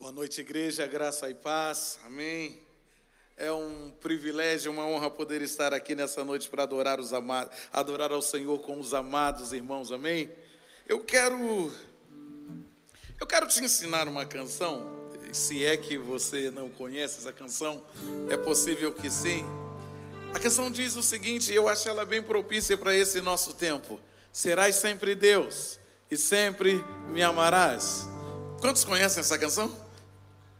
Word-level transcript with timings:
Boa 0.00 0.12
noite, 0.12 0.40
igreja, 0.40 0.86
graça 0.86 1.28
e 1.28 1.34
paz, 1.34 1.98
amém. 2.06 2.58
É 3.36 3.52
um 3.52 3.92
privilégio, 4.00 4.72
uma 4.72 4.86
honra 4.86 5.10
poder 5.10 5.42
estar 5.42 5.74
aqui 5.74 5.94
nessa 5.94 6.24
noite 6.24 6.48
para 6.48 6.62
adorar 6.62 6.98
os 6.98 7.12
amados, 7.12 7.54
adorar 7.70 8.10
ao 8.10 8.22
Senhor 8.22 8.58
com 8.60 8.80
os 8.80 8.94
amados 8.94 9.52
irmãos, 9.52 9.92
amém. 9.92 10.30
Eu 10.88 11.00
quero, 11.00 11.70
eu 13.20 13.26
quero 13.26 13.46
te 13.46 13.62
ensinar 13.62 14.08
uma 14.08 14.24
canção, 14.24 15.10
se 15.34 15.66
é 15.66 15.76
que 15.76 15.98
você 15.98 16.50
não 16.50 16.70
conhece 16.70 17.18
essa 17.18 17.30
canção, 17.30 17.84
é 18.30 18.38
possível 18.38 18.94
que 18.94 19.10
sim. 19.10 19.44
A 20.32 20.38
canção 20.38 20.70
diz 20.70 20.96
o 20.96 21.02
seguinte, 21.02 21.52
eu 21.52 21.68
acho 21.68 21.86
ela 21.86 22.06
bem 22.06 22.22
propícia 22.22 22.74
para 22.78 22.96
esse 22.96 23.20
nosso 23.20 23.52
tempo: 23.52 24.00
Serás 24.32 24.76
sempre 24.76 25.14
Deus 25.14 25.78
e 26.10 26.16
sempre 26.16 26.82
me 27.10 27.22
amarás. 27.22 28.08
Quantos 28.62 28.82
conhecem 28.82 29.20
essa 29.20 29.38
canção? 29.38 29.89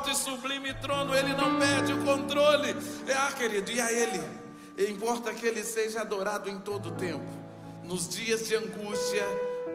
alto 0.00 0.10
e 0.10 0.14
sublime 0.14 0.72
trono. 0.74 1.14
Ele 1.14 1.34
não 1.34 1.58
perde 1.58 1.92
o 1.92 2.04
controle. 2.04 2.74
É, 3.06 3.12
ah, 3.12 3.32
querido, 3.36 3.70
e 3.70 3.80
a 3.80 3.92
Ele? 3.92 4.20
Importa 4.90 5.32
que 5.32 5.46
Ele 5.46 5.62
seja 5.62 6.00
adorado 6.00 6.48
em 6.48 6.58
todo 6.58 6.92
tempo. 6.92 7.24
Nos 7.84 8.08
dias 8.08 8.46
de 8.48 8.56
angústia, 8.56 9.26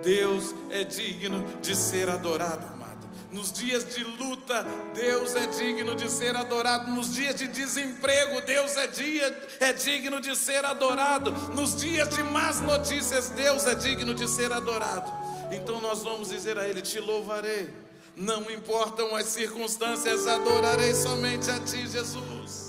Deus 0.04 0.56
é 0.70 0.84
digno 0.84 1.46
de 1.62 1.76
ser 1.76 2.10
adorado, 2.10 2.66
amado. 2.74 2.86
Nos 3.32 3.52
dias 3.52 3.94
de 3.94 4.04
luta, 4.04 4.66
Deus 4.94 5.36
é 5.36 5.46
digno 5.48 5.96
de 5.96 6.10
ser 6.10 6.36
adorado. 6.36 6.90
Nos 6.92 7.14
dias 7.14 7.36
de 7.36 7.48
desemprego, 7.48 8.42
Deus 8.42 8.78
é, 8.78 8.88
dia, 8.88 9.48
é 9.60 9.74
digno 9.74 10.22
de 10.22 10.36
ser 10.36 10.66
adorado. 10.66 11.32
Nos 11.54 11.76
dias 11.76 12.10
de 12.10 12.24
más 12.24 12.62
notícias, 12.62 13.30
Deus 13.30 13.66
é 13.68 13.76
digno 13.76 14.14
de 14.14 14.28
ser 14.28 14.52
adorado. 14.52 15.12
Então 15.52 15.80
nós 15.82 16.02
vamos 16.02 16.30
dizer 16.30 16.58
a 16.58 16.68
Ele: 16.68 16.82
Te 16.82 17.00
louvarei. 17.00 17.85
Não 18.16 18.50
importam 18.50 19.14
as 19.16 19.26
circunstâncias, 19.26 20.26
adorarei 20.26 20.94
somente 20.94 21.52
a 21.52 21.60
Ti, 21.60 21.86
Jesus. 21.88 22.65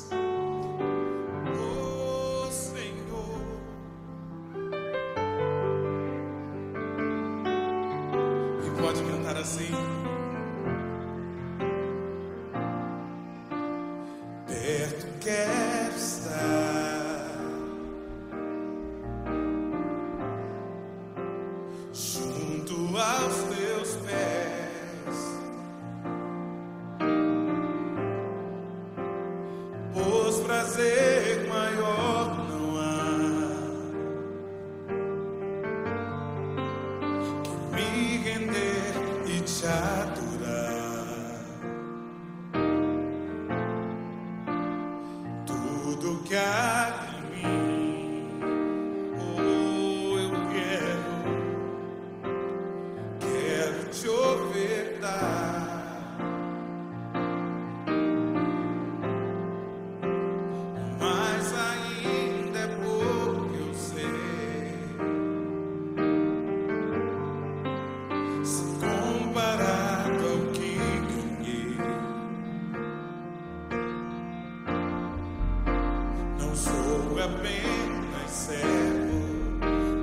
Apenas 77.27 78.31
servo, 78.31 79.59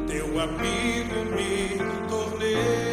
teu 0.07 0.39
amigo 0.39 1.25
me 1.35 2.07
tornei. 2.09 2.92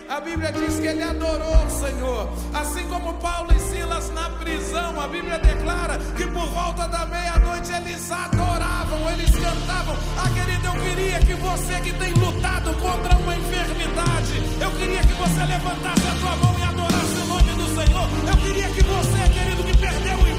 a 0.11 0.19
Bíblia 0.19 0.51
diz 0.51 0.77
que 0.77 0.87
ele 0.87 1.03
adorou 1.03 1.65
o 1.65 1.69
Senhor. 1.69 2.29
Assim 2.53 2.85
como 2.89 3.13
Paulo 3.13 3.49
e 3.55 3.59
Silas 3.59 4.09
na 4.11 4.29
prisão, 4.31 4.99
a 4.99 5.07
Bíblia 5.07 5.39
declara 5.39 5.97
que 6.17 6.27
por 6.27 6.47
volta 6.47 6.85
da 6.89 7.05
meia-noite 7.05 7.71
eles 7.71 8.11
adoravam, 8.11 9.09
eles 9.11 9.31
cantavam. 9.31 9.95
Ah, 10.17 10.29
querido, 10.35 10.67
eu 10.67 10.73
queria 10.73 11.19
que 11.19 11.33
você 11.35 11.79
que 11.79 11.93
tem 11.93 12.13
lutado 12.13 12.73
contra 12.73 13.15
uma 13.15 13.35
enfermidade, 13.37 14.43
eu 14.59 14.71
queria 14.71 14.99
que 14.99 15.13
você 15.13 15.45
levantasse 15.45 16.07
a 16.07 16.15
tua 16.19 16.35
mão 16.35 16.59
e 16.59 16.63
adorasse 16.63 17.15
o 17.15 17.25
nome 17.27 17.53
do 17.53 17.67
Senhor. 17.67 18.09
Eu 18.27 18.37
queria 18.37 18.67
que 18.67 18.83
você, 18.83 19.29
querido, 19.33 19.63
que 19.63 19.77
perdeu 19.77 20.17
o 20.17 20.30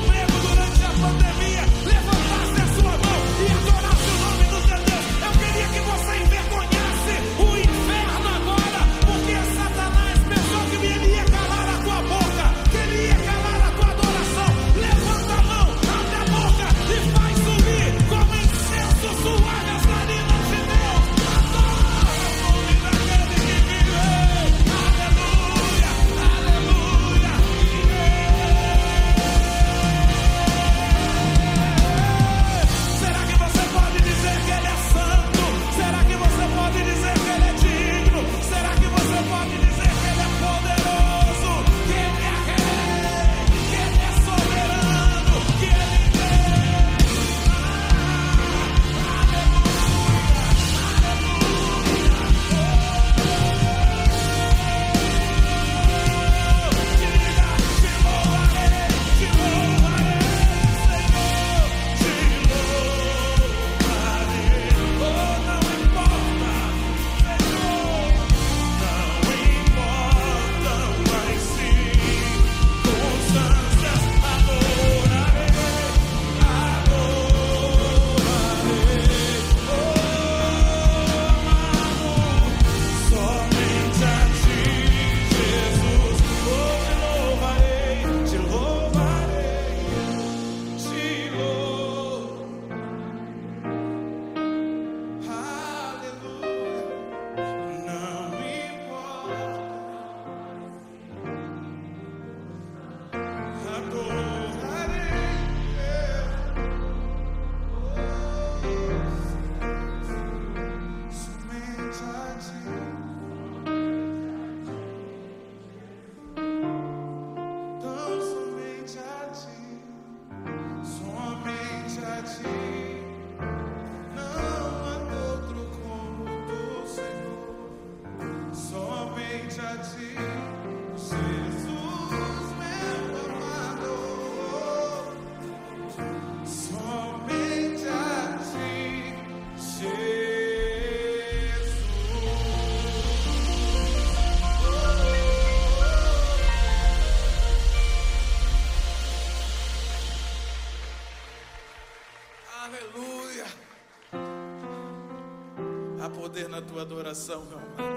tua 156.72 156.82
adoração, 156.82 157.42
meu 157.50 157.58
amado. 157.58 157.92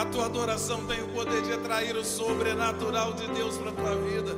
A 0.00 0.04
tua 0.06 0.26
adoração 0.26 0.84
tem 0.86 1.02
o 1.02 1.08
poder 1.08 1.42
de 1.42 1.52
atrair 1.52 1.96
o 1.96 2.04
sobrenatural 2.04 3.12
de 3.12 3.26
Deus 3.28 3.56
para 3.56 3.70
a 3.70 3.72
tua 3.72 3.94
vida. 3.96 4.36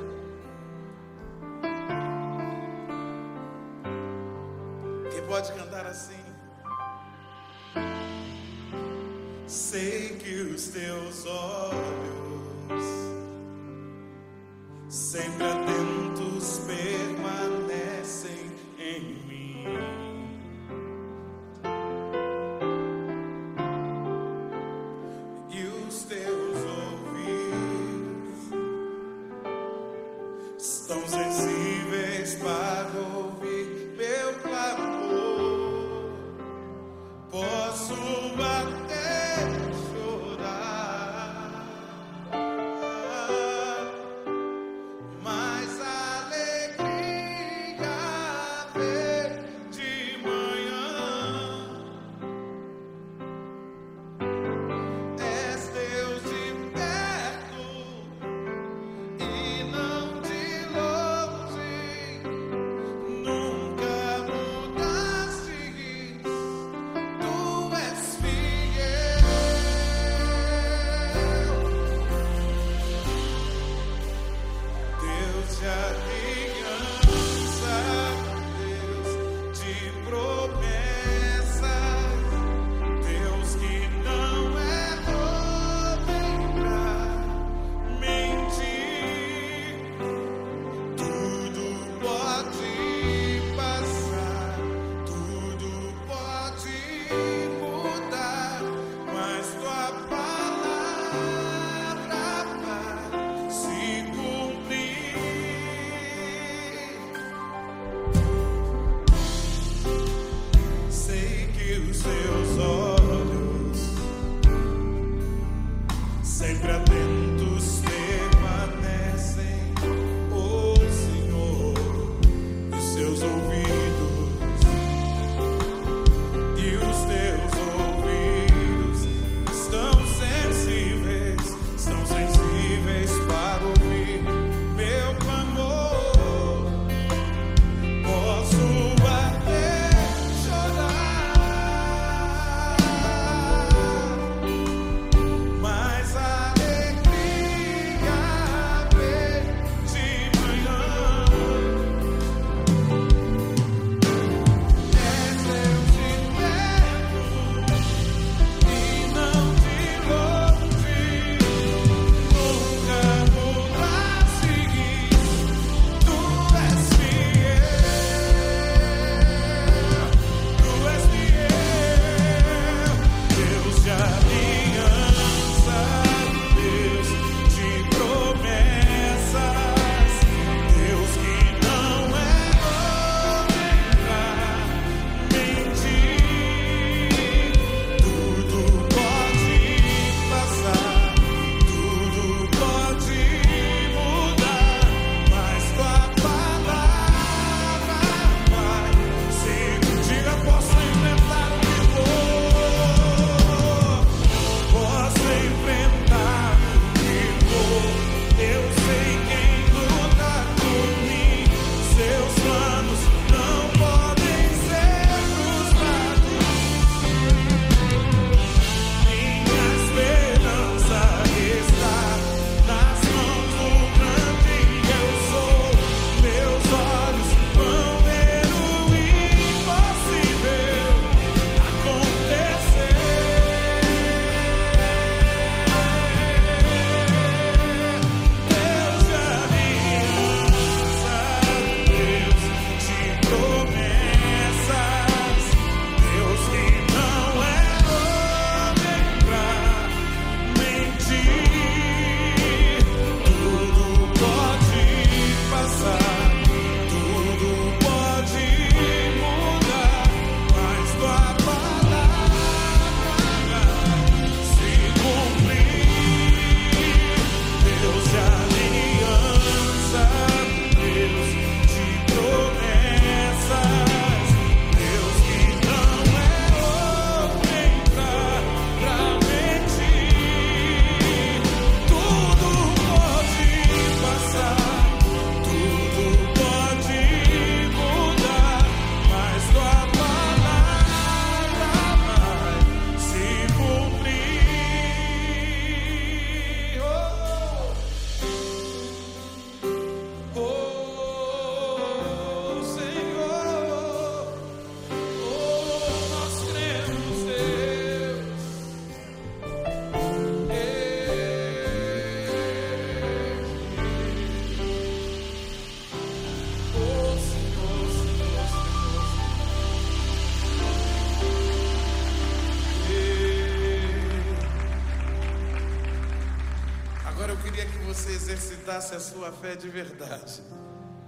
Exercitasse 328.71 328.95
a 328.95 329.01
sua 329.01 329.33
fé 329.33 329.57
de 329.57 329.69
verdade. 329.69 330.43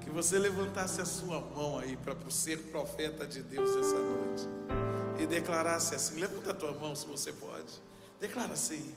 Que 0.01 0.11
você 0.11 0.39
levantasse 0.39 1.01
a 1.01 1.05
sua 1.05 1.41
mão 1.41 1.79
aí 1.79 1.97
para 1.97 2.17
ser 2.29 2.59
profeta 2.71 3.27
de 3.27 3.43
Deus 3.43 3.71
essa 3.71 3.99
noite. 3.99 4.49
E 5.21 5.27
declarasse 5.27 5.95
assim: 5.95 6.19
levanta 6.19 6.51
a 6.51 6.55
tua 6.55 6.73
mão 6.73 6.95
se 6.97 7.07
você 7.07 7.33
pode. 7.33 7.73
Declara 8.21 8.53
assim: 8.55 8.95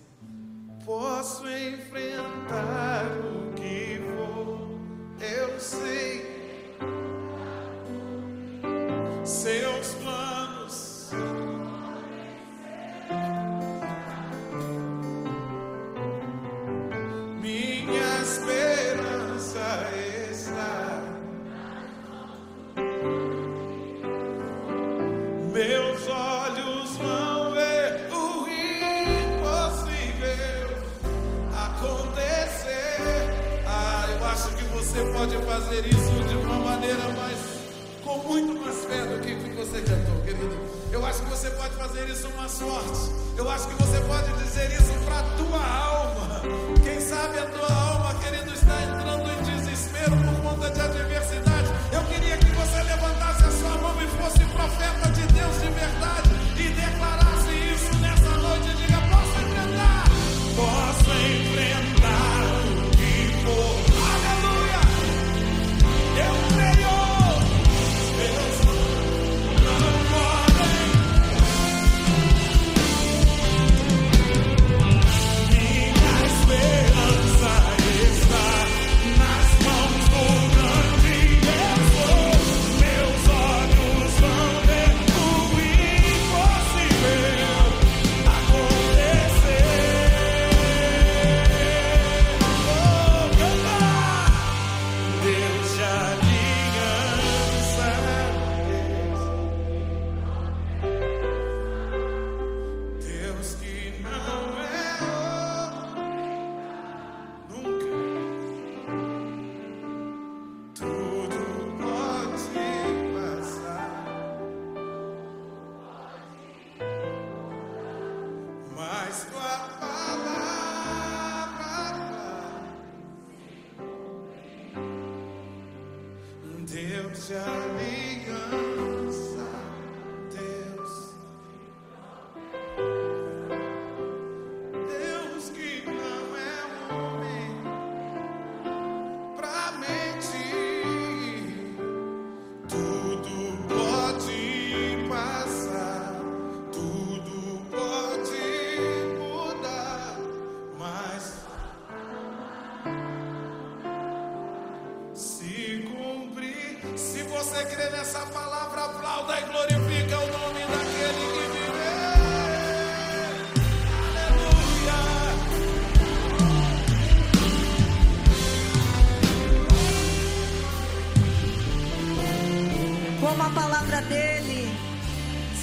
Posso 0.83 1.47
enfrentar 1.47 3.05
o 3.19 3.53
que 3.53 3.99
for, 4.15 4.54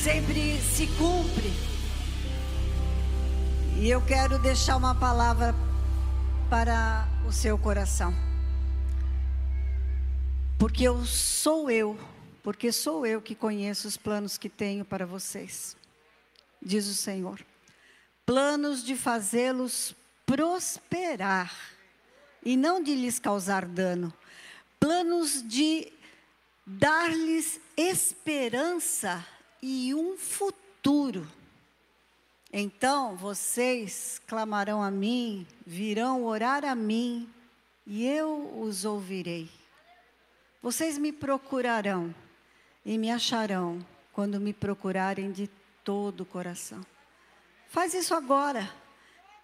sempre 0.03 0.61
se 0.61 0.89
cumpre. 0.99 1.53
E 3.79 3.89
eu 3.89 4.05
quero 4.05 4.37
deixar 4.37 4.77
uma 4.77 4.97
palavra 4.97 5.55
para 6.51 7.07
o 7.25 7.31
seu 7.31 7.57
coração. 7.57 8.13
Porque 10.59 10.83
eu 10.83 11.05
sou 11.05 11.71
eu, 11.71 11.97
porque 12.43 12.73
sou 12.73 13.07
eu 13.07 13.23
que 13.23 13.37
conheço 13.37 13.87
os 13.87 13.97
planos 13.97 14.37
que 14.37 14.49
tenho 14.49 14.85
para 14.85 15.07
vocês, 15.07 15.77
diz 16.61 16.89
o 16.89 16.95
Senhor. 16.95 17.39
Planos 18.27 18.83
de 18.85 18.97
fazê-los 18.97 19.95
prosperar 20.27 21.55
e 22.45 22.57
não 22.57 22.83
de 22.83 22.93
lhes 22.97 23.21
causar 23.21 23.67
dano. 23.67 24.13
Planos 24.81 25.45
de 25.47 25.93
dar-lhes 26.67 27.61
esperança 27.77 29.25
e 29.63 29.95
um 29.95 30.17
futuro. 30.19 31.27
Então 32.53 33.17
vocês 33.17 34.21
clamarão 34.27 34.83
a 34.83 34.91
mim, 34.91 35.47
virão 35.65 36.25
orar 36.25 36.65
a 36.65 36.75
mim, 36.75 37.33
e 37.87 38.05
eu 38.05 38.61
os 38.61 38.85
ouvirei. 38.85 39.49
Vocês 40.61 40.99
me 40.99 41.13
procurarão 41.13 42.15
e 42.85 42.99
me 42.99 43.11
acharão 43.11 43.85
quando 44.13 44.41
me 44.41 44.53
procurarem 44.53 45.33
de 45.33 45.49
todo 45.83 46.21
o 46.23 46.27
coração. 46.27 46.85
Faz 47.69 47.95
isso 47.95 48.15
agora. 48.15 48.71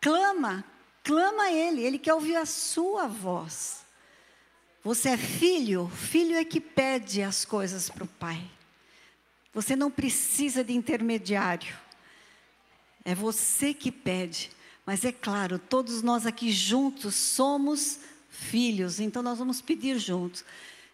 Clama, 0.01 0.65
clama 1.03 1.45
a 1.45 1.53
Ele, 1.53 1.83
Ele 1.83 1.99
quer 1.99 2.15
ouvir 2.15 2.37
a 2.37 2.47
sua 2.47 3.07
voz. 3.07 3.85
Você 4.85 5.11
é 5.11 5.17
filho, 5.17 5.89
filho 5.89 6.37
é 6.37 6.45
que 6.45 6.61
pede 6.61 7.23
as 7.23 7.45
coisas 7.45 7.89
para 7.91 8.05
o 8.05 8.09
pai. 8.09 8.49
Você 9.59 9.75
não 9.75 9.91
precisa 9.91 10.63
de 10.63 10.73
intermediário. 10.73 11.77
É 13.05 13.13
você 13.13 13.75
que 13.75 13.91
pede. 13.91 14.53
Mas 14.87 15.05
é 15.05 15.11
claro, 15.11 15.59
todos 15.59 16.01
nós 16.01 16.27
aqui 16.27 16.53
juntos 16.53 17.17
somos 17.17 17.99
filhos, 18.31 19.01
então 19.01 19.21
nós 19.21 19.37
vamos 19.37 19.61
pedir 19.61 19.99
juntos. 19.99 20.45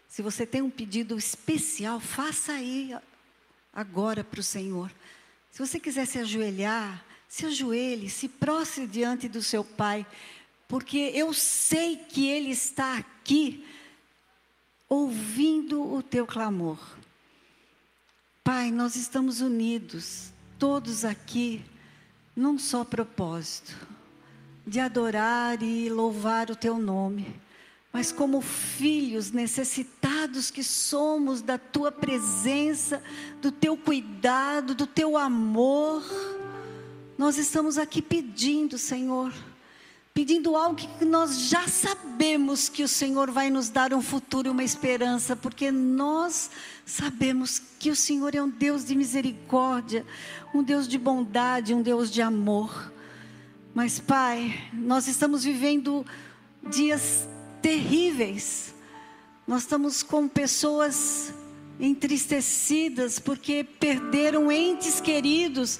Se 0.09 0.23
você 0.23 0.47
tem 0.47 0.63
um 0.63 0.71
pedido 0.71 1.15
especial, 1.15 1.99
faça 1.99 2.53
aí 2.53 2.97
agora 3.71 4.23
para 4.23 4.39
o 4.39 4.43
Senhor. 4.43 4.91
Se 5.51 5.59
você 5.59 5.79
quiser 5.79 6.07
se 6.07 6.17
ajoelhar, 6.17 7.05
se 7.29 7.45
ajoelhe, 7.45 8.09
se 8.09 8.27
prostre 8.27 8.87
diante 8.87 9.29
do 9.29 9.43
seu 9.43 9.63
Pai, 9.63 10.07
porque 10.67 11.11
eu 11.13 11.31
sei 11.33 11.97
que 11.97 12.27
Ele 12.27 12.49
está 12.49 12.97
aqui 12.97 13.63
ouvindo 14.89 15.83
o 15.93 16.01
teu 16.01 16.25
clamor. 16.25 16.79
Pai, 18.45 18.69
nós 18.69 18.95
estamos 18.95 19.41
unidos, 19.41 20.31
todos 20.59 21.03
aqui, 21.03 21.65
num 22.35 22.59
só 22.59 22.83
propósito, 22.83 23.75
de 24.67 24.79
adorar 24.79 25.63
e 25.63 25.89
louvar 25.89 26.51
o 26.51 26.55
teu 26.55 26.77
nome. 26.77 27.41
Mas 27.91 28.11
como 28.11 28.41
filhos 28.41 29.31
necessitados 29.31 30.51
que 30.51 30.63
somos 30.63 31.41
da 31.41 31.57
tua 31.57 31.91
presença, 31.91 33.01
do 33.41 33.51
teu 33.51 33.75
cuidado, 33.75 34.75
do 34.75 34.85
teu 34.85 35.17
amor, 35.17 36.03
nós 37.17 37.39
estamos 37.39 37.79
aqui 37.79 37.99
pedindo, 37.99 38.77
Senhor, 38.77 39.33
pedindo 40.15 40.55
algo 40.55 40.77
que 40.77 41.03
nós 41.03 41.49
já 41.49 41.67
sabemos 41.67 42.69
que 42.69 42.81
o 42.81 42.87
Senhor 42.87 43.29
vai 43.29 43.49
nos 43.49 43.67
dar 43.67 43.93
um 43.93 44.01
futuro 44.01 44.49
uma 44.49 44.63
esperança, 44.63 45.35
porque 45.35 45.69
nós 45.71 46.49
sabemos 46.85 47.61
que 47.77 47.91
o 47.91 47.95
Senhor 47.97 48.33
é 48.33 48.41
um 48.41 48.49
Deus 48.49 48.85
de 48.85 48.95
misericórdia, 48.95 50.05
um 50.53 50.63
Deus 50.63 50.87
de 50.87 50.97
bondade, 50.97 51.73
um 51.73 51.81
Deus 51.81 52.09
de 52.09 52.21
amor. 52.21 52.93
Mas, 53.73 53.99
Pai, 53.99 54.57
nós 54.71 55.05
estamos 55.05 55.43
vivendo 55.43 56.05
dias 56.65 57.27
terríveis. 57.61 58.73
Nós 59.45 59.63
estamos 59.63 60.01
com 60.01 60.29
pessoas 60.29 61.33
entristecidas 61.77 63.19
porque 63.19 63.65
perderam 63.65 64.49
entes 64.49 65.01
queridos. 65.01 65.77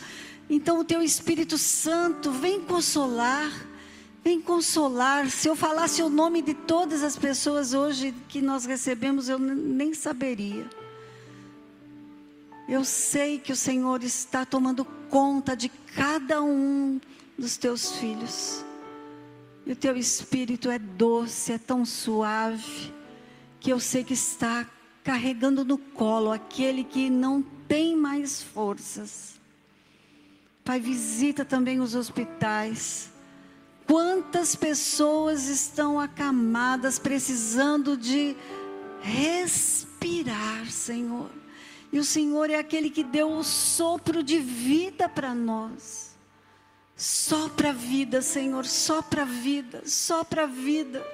Então, 0.49 0.81
o 0.81 0.83
Teu 0.83 1.01
Espírito 1.01 1.57
Santo 1.57 2.31
vem 2.31 2.59
consolar 2.59 3.49
Vem 4.25 4.41
consolar. 4.41 5.29
Se 5.29 5.47
eu 5.47 5.55
falasse 5.55 6.01
o 6.01 6.09
nome 6.09 6.41
de 6.41 6.55
todas 6.55 7.03
as 7.03 7.15
pessoas 7.15 7.75
hoje 7.75 8.11
que 8.27 8.41
nós 8.41 8.65
recebemos, 8.65 9.29
eu 9.29 9.37
nem 9.37 9.93
saberia. 9.93 10.65
Eu 12.67 12.83
sei 12.83 13.37
que 13.37 13.51
o 13.51 13.55
Senhor 13.55 14.03
está 14.03 14.43
tomando 14.43 14.83
conta 15.11 15.55
de 15.55 15.69
cada 15.69 16.41
um 16.41 16.99
dos 17.37 17.55
teus 17.55 17.91
filhos. 17.97 18.65
E 19.63 19.71
o 19.71 19.75
teu 19.75 19.95
espírito 19.95 20.71
é 20.71 20.79
doce, 20.79 21.51
é 21.51 21.59
tão 21.59 21.85
suave, 21.85 22.91
que 23.59 23.71
eu 23.71 23.79
sei 23.79 24.03
que 24.03 24.15
está 24.15 24.67
carregando 25.03 25.63
no 25.63 25.77
colo 25.77 26.31
aquele 26.31 26.83
que 26.83 27.11
não 27.11 27.43
tem 27.67 27.95
mais 27.95 28.41
forças. 28.41 29.39
Pai, 30.63 30.79
visita 30.79 31.45
também 31.45 31.79
os 31.79 31.93
hospitais. 31.93 33.13
Quantas 33.87 34.55
pessoas 34.55 35.47
estão 35.47 35.99
acamadas, 35.99 36.97
precisando 36.97 37.95
de 37.95 38.35
respirar, 39.01 40.69
Senhor. 40.71 41.29
E 41.91 41.99
o 41.99 42.03
Senhor 42.03 42.49
é 42.49 42.55
aquele 42.55 42.89
que 42.89 43.03
deu 43.03 43.31
o 43.31 43.43
sopro 43.43 44.23
de 44.23 44.39
vida 44.39 45.07
para 45.07 45.33
nós. 45.33 46.15
Sopra 46.97 47.69
a 47.69 47.73
vida, 47.73 48.21
Senhor, 48.21 48.65
sopra 48.65 49.21
a 49.21 49.25
vida, 49.25 49.83
sopra 49.85 50.43
a 50.43 50.47
vida. 50.47 51.05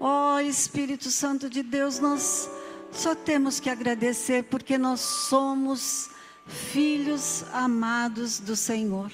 Ó 0.00 0.36
oh, 0.36 0.40
Espírito 0.40 1.10
Santo 1.10 1.50
de 1.50 1.62
Deus, 1.62 1.98
nós 1.98 2.48
só 2.92 3.14
temos 3.14 3.60
que 3.60 3.68
agradecer 3.68 4.44
porque 4.44 4.78
nós 4.78 5.00
somos 5.00 6.10
filhos 6.46 7.44
amados 7.52 8.38
do 8.38 8.56
Senhor. 8.56 9.12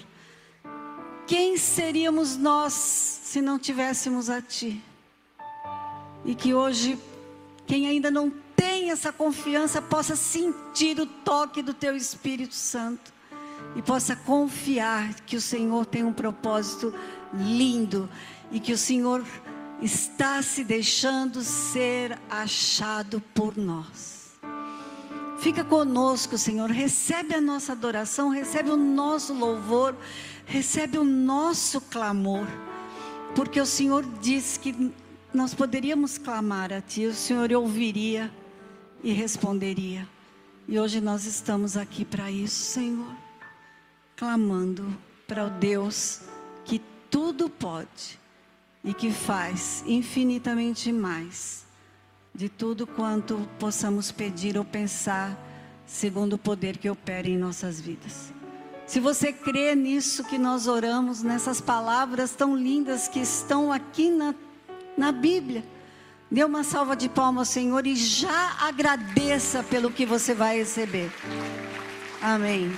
Quem 1.26 1.56
seríamos 1.56 2.36
nós 2.36 2.72
se 2.74 3.40
não 3.40 3.58
tivéssemos 3.58 4.28
a 4.28 4.42
Ti? 4.42 4.82
E 6.22 6.34
que 6.34 6.52
hoje, 6.52 6.98
quem 7.66 7.88
ainda 7.88 8.10
não 8.10 8.30
tem 8.54 8.90
essa 8.90 9.10
confiança, 9.10 9.80
possa 9.80 10.16
sentir 10.16 11.00
o 11.00 11.06
toque 11.06 11.62
do 11.62 11.72
Teu 11.72 11.96
Espírito 11.96 12.54
Santo 12.54 13.12
e 13.74 13.80
possa 13.80 14.14
confiar 14.14 15.14
que 15.20 15.36
o 15.36 15.40
Senhor 15.40 15.86
tem 15.86 16.04
um 16.04 16.12
propósito 16.12 16.94
lindo 17.32 18.08
e 18.52 18.60
que 18.60 18.72
o 18.72 18.78
Senhor 18.78 19.24
está 19.80 20.42
se 20.42 20.62
deixando 20.62 21.42
ser 21.42 22.18
achado 22.28 23.20
por 23.34 23.56
nós. 23.56 24.34
Fica 25.38 25.64
conosco, 25.64 26.38
Senhor, 26.38 26.70
recebe 26.70 27.34
a 27.34 27.40
nossa 27.40 27.72
adoração, 27.72 28.28
recebe 28.28 28.70
o 28.70 28.76
nosso 28.76 29.34
louvor 29.34 29.94
recebe 30.46 30.98
o 30.98 31.04
nosso 31.04 31.80
clamor, 31.80 32.46
porque 33.34 33.60
o 33.60 33.66
Senhor 33.66 34.04
disse 34.20 34.58
que 34.58 34.92
nós 35.32 35.54
poderíamos 35.54 36.18
clamar 36.18 36.72
a 36.72 36.80
Ti, 36.80 37.06
o 37.06 37.14
Senhor 37.14 37.50
ouviria 37.52 38.30
e 39.02 39.12
responderia. 39.12 40.08
E 40.66 40.78
hoje 40.78 41.00
nós 41.00 41.26
estamos 41.26 41.76
aqui 41.76 42.04
para 42.04 42.30
isso, 42.30 42.72
Senhor, 42.72 43.14
clamando 44.16 44.96
para 45.26 45.46
o 45.46 45.50
Deus 45.50 46.20
que 46.64 46.80
tudo 47.10 47.50
pode 47.50 48.18
e 48.82 48.94
que 48.94 49.10
faz 49.10 49.82
infinitamente 49.86 50.92
mais 50.92 51.64
de 52.34 52.48
tudo 52.48 52.86
quanto 52.86 53.48
possamos 53.58 54.10
pedir 54.10 54.58
ou 54.58 54.64
pensar, 54.64 55.38
segundo 55.86 56.32
o 56.34 56.38
poder 56.38 56.78
que 56.78 56.90
opera 56.90 57.28
em 57.28 57.38
nossas 57.38 57.80
vidas. 57.80 58.32
Se 58.86 59.00
você 59.00 59.32
crê 59.32 59.74
nisso 59.74 60.24
que 60.24 60.36
nós 60.36 60.66
oramos, 60.66 61.22
nessas 61.22 61.60
palavras 61.60 62.32
tão 62.32 62.54
lindas 62.54 63.08
que 63.08 63.18
estão 63.18 63.72
aqui 63.72 64.10
na, 64.10 64.34
na 64.96 65.10
Bíblia, 65.10 65.64
dê 66.30 66.44
uma 66.44 66.62
salva 66.62 66.94
de 66.94 67.08
palmas 67.08 67.48
Senhor 67.48 67.86
e 67.86 67.96
já 67.96 68.56
agradeça 68.60 69.62
pelo 69.62 69.90
que 69.90 70.04
você 70.04 70.34
vai 70.34 70.58
receber. 70.58 71.10
Amém. 72.20 72.70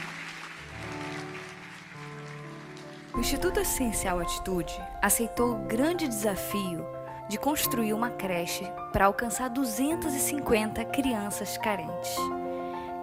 O 3.12 3.18
Instituto 3.18 3.58
Essencial 3.58 4.20
Atitude 4.20 4.74
aceitou 5.02 5.54
o 5.54 5.66
grande 5.66 6.06
desafio 6.06 6.86
de 7.28 7.38
construir 7.38 7.92
uma 7.92 8.10
creche 8.10 8.64
para 8.92 9.06
alcançar 9.06 9.48
250 9.48 10.84
crianças 10.84 11.58
carentes. 11.58 12.14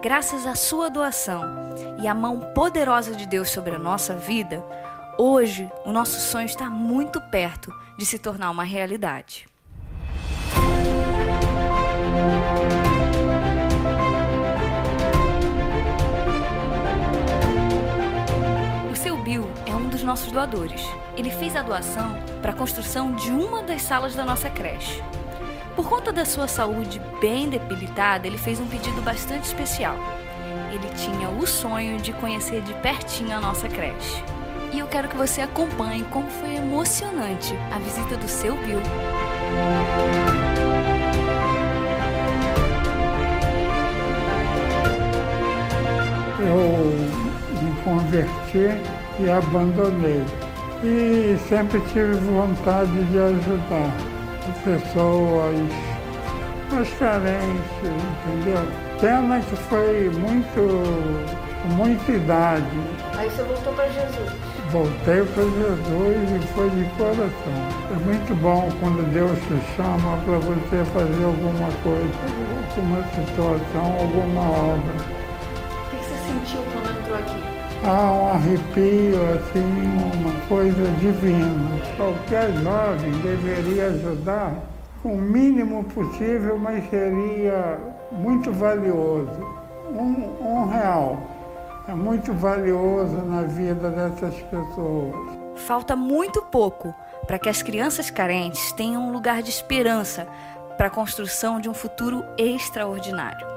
Graças 0.04 0.46
à 0.46 0.54
sua 0.54 0.90
doação 0.90 1.42
e 1.98 2.06
à 2.06 2.14
mão 2.14 2.38
poderosa 2.52 3.14
de 3.16 3.26
Deus 3.26 3.48
sobre 3.48 3.74
a 3.74 3.78
nossa 3.78 4.14
vida, 4.14 4.62
hoje 5.18 5.66
o 5.82 5.92
nosso 5.92 6.20
sonho 6.20 6.44
está 6.44 6.68
muito 6.68 7.22
perto 7.22 7.72
de 7.96 8.04
se 8.04 8.18
tornar 8.18 8.50
uma 8.50 8.64
realidade. 8.64 9.48
O 18.92 18.94
seu 18.94 19.16
Bill 19.22 19.48
é 19.64 19.74
um 19.74 19.88
dos 19.88 20.02
nossos 20.02 20.30
doadores. 20.30 20.82
Ele 21.16 21.30
fez 21.30 21.56
a 21.56 21.62
doação 21.62 22.14
para 22.42 22.52
a 22.52 22.54
construção 22.54 23.14
de 23.14 23.30
uma 23.30 23.62
das 23.62 23.80
salas 23.80 24.14
da 24.14 24.26
nossa 24.26 24.50
creche. 24.50 25.02
Por 25.74 25.88
conta 25.88 26.12
da 26.12 26.24
sua 26.24 26.46
saúde 26.46 27.00
bem 27.20 27.48
debilitada, 27.48 28.28
ele 28.28 28.38
fez 28.38 28.60
um 28.60 28.66
pedido 28.66 29.02
bastante 29.02 29.44
especial. 29.44 29.96
Ele 30.72 30.88
tinha 30.94 31.28
o 31.28 31.44
sonho 31.46 31.98
de 32.00 32.12
conhecer 32.12 32.62
de 32.62 32.72
pertinho 32.74 33.36
a 33.36 33.40
nossa 33.40 33.68
creche. 33.68 34.22
E 34.72 34.78
eu 34.78 34.86
quero 34.86 35.08
que 35.08 35.16
você 35.16 35.40
acompanhe 35.40 36.04
como 36.04 36.28
foi 36.30 36.56
emocionante 36.56 37.54
a 37.72 37.78
visita 37.80 38.16
do 38.16 38.28
seu 38.28 38.56
Bill. 38.56 38.78
Eu 46.38 47.62
me 47.62 47.82
converti 47.82 48.80
e 49.18 49.28
abandonei. 49.28 50.24
E 50.84 51.36
sempre 51.48 51.80
tive 51.92 52.14
vontade 52.14 53.04
de 53.04 53.18
ajudar 53.18 54.13
pessoas 54.64 55.56
mais 56.70 56.92
carentes, 56.98 57.62
entendeu? 57.82 58.66
Pena 59.00 59.40
que 59.40 59.56
foi 59.56 60.10
muito, 60.10 60.60
muita 61.76 62.12
idade. 62.12 62.64
Aí 63.16 63.30
você 63.30 63.42
voltou 63.42 63.72
para 63.74 63.88
Jesus? 63.88 64.32
Voltei 64.70 65.22
para 65.22 65.44
Jesus 65.44 66.42
e 66.42 66.46
foi 66.54 66.70
de 66.70 66.84
coração. 66.96 67.30
É 67.90 68.04
muito 68.04 68.34
bom 68.40 68.68
quando 68.80 69.08
Deus 69.12 69.38
te 69.38 69.76
chama 69.76 70.16
para 70.24 70.38
você 70.38 70.84
fazer 70.92 71.24
alguma 71.24 71.70
coisa, 71.82 72.10
alguma 72.74 73.02
situação, 73.14 73.96
alguma 74.00 74.40
obra. 74.50 75.23
Há 77.84 78.12
um 78.12 78.28
arrepio, 78.28 79.20
assim, 79.34 80.18
uma 80.18 80.46
coisa 80.48 80.90
divina. 80.98 81.80
Qualquer 81.96 82.52
jovem 82.62 83.12
deveria 83.20 83.86
ajudar 83.88 84.54
o 85.04 85.16
mínimo 85.16 85.84
possível, 85.84 86.58
mas 86.58 86.88
seria 86.88 87.78
muito 88.10 88.50
valioso. 88.52 89.64
Um, 89.90 90.46
um 90.46 90.68
real 90.68 91.18
é 91.86 91.94
muito 91.94 92.32
valioso 92.32 93.16
na 93.16 93.42
vida 93.42 93.90
dessas 93.90 94.34
pessoas. 94.42 95.14
Falta 95.56 95.94
muito 95.94 96.42
pouco 96.42 96.94
para 97.26 97.38
que 97.38 97.48
as 97.48 97.62
crianças 97.62 98.10
carentes 98.10 98.72
tenham 98.72 99.08
um 99.08 99.12
lugar 99.12 99.42
de 99.42 99.50
esperança 99.50 100.26
para 100.76 100.88
a 100.88 100.90
construção 100.90 101.60
de 101.60 101.68
um 101.68 101.74
futuro 101.74 102.24
extraordinário. 102.36 103.53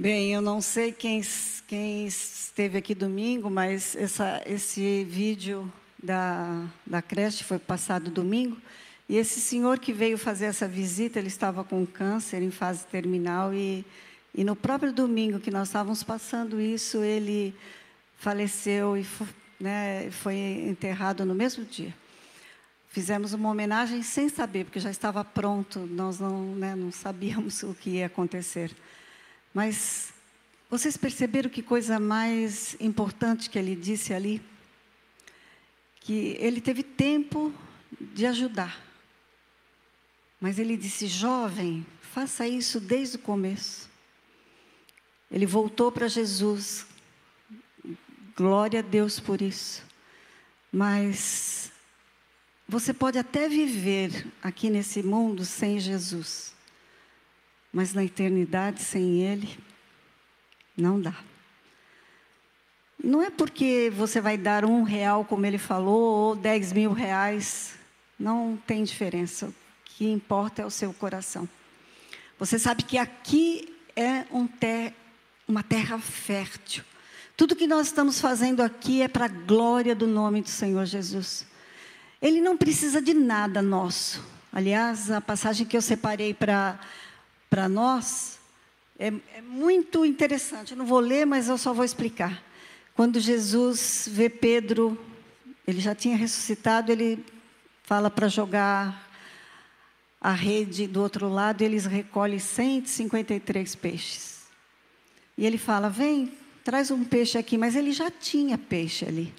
Bem, 0.00 0.32
eu 0.32 0.40
não 0.40 0.62
sei 0.62 0.92
quem, 0.92 1.20
quem 1.68 2.06
esteve 2.06 2.78
aqui 2.78 2.94
domingo, 2.94 3.50
mas 3.50 3.94
essa, 3.94 4.42
esse 4.46 5.04
vídeo 5.04 5.70
da, 6.02 6.64
da 6.86 7.02
creche 7.02 7.44
foi 7.44 7.58
passado 7.58 8.10
domingo. 8.10 8.56
E 9.06 9.18
esse 9.18 9.38
senhor 9.42 9.78
que 9.78 9.92
veio 9.92 10.16
fazer 10.16 10.46
essa 10.46 10.66
visita, 10.66 11.18
ele 11.18 11.28
estava 11.28 11.62
com 11.62 11.84
câncer 11.84 12.40
em 12.42 12.50
fase 12.50 12.86
terminal 12.86 13.52
e 13.52 13.84
E 14.34 14.42
no 14.42 14.56
próprio 14.56 14.90
domingo 14.90 15.38
que 15.38 15.50
nós 15.50 15.68
estávamos 15.68 16.02
passando 16.02 16.58
isso, 16.58 17.02
ele 17.02 17.54
faleceu 18.16 18.96
e 18.96 19.06
né, 19.60 20.10
foi 20.10 20.34
enterrado 20.66 21.26
no 21.26 21.34
mesmo 21.34 21.62
dia. 21.62 21.94
Fizemos 22.88 23.34
uma 23.34 23.50
homenagem 23.50 24.02
sem 24.02 24.30
saber, 24.30 24.64
porque 24.64 24.80
já 24.80 24.90
estava 24.90 25.22
pronto, 25.22 25.80
nós 25.80 26.18
não, 26.18 26.56
né, 26.56 26.74
não 26.74 26.90
sabíamos 26.90 27.62
o 27.68 27.74
que 27.74 27.90
ia 27.98 28.06
acontecer. 28.06 28.74
Mas 29.52 30.12
vocês 30.68 30.96
perceberam 30.96 31.50
que 31.50 31.62
coisa 31.62 31.98
mais 31.98 32.76
importante 32.80 33.50
que 33.50 33.58
ele 33.58 33.74
disse 33.74 34.14
ali? 34.14 34.40
Que 36.00 36.36
ele 36.38 36.60
teve 36.60 36.82
tempo 36.82 37.52
de 38.00 38.26
ajudar. 38.26 38.80
Mas 40.40 40.58
ele 40.58 40.76
disse: 40.76 41.06
jovem, 41.06 41.84
faça 42.00 42.46
isso 42.46 42.80
desde 42.80 43.16
o 43.16 43.20
começo. 43.20 43.90
Ele 45.30 45.46
voltou 45.46 45.92
para 45.92 46.08
Jesus. 46.08 46.86
Glória 48.36 48.80
a 48.80 48.82
Deus 48.82 49.20
por 49.20 49.42
isso. 49.42 49.84
Mas 50.72 51.70
você 52.66 52.94
pode 52.94 53.18
até 53.18 53.48
viver 53.48 54.26
aqui 54.40 54.70
nesse 54.70 55.02
mundo 55.02 55.44
sem 55.44 55.80
Jesus, 55.80 56.54
mas 57.72 57.94
na 57.94 58.04
eternidade 58.04 58.82
sem 58.82 59.22
Ele, 59.22 59.58
não 60.76 61.00
dá. 61.00 61.14
Não 63.02 63.22
é 63.22 63.30
porque 63.30 63.90
você 63.94 64.20
vai 64.20 64.36
dar 64.36 64.64
um 64.64 64.82
real, 64.82 65.24
como 65.24 65.46
ele 65.46 65.56
falou, 65.56 66.28
ou 66.28 66.36
dez 66.36 66.72
mil 66.72 66.92
reais, 66.92 67.74
não 68.18 68.58
tem 68.66 68.84
diferença. 68.84 69.46
O 69.46 69.54
que 69.84 70.10
importa 70.10 70.60
é 70.60 70.66
o 70.66 70.70
seu 70.70 70.92
coração. 70.92 71.48
Você 72.38 72.58
sabe 72.58 72.82
que 72.82 72.98
aqui 72.98 73.74
é 73.96 74.26
um 74.30 74.46
ter, 74.46 74.94
uma 75.48 75.62
terra 75.62 75.98
fértil. 75.98 76.84
Tudo 77.36 77.56
que 77.56 77.66
nós 77.66 77.86
estamos 77.86 78.20
fazendo 78.20 78.60
aqui 78.60 79.00
é 79.00 79.08
para 79.08 79.24
a 79.24 79.28
glória 79.28 79.94
do 79.94 80.06
nome 80.06 80.42
do 80.42 80.48
Senhor 80.50 80.84
Jesus. 80.84 81.46
Ele 82.20 82.40
não 82.40 82.54
precisa 82.54 83.00
de 83.00 83.14
nada 83.14 83.62
nosso. 83.62 84.22
Aliás, 84.52 85.10
a 85.10 85.22
passagem 85.22 85.66
que 85.66 85.76
eu 85.76 85.80
separei 85.80 86.34
para 86.34 86.78
nós 87.68 88.38
é, 88.98 89.12
é 89.34 89.40
muito 89.42 90.04
interessante. 90.04 90.72
Eu 90.72 90.78
não 90.78 90.86
vou 90.86 91.00
ler, 91.00 91.26
mas 91.26 91.48
eu 91.48 91.58
só 91.58 91.72
vou 91.72 91.84
explicar. 91.84 92.42
Quando 92.94 93.18
Jesus 93.18 94.08
vê 94.10 94.28
Pedro, 94.28 94.98
ele 95.66 95.80
já 95.80 95.94
tinha 95.94 96.16
ressuscitado, 96.16 96.92
ele 96.92 97.24
fala 97.82 98.10
para 98.10 98.28
jogar 98.28 99.08
a 100.20 100.32
rede 100.32 100.86
do 100.86 101.00
outro 101.00 101.28
lado, 101.28 101.62
e 101.62 101.64
eles 101.64 101.86
recolhem 101.86 102.38
153 102.38 103.74
peixes. 103.74 104.42
E 105.36 105.46
ele 105.46 105.56
fala: 105.56 105.88
Vem, 105.88 106.32
traz 106.62 106.90
um 106.90 107.04
peixe 107.04 107.38
aqui, 107.38 107.56
mas 107.56 107.74
ele 107.74 107.92
já 107.92 108.10
tinha 108.10 108.58
peixe 108.58 109.06
ali. 109.06 109.32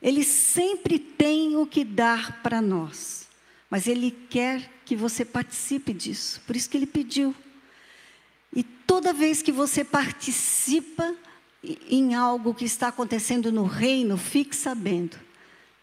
Ele 0.00 0.22
sempre 0.22 0.98
tem 0.98 1.56
o 1.56 1.66
que 1.66 1.84
dar 1.84 2.40
para 2.42 2.62
nós, 2.62 3.26
mas 3.68 3.86
Ele 3.86 4.10
quer 4.10 4.70
que 4.84 4.94
você 4.94 5.24
participe 5.24 5.92
disso, 5.92 6.40
por 6.46 6.54
isso 6.54 6.70
que 6.70 6.76
Ele 6.76 6.86
pediu. 6.86 7.34
E 8.54 8.62
toda 8.62 9.12
vez 9.12 9.42
que 9.42 9.52
você 9.52 9.84
participa 9.84 11.14
em 11.62 12.14
algo 12.14 12.54
que 12.54 12.64
está 12.64 12.88
acontecendo 12.88 13.52
no 13.52 13.64
reino, 13.64 14.16
fique 14.16 14.54
sabendo, 14.54 15.16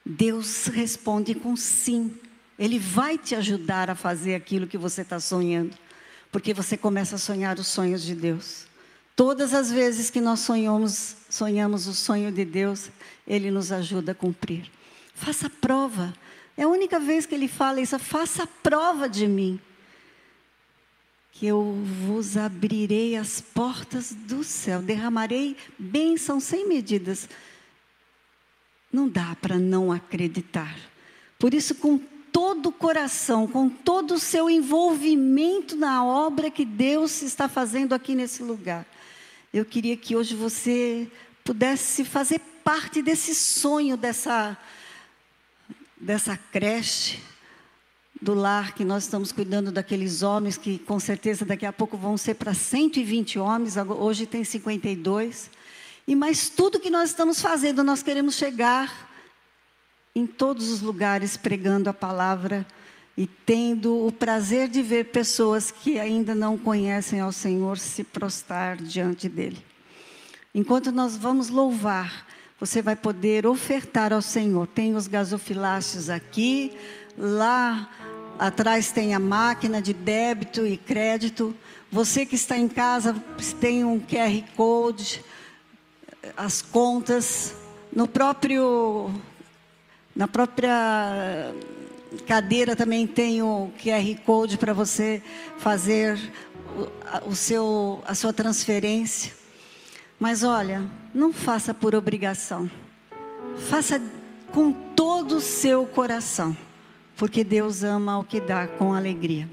Deus 0.05 0.67
responde 0.67 1.35
com 1.35 1.55
sim. 1.55 2.15
Ele 2.57 2.79
vai 2.79 3.17
te 3.17 3.35
ajudar 3.35 3.89
a 3.89 3.95
fazer 3.95 4.35
aquilo 4.35 4.67
que 4.67 4.77
você 4.77 5.01
está 5.01 5.19
sonhando, 5.19 5.75
porque 6.31 6.53
você 6.53 6.77
começa 6.77 7.15
a 7.15 7.19
sonhar 7.19 7.59
os 7.59 7.67
sonhos 7.67 8.03
de 8.03 8.15
Deus. 8.15 8.65
Todas 9.15 9.53
as 9.53 9.71
vezes 9.71 10.09
que 10.09 10.19
nós 10.19 10.41
sonhamos, 10.41 11.15
sonhamos 11.29 11.87
o 11.87 11.93
sonho 11.93 12.31
de 12.31 12.43
Deus, 12.43 12.89
Ele 13.25 13.49
nos 13.49 13.71
ajuda 13.71 14.11
a 14.11 14.15
cumprir. 14.15 14.69
Faça 15.13 15.49
prova. 15.49 16.13
É 16.57 16.63
a 16.63 16.67
única 16.67 16.99
vez 16.99 17.25
que 17.25 17.33
Ele 17.33 17.47
fala 17.47 17.79
isso, 17.79 17.97
faça 17.97 18.45
prova 18.61 19.07
de 19.07 19.27
mim. 19.27 19.59
Que 21.35 21.45
eu 21.45 21.77
vos 22.07 22.35
abrirei 22.35 23.15
as 23.15 23.39
portas 23.39 24.11
do 24.11 24.43
céu, 24.43 24.81
derramarei 24.81 25.55
bênção 25.77 26.39
sem 26.39 26.67
medidas. 26.67 27.29
Não 28.91 29.07
dá 29.07 29.35
para 29.39 29.59
não 29.59 29.91
acreditar. 29.91 30.75
Por 31.37 31.53
isso, 31.53 31.75
com 31.75 31.99
todo 32.31 32.67
o 32.69 32.71
coração, 32.71 33.47
com 33.47 33.69
todo 33.69 34.15
o 34.15 34.19
seu 34.19 34.49
envolvimento 34.49 35.75
na 35.75 36.03
obra 36.03 36.49
que 36.49 36.65
Deus 36.65 37.21
está 37.21 37.47
fazendo 37.47 37.93
aqui 37.93 38.15
nesse 38.15 38.41
lugar, 38.41 38.85
eu 39.53 39.63
queria 39.63 39.95
que 39.95 40.17
hoje 40.17 40.35
você 40.35 41.09
pudesse 41.45 42.03
fazer 42.03 42.39
parte 42.61 43.01
desse 43.01 43.35
sonho, 43.35 43.95
dessa, 43.95 44.57
dessa 45.95 46.35
creche, 46.35 47.21
do 48.25 48.33
lar 48.33 48.73
que 48.73 48.83
nós 48.83 49.03
estamos 49.03 49.31
cuidando 49.31 49.71
daqueles 49.71 50.23
homens 50.23 50.57
que 50.57 50.79
com 50.79 50.99
certeza 50.99 51.45
daqui 51.45 51.63
a 51.63 51.71
pouco 51.71 51.95
vão 51.95 52.17
ser 52.17 52.33
para 52.33 52.55
120 52.55 53.37
homens, 53.37 53.77
hoje 53.77 54.25
tem 54.25 54.43
52. 54.43 55.51
E 56.07 56.15
mais 56.15 56.49
tudo 56.49 56.79
que 56.79 56.89
nós 56.89 57.11
estamos 57.11 57.39
fazendo, 57.39 57.83
nós 57.83 58.01
queremos 58.01 58.33
chegar 58.33 59.11
em 60.15 60.25
todos 60.25 60.71
os 60.71 60.81
lugares 60.81 61.37
pregando 61.37 61.87
a 61.87 61.93
palavra 61.93 62.65
e 63.15 63.27
tendo 63.27 64.07
o 64.07 64.11
prazer 64.11 64.69
de 64.69 64.81
ver 64.81 65.11
pessoas 65.11 65.69
que 65.69 65.99
ainda 65.99 66.33
não 66.33 66.57
conhecem 66.57 67.19
ao 67.19 67.31
Senhor 67.31 67.77
se 67.77 68.03
prostrar 68.03 68.77
diante 68.77 69.29
dele. 69.29 69.63
Enquanto 70.53 70.91
nós 70.91 71.15
vamos 71.15 71.49
louvar, 71.49 72.25
você 72.59 72.81
vai 72.81 72.95
poder 72.95 73.45
ofertar 73.45 74.11
ao 74.11 74.21
Senhor. 74.21 74.65
Tem 74.65 74.95
os 74.95 75.07
gasofiláceos 75.07 76.09
aqui, 76.09 76.75
lá 77.17 77.89
atrás 78.39 78.91
tem 78.91 79.13
a 79.13 79.19
máquina 79.19 79.81
de 79.81 79.93
débito 79.93 80.65
e 80.65 80.77
crédito. 80.77 81.55
Você 81.91 82.25
que 82.25 82.35
está 82.35 82.57
em 82.57 82.67
casa 82.67 83.15
tem 83.59 83.83
um 83.83 83.99
QR 83.99 84.43
Code, 84.55 85.23
as 86.35 86.61
contas 86.61 87.55
no 87.93 88.07
próprio 88.07 89.11
na 90.15 90.27
própria 90.27 91.53
cadeira 92.25 92.75
também 92.75 93.05
tem 93.05 93.41
o 93.41 93.69
QR 93.81 94.15
Code 94.25 94.57
para 94.57 94.73
você 94.73 95.21
fazer 95.57 96.17
o, 97.25 97.29
o 97.31 97.35
seu, 97.35 98.01
a 98.05 98.15
sua 98.15 98.31
transferência. 98.31 99.33
Mas 100.19 100.43
olha, 100.43 100.83
não 101.13 101.33
faça 101.33 101.73
por 101.73 101.93
obrigação. 101.93 102.69
Faça 103.69 104.01
com 104.53 104.71
todo 104.71 105.37
o 105.37 105.41
seu 105.41 105.85
coração, 105.85 106.55
porque 107.15 107.43
Deus 107.43 107.83
ama 107.83 108.17
o 108.19 108.23
que 108.23 108.39
dá 108.39 108.67
com 108.67 108.93
alegria. 108.93 109.49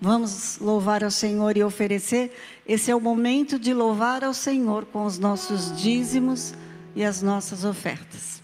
Vamos 0.00 0.58
louvar 0.58 1.04
ao 1.04 1.10
Senhor 1.10 1.56
e 1.56 1.62
oferecer. 1.62 2.32
Esse 2.66 2.90
é 2.90 2.96
o 2.96 3.00
momento 3.00 3.58
de 3.58 3.74
louvar 3.74 4.24
ao 4.24 4.32
Senhor 4.32 4.86
com 4.86 5.04
os 5.04 5.18
nossos 5.18 5.76
dízimos 5.76 6.54
e 6.96 7.04
as 7.04 7.20
nossas 7.20 7.64
ofertas. 7.64 8.39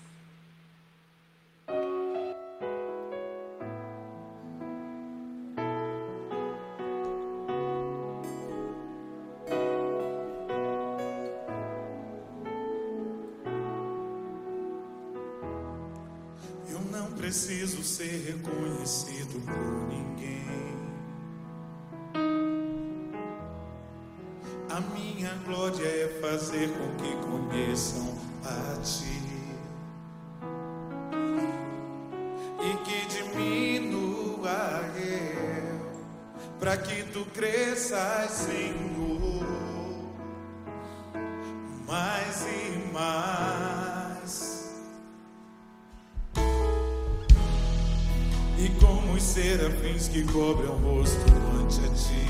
Preciso 17.36 17.82
ser 17.84 18.32
reconhecido 18.32 19.38
por 19.44 19.88
ninguém. 19.88 20.46
A 24.70 24.80
minha 24.94 25.34
glória 25.44 25.84
é 25.84 26.18
fazer 26.22 26.70
com 26.70 26.96
que 26.96 27.14
conheçam 27.26 28.14
a 28.42 28.80
Ti. 28.80 29.20
E 32.62 32.76
que 32.84 33.06
diminua 33.06 34.80
eu, 34.96 35.90
para 36.58 36.78
que 36.78 37.02
Tu 37.12 37.22
cresças, 37.34 38.30
Senhor, 38.30 39.05
serafins 49.56 50.08
que 50.08 50.22
cobrem 50.24 50.68
o 50.68 50.76
rosto 50.76 51.16
ante 51.58 51.80
a 51.80 51.88
ti. 51.94 52.26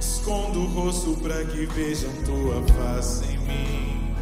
Escondo 0.00 0.60
o 0.60 0.66
rosto 0.66 1.14
para 1.20 1.44
que 1.44 1.66
vejam 1.66 2.10
tua 2.24 2.62
face 2.74 3.24
em 3.26 3.38
mim. 3.38 4.14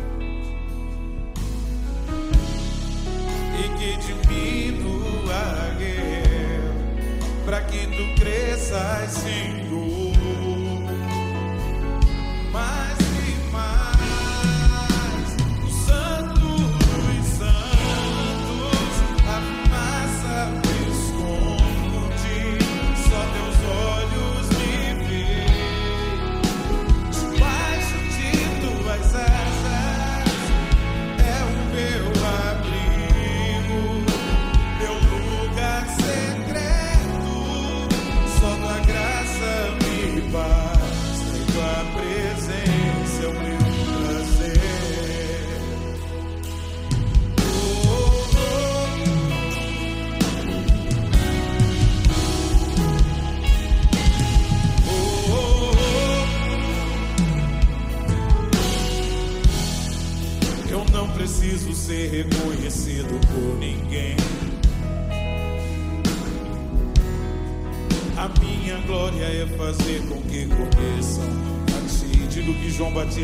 E 3.59 3.68
que 3.78 3.97
diminua 3.99 5.34
a 5.34 5.74
guerra, 5.78 6.74
para 7.45 7.61
que 7.62 7.86
tu 7.86 8.20
cresças 8.20 9.24
em 9.26 9.55
mim. 9.55 9.69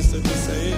sister 0.03 0.20
to 0.20 0.28
say 0.28 0.76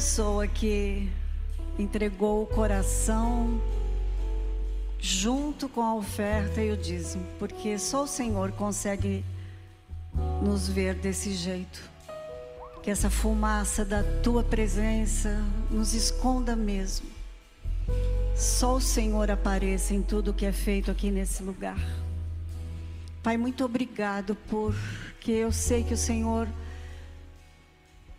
pessoa 0.00 0.46
que 0.46 1.10
entregou 1.78 2.42
o 2.42 2.46
coração 2.46 3.60
junto 4.98 5.68
com 5.68 5.82
a 5.82 5.94
oferta 5.94 6.62
e 6.62 6.72
o 6.72 6.76
dízimo, 6.76 7.22
porque 7.38 7.78
só 7.78 8.04
o 8.04 8.06
Senhor 8.06 8.50
consegue 8.52 9.22
nos 10.42 10.66
ver 10.66 10.94
desse 10.94 11.34
jeito. 11.34 11.82
Que 12.82 12.90
essa 12.90 13.10
fumaça 13.10 13.84
da 13.84 14.02
tua 14.22 14.42
presença 14.42 15.44
nos 15.70 15.92
esconda 15.92 16.56
mesmo. 16.56 17.06
Só 18.34 18.76
o 18.76 18.80
Senhor 18.80 19.30
apareça 19.30 19.92
em 19.92 20.00
tudo 20.00 20.32
que 20.32 20.46
é 20.46 20.52
feito 20.52 20.90
aqui 20.90 21.10
nesse 21.10 21.42
lugar. 21.42 21.78
Pai, 23.22 23.36
muito 23.36 23.62
obrigado 23.66 24.34
porque 24.48 25.32
eu 25.32 25.52
sei 25.52 25.84
que 25.84 25.92
o 25.92 25.98
Senhor 25.98 26.48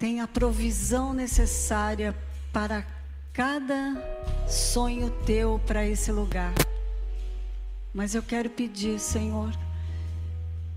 tem 0.02 0.20
a 0.20 0.28
provisão 0.28 1.14
necessária 1.14 2.16
para 2.52 2.84
cada 3.32 3.96
sonho 4.50 5.12
teu 5.28 5.62
para 5.68 5.88
esse 5.88 6.12
lugar. 6.12 6.52
Mas 7.94 8.16
eu 8.16 8.24
quero 8.24 8.50
pedir, 8.50 9.00
Senhor, 9.00 9.56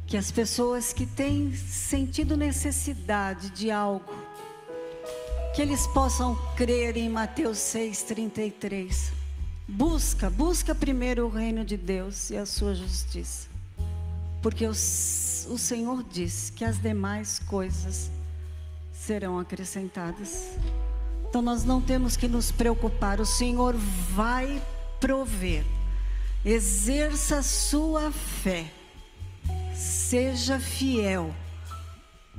que 0.07 0.19
as 0.19 0.31
pessoas 0.31 0.93
que 0.93 1.07
têm 1.07 1.55
sentido 1.55 2.37
necessidade 2.37 3.49
de 3.49 3.71
algo, 3.71 4.15
que 5.57 5.63
eles 5.63 5.87
possam 5.87 6.37
crer 6.55 6.95
em 6.99 7.09
Mateus 7.09 7.57
6:33. 7.57 9.11
Busca, 9.67 10.29
busca 10.29 10.75
primeiro 10.75 11.25
o 11.25 11.31
reino 11.31 11.65
de 11.65 11.79
Deus 11.79 12.29
e 12.29 12.37
a 12.37 12.45
sua 12.45 12.75
justiça. 12.75 13.49
Porque 14.43 14.67
o, 14.67 14.73
o 14.73 14.75
Senhor 15.59 16.05
diz 16.13 16.51
que 16.51 16.63
as 16.63 16.79
demais 16.79 17.39
coisas 17.39 18.11
serão 19.05 19.39
acrescentadas. 19.39 20.57
Então 21.29 21.43
nós 21.43 21.65
não 21.65 21.81
temos 21.81 22.17
que 22.17 22.27
nos 22.27 22.51
preocupar, 22.51 23.21
o 23.21 23.27
Senhor 23.27 23.75
vai 24.15 24.63
prover. 24.99 25.65
Exerça 26.45 27.43
sua 27.43 28.11
fé. 28.11 28.67
Seja 29.75 30.59
fiel, 30.59 31.35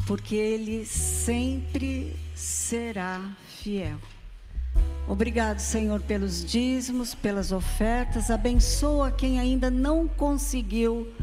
porque 0.08 0.36
ele 0.36 0.86
sempre 0.86 2.16
será 2.34 3.22
fiel. 3.48 3.98
Obrigado, 5.08 5.60
Senhor, 5.60 6.02
pelos 6.02 6.44
dízimos, 6.44 7.14
pelas 7.14 7.52
ofertas. 7.52 8.32
Abençoa 8.32 9.12
quem 9.12 9.40
ainda 9.40 9.70
não 9.70 10.08
conseguiu 10.08 11.14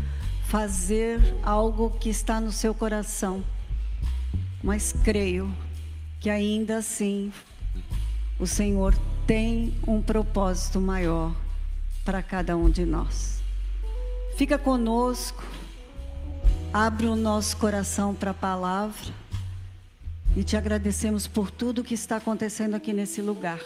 fazer 0.45 1.21
algo 1.43 1.91
que 1.91 2.11
está 2.11 2.41
no 2.41 2.53
seu 2.53 2.73
coração. 2.73 3.43
Mas 4.63 4.95
creio 5.05 5.53
que 6.21 6.31
ainda 6.31 6.79
assim 6.79 7.33
o 8.39 8.47
Senhor 8.47 8.95
tem 9.27 9.75
um 9.87 10.01
propósito 10.01 10.81
maior 10.81 11.35
para 12.05 12.23
cada 12.23 12.57
um 12.57 12.71
de 12.71 12.85
nós. 12.85 13.43
Fica 14.37 14.57
conosco, 14.59 15.43
abre 16.73 17.07
o 17.07 17.17
nosso 17.17 17.57
coração 17.57 18.15
para 18.15 18.31
a 18.31 18.35
palavra 18.35 19.13
e 20.37 20.43
te 20.43 20.57
agradecemos 20.57 21.27
por 21.27 21.51
tudo 21.51 21.85
que 21.85 21.95
está 21.95 22.17
acontecendo 22.17 22.75
aqui 22.75 22.93
nesse 22.93 23.21
lugar. 23.21 23.61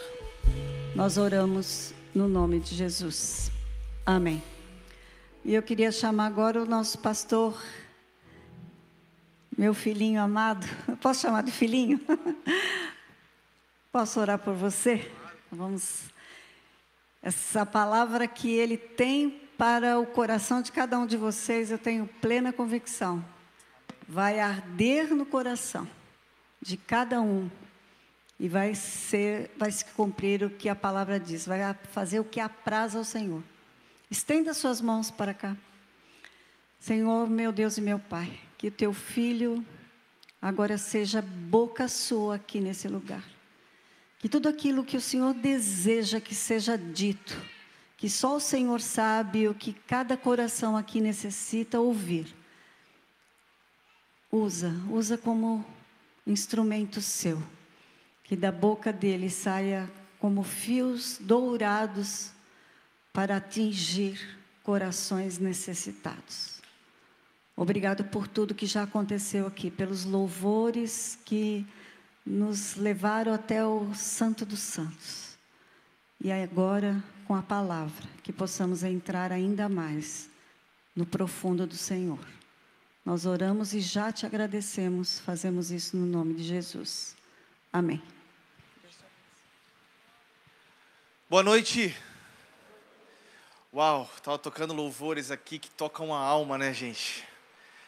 Nós 0.95 1.17
oramos 1.17 1.93
no 2.13 2.27
nome 2.27 2.59
de 2.59 2.75
Jesus. 2.75 3.51
Amém. 4.05 4.41
E 5.45 5.53
eu 5.53 5.63
queria 5.63 5.91
chamar 5.91 6.25
agora 6.25 6.61
o 6.61 6.65
nosso 6.65 6.99
pastor, 6.99 7.57
meu 9.57 9.73
filhinho 9.73 10.21
amado. 10.21 10.67
Posso 11.01 11.21
chamar 11.21 11.41
de 11.41 11.51
filhinho? 11.51 11.99
Posso 13.91 14.19
orar 14.19 14.37
por 14.37 14.53
você? 14.53 15.11
Vamos. 15.51 16.03
Essa 17.21 17.65
palavra 17.65 18.27
que 18.27 18.51
ele 18.51 18.77
tem 18.77 19.41
para 19.57 19.97
o 19.99 20.05
coração 20.05 20.61
de 20.61 20.71
cada 20.71 20.99
um 20.99 21.07
de 21.07 21.17
vocês, 21.17 21.71
eu 21.71 21.79
tenho 21.79 22.07
plena 22.21 22.53
convicção. 22.53 23.25
Vai 24.07 24.39
arder 24.39 25.13
no 25.15 25.25
coração 25.25 25.87
de 26.61 26.77
cada 26.77 27.19
um 27.19 27.49
e 28.39 28.47
vai 28.47 28.75
ser, 28.75 29.51
vai 29.57 29.71
se 29.71 29.83
cumprir 29.83 30.43
o 30.43 30.49
que 30.49 30.69
a 30.69 30.75
palavra 30.75 31.19
diz, 31.19 31.45
vai 31.45 31.59
fazer 31.91 32.19
o 32.19 32.23
que 32.23 32.39
apraz 32.39 32.95
ao 32.95 33.03
Senhor. 33.03 33.41
Estenda 34.11 34.53
suas 34.53 34.79
mãos 34.79 35.09
para 35.09 35.33
cá. 35.33 35.57
Senhor, 36.79 37.27
meu 37.27 37.51
Deus 37.51 37.77
e 37.77 37.81
meu 37.81 37.99
Pai, 37.99 38.39
que 38.57 38.67
o 38.67 38.71
teu 38.71 38.93
filho 38.93 39.65
agora 40.41 40.77
seja 40.77 41.21
boca 41.21 41.87
sua 41.87 42.35
aqui 42.35 42.59
nesse 42.59 42.87
lugar. 42.87 43.23
Que 44.19 44.27
tudo 44.27 44.49
aquilo 44.49 44.83
que 44.83 44.97
o 44.97 45.01
Senhor 45.01 45.33
deseja 45.33 46.19
que 46.19 46.33
seja 46.33 46.77
dito, 46.77 47.39
que 47.95 48.09
só 48.09 48.35
o 48.35 48.39
Senhor 48.39 48.81
sabe 48.81 49.47
o 49.47 49.53
que 49.53 49.73
cada 49.73 50.17
coração 50.17 50.75
aqui 50.75 50.99
necessita 50.99 51.79
ouvir. 51.79 52.35
Usa, 54.31 54.73
usa 54.89 55.17
como 55.17 55.65
instrumento 56.25 56.99
seu, 56.99 57.41
que 58.23 58.35
da 58.35 58.51
boca 58.51 58.91
dele 58.91 59.29
saia 59.29 59.89
como 60.19 60.43
fios 60.43 61.17
dourados 61.19 62.31
para 63.13 63.37
atingir 63.37 64.37
corações 64.63 65.37
necessitados. 65.37 66.56
Obrigado 67.59 68.03
por 68.03 68.27
tudo 68.27 68.53
que 68.53 68.67
já 68.67 68.83
aconteceu 68.83 69.47
aqui, 69.47 69.71
pelos 69.71 70.05
louvores 70.05 71.17
que 71.25 71.65
nos 72.23 72.75
levaram 72.75 73.33
até 73.33 73.65
o 73.65 73.95
Santo 73.95 74.45
dos 74.45 74.59
Santos. 74.59 75.35
E 76.23 76.31
agora, 76.31 77.03
com 77.25 77.33
a 77.33 77.41
palavra, 77.41 78.07
que 78.21 78.31
possamos 78.31 78.83
entrar 78.83 79.31
ainda 79.31 79.67
mais 79.67 80.29
no 80.95 81.03
profundo 81.03 81.65
do 81.65 81.75
Senhor. 81.75 82.19
Nós 83.03 83.25
oramos 83.25 83.73
e 83.73 83.79
já 83.79 84.11
te 84.11 84.27
agradecemos, 84.27 85.19
fazemos 85.21 85.71
isso 85.71 85.97
no 85.97 86.05
nome 86.05 86.35
de 86.35 86.43
Jesus. 86.43 87.15
Amém. 87.73 87.99
Boa 91.27 91.41
noite. 91.41 91.97
Uau, 93.73 94.07
estava 94.15 94.37
tocando 94.37 94.75
louvores 94.75 95.31
aqui 95.31 95.57
que 95.57 95.71
tocam 95.71 96.13
a 96.13 96.19
alma, 96.19 96.55
né, 96.55 96.71
gente? 96.71 97.25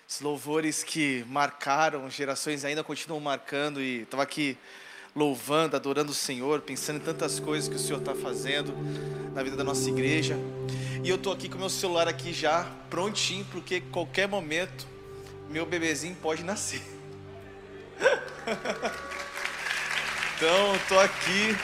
Esses 0.10 0.22
louvores 0.22 0.84
que 0.84 1.24
marcaram, 1.30 2.10
gerações 2.10 2.66
ainda 2.66 2.84
continuam 2.84 3.22
marcando 3.22 3.80
e 3.80 4.01
estava 4.01 4.24
aqui 4.24 4.57
louvando, 5.16 5.76
adorando 5.76 6.12
o 6.12 6.16
Senhor, 6.16 6.62
pensando 6.62 6.95
em 6.95 7.01
tantas 7.01 7.39
coisas 7.39 7.70
que 7.70 7.76
o 7.76 7.80
Senhor 7.80 7.99
está 7.99 8.16
fazendo 8.16 8.74
na 9.36 9.43
vida 9.43 9.55
da 9.55 9.64
nossa 9.64 9.88
igreja. 9.88 10.36
E 11.03 11.10
eu 11.10 11.16
estou 11.16 11.32
aqui 11.32 11.47
com 11.47 11.60
meu 11.60 11.70
celular 11.70 12.07
aqui 12.07 12.34
já 12.34 12.68
prontinho, 12.89 13.45
porque 13.51 13.82
qualquer 13.82 14.28
momento 14.28 14.88
meu 15.47 15.64
bebezinho 15.64 16.16
pode 16.16 16.43
nascer. 16.43 16.82
então, 20.38 20.76
estou 20.76 20.99
aqui. 21.01 21.55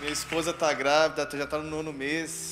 Minha 0.00 0.12
esposa 0.12 0.50
está 0.50 0.74
grávida, 0.74 1.26
já 1.38 1.44
está 1.44 1.56
no 1.56 1.70
nono 1.70 1.90
mês. 1.90 2.47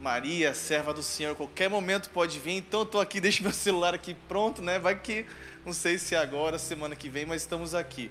Maria, 0.00 0.54
serva 0.54 0.94
do 0.94 1.02
Senhor, 1.02 1.34
qualquer 1.34 1.68
momento 1.68 2.10
pode 2.10 2.38
vir. 2.38 2.52
Então, 2.52 2.82
estou 2.82 3.00
aqui, 3.00 3.18
deixo 3.20 3.42
meu 3.42 3.52
celular 3.52 3.94
aqui 3.94 4.14
pronto, 4.28 4.62
né? 4.62 4.78
Vai 4.78 4.98
que, 4.98 5.26
não 5.66 5.72
sei 5.72 5.98
se 5.98 6.14
é 6.14 6.18
agora, 6.18 6.58
semana 6.58 6.94
que 6.94 7.08
vem, 7.08 7.26
mas 7.26 7.42
estamos 7.42 7.74
aqui. 7.74 8.10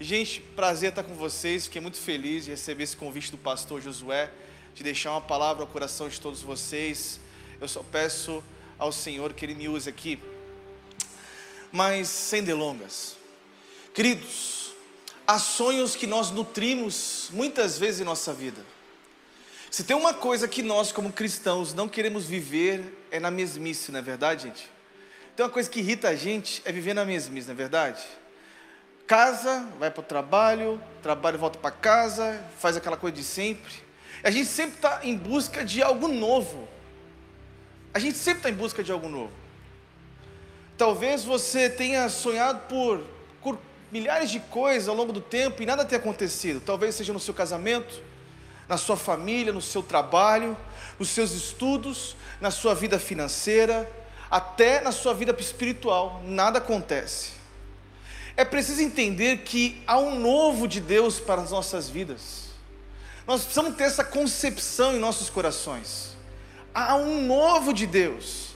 Gente, 0.00 0.40
prazer 0.40 0.88
estar 0.88 1.02
com 1.02 1.14
vocês. 1.14 1.66
Fiquei 1.66 1.80
muito 1.80 1.98
feliz 1.98 2.46
de 2.46 2.50
receber 2.50 2.84
esse 2.84 2.96
convite 2.96 3.30
do 3.30 3.38
pastor 3.38 3.80
Josué, 3.80 4.30
de 4.74 4.82
deixar 4.82 5.10
uma 5.12 5.20
palavra 5.20 5.62
ao 5.62 5.68
coração 5.68 6.08
de 6.08 6.18
todos 6.18 6.40
vocês. 6.40 7.20
Eu 7.60 7.68
só 7.68 7.82
peço 7.82 8.42
ao 8.78 8.90
Senhor 8.90 9.34
que 9.34 9.44
Ele 9.44 9.54
me 9.54 9.68
use 9.68 9.88
aqui. 9.88 10.18
Mas 11.70 12.08
sem 12.08 12.42
delongas, 12.42 13.16
queridos, 13.94 14.72
há 15.26 15.38
sonhos 15.38 15.94
que 15.94 16.06
nós 16.06 16.30
nutrimos 16.30 17.28
muitas 17.32 17.78
vezes 17.78 18.00
em 18.00 18.04
nossa 18.04 18.32
vida. 18.32 18.71
Se 19.72 19.82
tem 19.84 19.96
uma 19.96 20.12
coisa 20.12 20.46
que 20.46 20.62
nós, 20.62 20.92
como 20.92 21.10
cristãos, 21.10 21.72
não 21.72 21.88
queremos 21.88 22.26
viver, 22.26 23.06
é 23.10 23.18
na 23.18 23.30
mesmice, 23.30 23.90
não 23.90 24.00
é 24.00 24.02
verdade, 24.02 24.42
gente? 24.42 24.70
Tem 25.34 25.46
uma 25.46 25.50
coisa 25.50 25.70
que 25.70 25.80
irrita 25.80 26.10
a 26.10 26.14
gente, 26.14 26.60
é 26.66 26.70
viver 26.70 26.92
na 26.92 27.06
mesmice, 27.06 27.46
não 27.46 27.54
é 27.54 27.56
verdade? 27.56 28.04
Casa, 29.06 29.66
vai 29.78 29.90
para 29.90 30.02
o 30.02 30.04
trabalho, 30.04 30.78
trabalho 31.02 31.38
volta 31.38 31.58
para 31.58 31.70
casa, 31.70 32.38
faz 32.58 32.76
aquela 32.76 32.98
coisa 32.98 33.16
de 33.16 33.24
sempre. 33.24 33.72
A 34.22 34.30
gente 34.30 34.44
sempre 34.44 34.74
está 34.74 35.00
em 35.02 35.16
busca 35.16 35.64
de 35.64 35.82
algo 35.82 36.06
novo. 36.06 36.68
A 37.94 37.98
gente 37.98 38.18
sempre 38.18 38.40
está 38.40 38.50
em 38.50 38.54
busca 38.54 38.84
de 38.84 38.92
algo 38.92 39.08
novo. 39.08 39.32
Talvez 40.76 41.24
você 41.24 41.70
tenha 41.70 42.10
sonhado 42.10 42.60
por, 42.68 43.06
por 43.40 43.58
milhares 43.90 44.30
de 44.30 44.38
coisas 44.38 44.86
ao 44.86 44.94
longo 44.94 45.14
do 45.14 45.20
tempo 45.22 45.62
e 45.62 45.66
nada 45.66 45.82
tenha 45.82 45.98
acontecido. 45.98 46.60
Talvez 46.60 46.94
seja 46.94 47.14
no 47.14 47.18
seu 47.18 47.32
casamento, 47.32 48.11
na 48.72 48.78
sua 48.78 48.96
família, 48.96 49.52
no 49.52 49.60
seu 49.60 49.82
trabalho, 49.82 50.56
nos 50.98 51.10
seus 51.10 51.32
estudos, 51.32 52.16
na 52.40 52.50
sua 52.50 52.74
vida 52.74 52.98
financeira, 52.98 53.86
até 54.30 54.80
na 54.80 54.90
sua 54.90 55.12
vida 55.12 55.36
espiritual. 55.38 56.22
Nada 56.24 56.56
acontece. 56.56 57.32
É 58.34 58.46
preciso 58.46 58.80
entender 58.80 59.42
que 59.42 59.82
há 59.86 59.98
um 59.98 60.18
novo 60.18 60.66
de 60.66 60.80
Deus 60.80 61.20
para 61.20 61.42
as 61.42 61.50
nossas 61.50 61.90
vidas. 61.90 62.44
Nós 63.26 63.42
precisamos 63.42 63.76
ter 63.76 63.84
essa 63.84 64.02
concepção 64.02 64.94
em 64.96 64.98
nossos 64.98 65.28
corações 65.28 66.12
há 66.74 66.96
um 66.96 67.26
novo 67.26 67.74
de 67.74 67.86
Deus. 67.86 68.54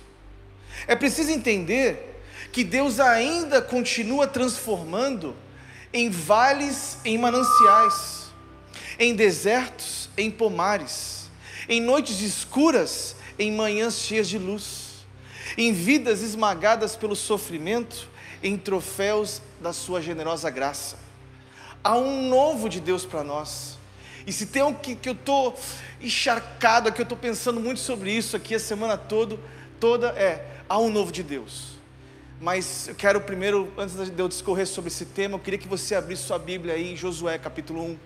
É 0.87 0.97
preciso 0.97 1.31
entender 1.31 2.23
que 2.51 2.65
Deus 2.65 2.99
ainda 3.01 3.61
continua 3.61 4.27
transformando 4.27 5.37
em 5.93 6.09
vales, 6.09 6.97
em 7.05 7.19
mananciais, 7.19 8.31
em 8.99 9.15
desertos, 9.15 9.96
em 10.17 10.31
pomares, 10.31 11.31
em 11.69 11.81
noites 11.81 12.21
escuras, 12.21 13.17
em 13.39 13.53
manhãs 13.53 13.99
cheias 13.99 14.29
de 14.29 14.39
luz, 14.39 15.07
em 15.57 15.73
vidas 15.73 16.23
esmagadas 16.23 16.97
pelo 16.97 17.15
sofrimento, 17.15 18.09
em 18.43 18.57
troféus 18.57 19.41
da 19.61 19.73
sua 19.73 20.01
generosa 20.01 20.51
graça. 20.51 20.99
Há 21.83 21.97
um 21.97 22.29
novo 22.29 22.69
de 22.69 22.81
Deus 22.81 23.05
para 23.05 23.23
nós. 23.23 23.79
E 24.27 24.33
se 24.33 24.47
tem 24.47 24.63
algo 24.63 24.79
que, 24.81 24.97
que 24.97 25.09
eu 25.09 25.13
estou 25.13 25.57
encharcado 26.01 26.89
aqui, 26.89 27.01
eu 27.01 27.05
estou 27.05 27.17
pensando 27.17 27.61
muito 27.61 27.81
sobre 27.81 28.11
isso 28.11 28.37
aqui 28.37 28.55
a 28.55 28.61
semana 28.61 28.97
toda, 28.97 29.39
toda 29.79 30.09
é, 30.09 30.45
há 30.69 30.79
um 30.79 30.91
novo 30.91 31.13
de 31.13 31.23
Deus. 31.23 31.77
Mas 32.41 32.89
eu 32.89 32.95
quero 32.95 33.21
primeiro, 33.21 33.73
antes 33.79 34.11
de 34.11 34.21
eu 34.21 34.29
discorrer 34.29 34.67
sobre 34.67 34.89
esse 34.89 35.07
tema, 35.07 35.37
eu 35.37 35.39
queria 35.39 35.59
que 35.59 35.69
você 35.69 35.95
abrisse 35.95 36.25
sua 36.25 36.39
Bíblia 36.39 36.75
aí 36.75 36.93
em 36.93 36.97
Josué 36.97 37.39
capítulo 37.39 37.83
1. 37.83 37.99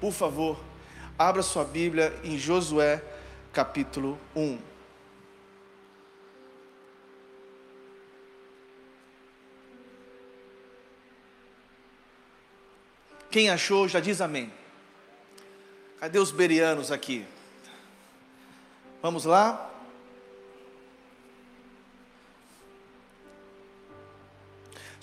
por 0.00 0.12
favor, 0.12 0.58
abra 1.20 1.42
sua 1.42 1.66
Bíblia 1.66 2.18
em 2.24 2.38
Josué 2.38 3.04
capítulo 3.52 4.18
1. 4.34 4.58
Quem 13.30 13.50
achou 13.50 13.86
já 13.86 14.00
diz 14.00 14.22
amém. 14.22 14.50
Cadê 15.98 16.18
os 16.18 16.30
berianos 16.32 16.90
aqui? 16.90 17.26
Vamos 19.02 19.26
lá? 19.26 19.70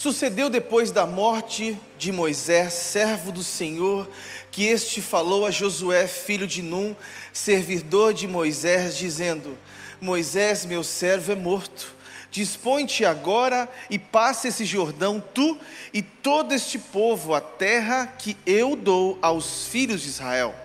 Sucedeu 0.07 0.49
depois 0.49 0.89
da 0.89 1.05
morte 1.05 1.77
de 1.97 2.13
Moisés, 2.13 2.71
servo 2.71 3.29
do 3.29 3.43
Senhor, 3.43 4.09
que 4.49 4.65
este 4.65 5.01
falou 5.01 5.45
a 5.45 5.51
Josué, 5.51 6.07
filho 6.07 6.47
de 6.47 6.61
Num, 6.61 6.95
servidor 7.33 8.13
de 8.13 8.25
Moisés, 8.25 8.97
dizendo: 8.97 9.57
Moisés, 9.99 10.65
meu 10.65 10.81
servo, 10.81 11.33
é 11.33 11.35
morto. 11.35 11.93
Dispõe-te 12.31 13.03
agora 13.03 13.67
e 13.89 13.99
passa 13.99 14.47
esse 14.47 14.63
Jordão, 14.63 15.21
tu 15.33 15.59
e 15.93 16.01
todo 16.01 16.53
este 16.53 16.79
povo, 16.79 17.33
a 17.33 17.41
terra 17.41 18.07
que 18.07 18.37
eu 18.45 18.77
dou 18.77 19.19
aos 19.21 19.67
filhos 19.67 20.03
de 20.03 20.07
Israel. 20.07 20.55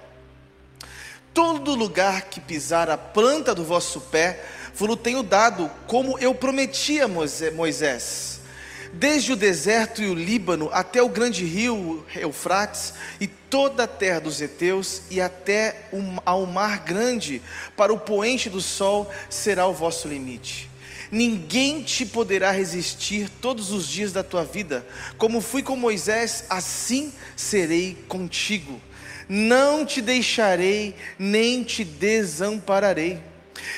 Todo 1.34 1.74
lugar 1.74 2.26
que 2.26 2.38
pisar 2.38 2.88
a 2.88 2.97
planta 2.97 3.53
do 3.53 3.64
vosso 3.64 4.03
pé, 4.03 4.40
vos 4.72 4.97
tenho 5.03 5.20
dado, 5.20 5.68
como 5.88 6.16
eu 6.20 6.32
prometi 6.32 7.01
a 7.01 7.09
Moisés 7.09 8.32
desde 8.93 9.32
o 9.32 9.36
deserto 9.36 10.03
e 10.03 10.09
o 10.09 10.14
Líbano 10.14 10.68
até 10.72 11.03
o 11.03 11.09
grande 11.09 11.45
rio 11.45 12.05
Eufrates 12.14 12.93
e 13.20 13.26
toda 13.26 13.84
a 13.84 13.88
terra 13.88 14.20
dos 14.20 14.40
heteus 14.40 15.03
e 15.11 15.20
até 15.20 15.88
ao 16.24 16.47
mar 16.47 16.80
grande, 16.80 17.40
para 17.76 17.93
o 17.93 17.99
poente 17.99 18.51
do 18.51 18.61
sol 18.61 19.11
será 19.30 19.66
o 19.66 19.72
vosso 19.72 20.09
limite. 20.09 20.70
Ninguém 21.11 21.82
te 21.82 22.07
poderá 22.07 22.51
resistir 22.51 23.28
todos 23.28 23.70
os 23.70 23.86
dias 23.86 24.12
da 24.12 24.22
tua 24.22 24.45
vida. 24.45 24.86
Como 25.18 25.43
fui 25.43 25.62
com 25.62 25.76
Moisés, 25.76 26.45
assim 26.49 27.12
serei 27.36 27.99
contigo. 28.09 28.80
Não 29.28 29.84
te 29.84 30.01
deixarei, 30.01 30.95
nem 31.18 31.62
te 31.62 31.84
desampararei. 31.84 33.20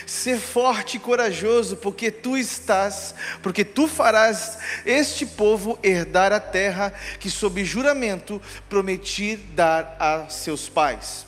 Ser 0.06 0.38
forte 0.38 0.96
e 0.96 1.00
corajoso, 1.00 1.76
porque 1.76 2.10
tu 2.10 2.36
estás, 2.36 3.14
porque 3.42 3.64
tu 3.64 3.88
farás 3.88 4.58
este 4.84 5.26
povo 5.26 5.78
herdar 5.82 6.32
a 6.32 6.40
terra 6.40 6.92
que, 7.18 7.30
sob 7.30 7.64
juramento, 7.64 8.40
prometi 8.68 9.36
dar 9.36 9.96
a 9.98 10.28
seus 10.28 10.68
pais. 10.68 11.26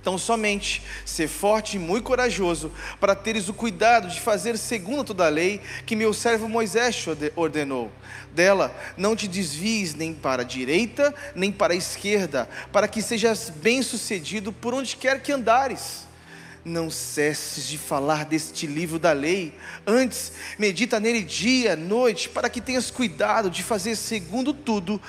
Então, 0.00 0.16
somente 0.16 0.82
ser 1.04 1.28
forte 1.28 1.76
e 1.76 1.78
muito 1.78 2.04
corajoso, 2.04 2.72
para 2.98 3.14
teres 3.14 3.48
o 3.50 3.52
cuidado 3.52 4.08
de 4.08 4.18
fazer 4.18 4.56
segundo 4.56 5.04
toda 5.04 5.26
a 5.26 5.28
lei 5.28 5.60
que 5.84 5.94
meu 5.94 6.14
servo 6.14 6.48
Moisés 6.48 7.04
ordenou. 7.36 7.92
Dela 8.32 8.74
não 8.96 9.14
te 9.14 9.28
desvies 9.28 9.94
nem 9.94 10.14
para 10.14 10.40
a 10.40 10.46
direita, 10.46 11.14
nem 11.34 11.52
para 11.52 11.74
a 11.74 11.76
esquerda, 11.76 12.48
para 12.72 12.88
que 12.88 13.02
sejas 13.02 13.50
bem-sucedido 13.50 14.50
por 14.50 14.72
onde 14.72 14.96
quer 14.96 15.20
que 15.20 15.30
andares 15.30 16.07
não 16.64 16.90
cesses 16.90 17.66
de 17.66 17.78
falar 17.78 18.24
deste 18.24 18.66
livro 18.66 18.98
da 18.98 19.12
lei, 19.12 19.54
antes 19.86 20.32
medita 20.58 21.00
nele 21.00 21.22
dia, 21.22 21.76
noite, 21.76 22.28
para 22.28 22.50
que 22.50 22.60
tenhas 22.60 22.90
cuidado 22.90 23.50
de 23.50 23.62
fazer 23.62 23.96
segundo 23.96 24.52
tudo 24.52 25.00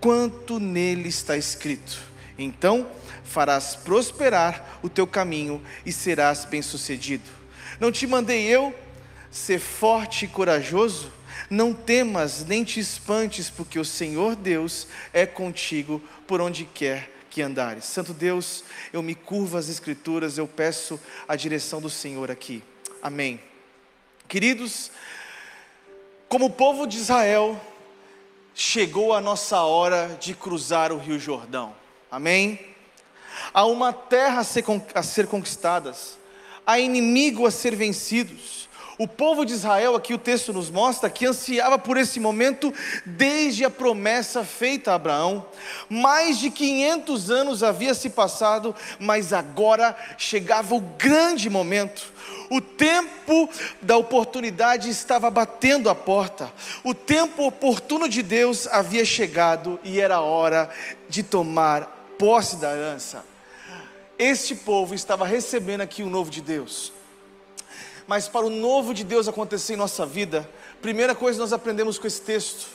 quanto 0.00 0.58
nele 0.58 1.08
está 1.08 1.36
escrito. 1.36 1.98
Então 2.38 2.88
farás 3.24 3.76
prosperar 3.76 4.80
o 4.82 4.88
teu 4.88 5.06
caminho 5.06 5.62
e 5.84 5.92
serás 5.92 6.44
bem-sucedido. 6.44 7.30
Não 7.78 7.92
te 7.92 8.06
mandei 8.06 8.46
eu 8.46 8.74
ser 9.30 9.58
forte 9.58 10.24
e 10.24 10.28
corajoso? 10.28 11.12
Não 11.48 11.72
temas 11.72 12.44
nem 12.44 12.64
te 12.64 12.80
espantes, 12.80 13.50
porque 13.50 13.78
o 13.78 13.84
Senhor 13.84 14.36
Deus 14.36 14.86
é 15.12 15.26
contigo 15.26 16.02
por 16.26 16.40
onde 16.40 16.64
quer 16.64 17.19
que 17.30 17.40
andares. 17.40 17.84
Santo 17.84 18.12
Deus, 18.12 18.64
eu 18.92 19.02
me 19.02 19.14
curvo 19.14 19.56
às 19.56 19.68
Escrituras, 19.68 20.36
eu 20.36 20.48
peço 20.48 21.00
a 21.28 21.36
direção 21.36 21.80
do 21.80 21.88
Senhor 21.88 22.30
aqui. 22.30 22.62
Amém. 23.00 23.40
Queridos, 24.28 24.90
como 26.28 26.46
o 26.46 26.50
povo 26.50 26.86
de 26.86 26.98
Israel, 26.98 27.58
chegou 28.54 29.14
a 29.14 29.20
nossa 29.20 29.62
hora 29.62 30.18
de 30.20 30.34
cruzar 30.34 30.92
o 30.92 30.98
Rio 30.98 31.18
Jordão. 31.18 31.74
Amém? 32.10 32.74
Há 33.54 33.64
uma 33.64 33.92
terra 33.92 34.40
a 34.40 34.44
ser, 34.44 34.64
a 34.94 35.02
ser 35.02 35.26
conquistadas, 35.26 36.18
há 36.66 36.78
inimigo 36.78 37.46
a 37.46 37.50
ser 37.50 37.74
vencidos 37.74 38.68
o 39.00 39.08
povo 39.08 39.46
de 39.46 39.54
Israel, 39.54 39.96
aqui 39.96 40.12
o 40.12 40.18
texto 40.18 40.52
nos 40.52 40.68
mostra, 40.68 41.08
que 41.08 41.24
ansiava 41.24 41.78
por 41.78 41.96
esse 41.96 42.20
momento 42.20 42.70
desde 43.06 43.64
a 43.64 43.70
promessa 43.70 44.44
feita 44.44 44.92
a 44.92 44.96
Abraão. 44.96 45.46
Mais 45.88 46.38
de 46.38 46.50
500 46.50 47.30
anos 47.30 47.62
havia 47.62 47.94
se 47.94 48.10
passado, 48.10 48.76
mas 48.98 49.32
agora 49.32 49.96
chegava 50.18 50.74
o 50.74 50.82
grande 50.82 51.48
momento. 51.48 52.12
O 52.50 52.60
tempo 52.60 53.48
da 53.80 53.96
oportunidade 53.96 54.90
estava 54.90 55.30
batendo 55.30 55.88
a 55.88 55.94
porta. 55.94 56.52
O 56.84 56.92
tempo 56.92 57.46
oportuno 57.46 58.06
de 58.06 58.22
Deus 58.22 58.66
havia 58.66 59.06
chegado 59.06 59.80
e 59.82 59.98
era 59.98 60.20
hora 60.20 60.68
de 61.08 61.22
tomar 61.22 62.14
posse 62.18 62.56
da 62.56 62.70
herança. 62.70 63.24
Este 64.18 64.54
povo 64.54 64.94
estava 64.94 65.24
recebendo 65.24 65.80
aqui 65.80 66.02
o 66.02 66.10
novo 66.10 66.30
de 66.30 66.42
Deus. 66.42 66.99
Mas 68.10 68.26
para 68.26 68.44
o 68.44 68.50
novo 68.50 68.92
de 68.92 69.04
Deus 69.04 69.28
acontecer 69.28 69.74
em 69.74 69.76
nossa 69.76 70.04
vida, 70.04 70.50
primeira 70.82 71.14
coisa 71.14 71.36
que 71.36 71.42
nós 71.42 71.52
aprendemos 71.52 71.96
com 71.96 72.08
esse 72.08 72.20
texto: 72.20 72.66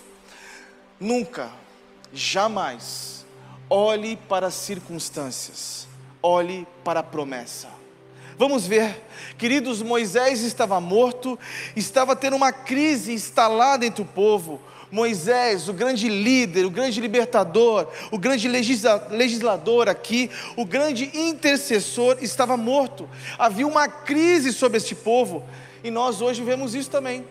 nunca, 0.97 1.51
jamais, 2.13 3.25
olhe 3.69 4.15
para 4.15 4.47
as 4.47 4.53
circunstâncias, 4.53 5.89
olhe 6.23 6.65
para 6.85 7.01
a 7.01 7.03
promessa. 7.03 7.67
Vamos 8.37 8.65
ver, 8.65 9.03
queridos, 9.37 9.81
Moisés 9.81 10.41
estava 10.41 10.79
morto, 10.79 11.37
estava 11.75 12.15
tendo 12.15 12.37
uma 12.37 12.53
crise 12.53 13.11
instalada 13.11 13.85
entre 13.85 14.03
o 14.03 14.05
povo, 14.05 14.61
Moisés, 14.95 15.67
o 15.67 15.73
grande 15.73 16.07
líder, 16.07 16.65
o 16.65 16.69
grande 16.69 17.01
libertador, 17.01 17.85
o 18.11 18.17
grande 18.17 18.47
legislador 18.47 19.89
aqui, 19.89 20.31
o 20.55 20.63
grande 20.63 21.11
intercessor, 21.13 22.19
estava 22.21 22.55
morto. 22.55 23.09
Havia 23.37 23.67
uma 23.67 23.89
crise 23.89 24.53
sobre 24.53 24.77
este 24.77 24.95
povo 24.95 25.43
e 25.83 25.91
nós 25.91 26.21
hoje 26.21 26.41
vemos 26.41 26.73
isso 26.73 26.89
também. 26.89 27.25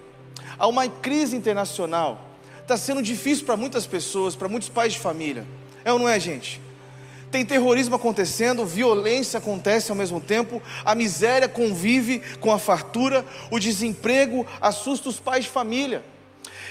Há 0.59 0.67
uma 0.67 0.87
crise 0.87 1.35
internacional. 1.35 2.37
Está 2.61 2.77
sendo 2.77 3.01
difícil 3.01 3.47
para 3.47 3.57
muitas 3.57 3.87
pessoas, 3.87 4.37
para 4.37 4.47
muitos 4.47 4.69
pais 4.69 4.93
de 4.93 4.99
família. 4.99 5.47
É 5.87 5.91
ou 5.91 5.99
não 5.99 6.07
é, 6.07 6.21
gente? 6.21 6.61
Tem 7.31 7.47
terrorismo 7.47 7.97
acontecendo, 7.97 8.67
violência 8.67 9.39
acontece 9.39 9.91
ao 9.91 9.97
mesmo 9.97 10.21
tempo, 10.21 10.61
a 10.85 10.95
miséria 10.95 11.49
convive 11.49 12.21
com 12.41 12.53
a 12.53 12.59
fartura, 12.59 13.25
o 13.51 13.59
desemprego 13.59 14.47
assusta 14.61 15.09
os 15.09 15.19
pais 15.19 15.45
de 15.45 15.51
família. 15.51 16.05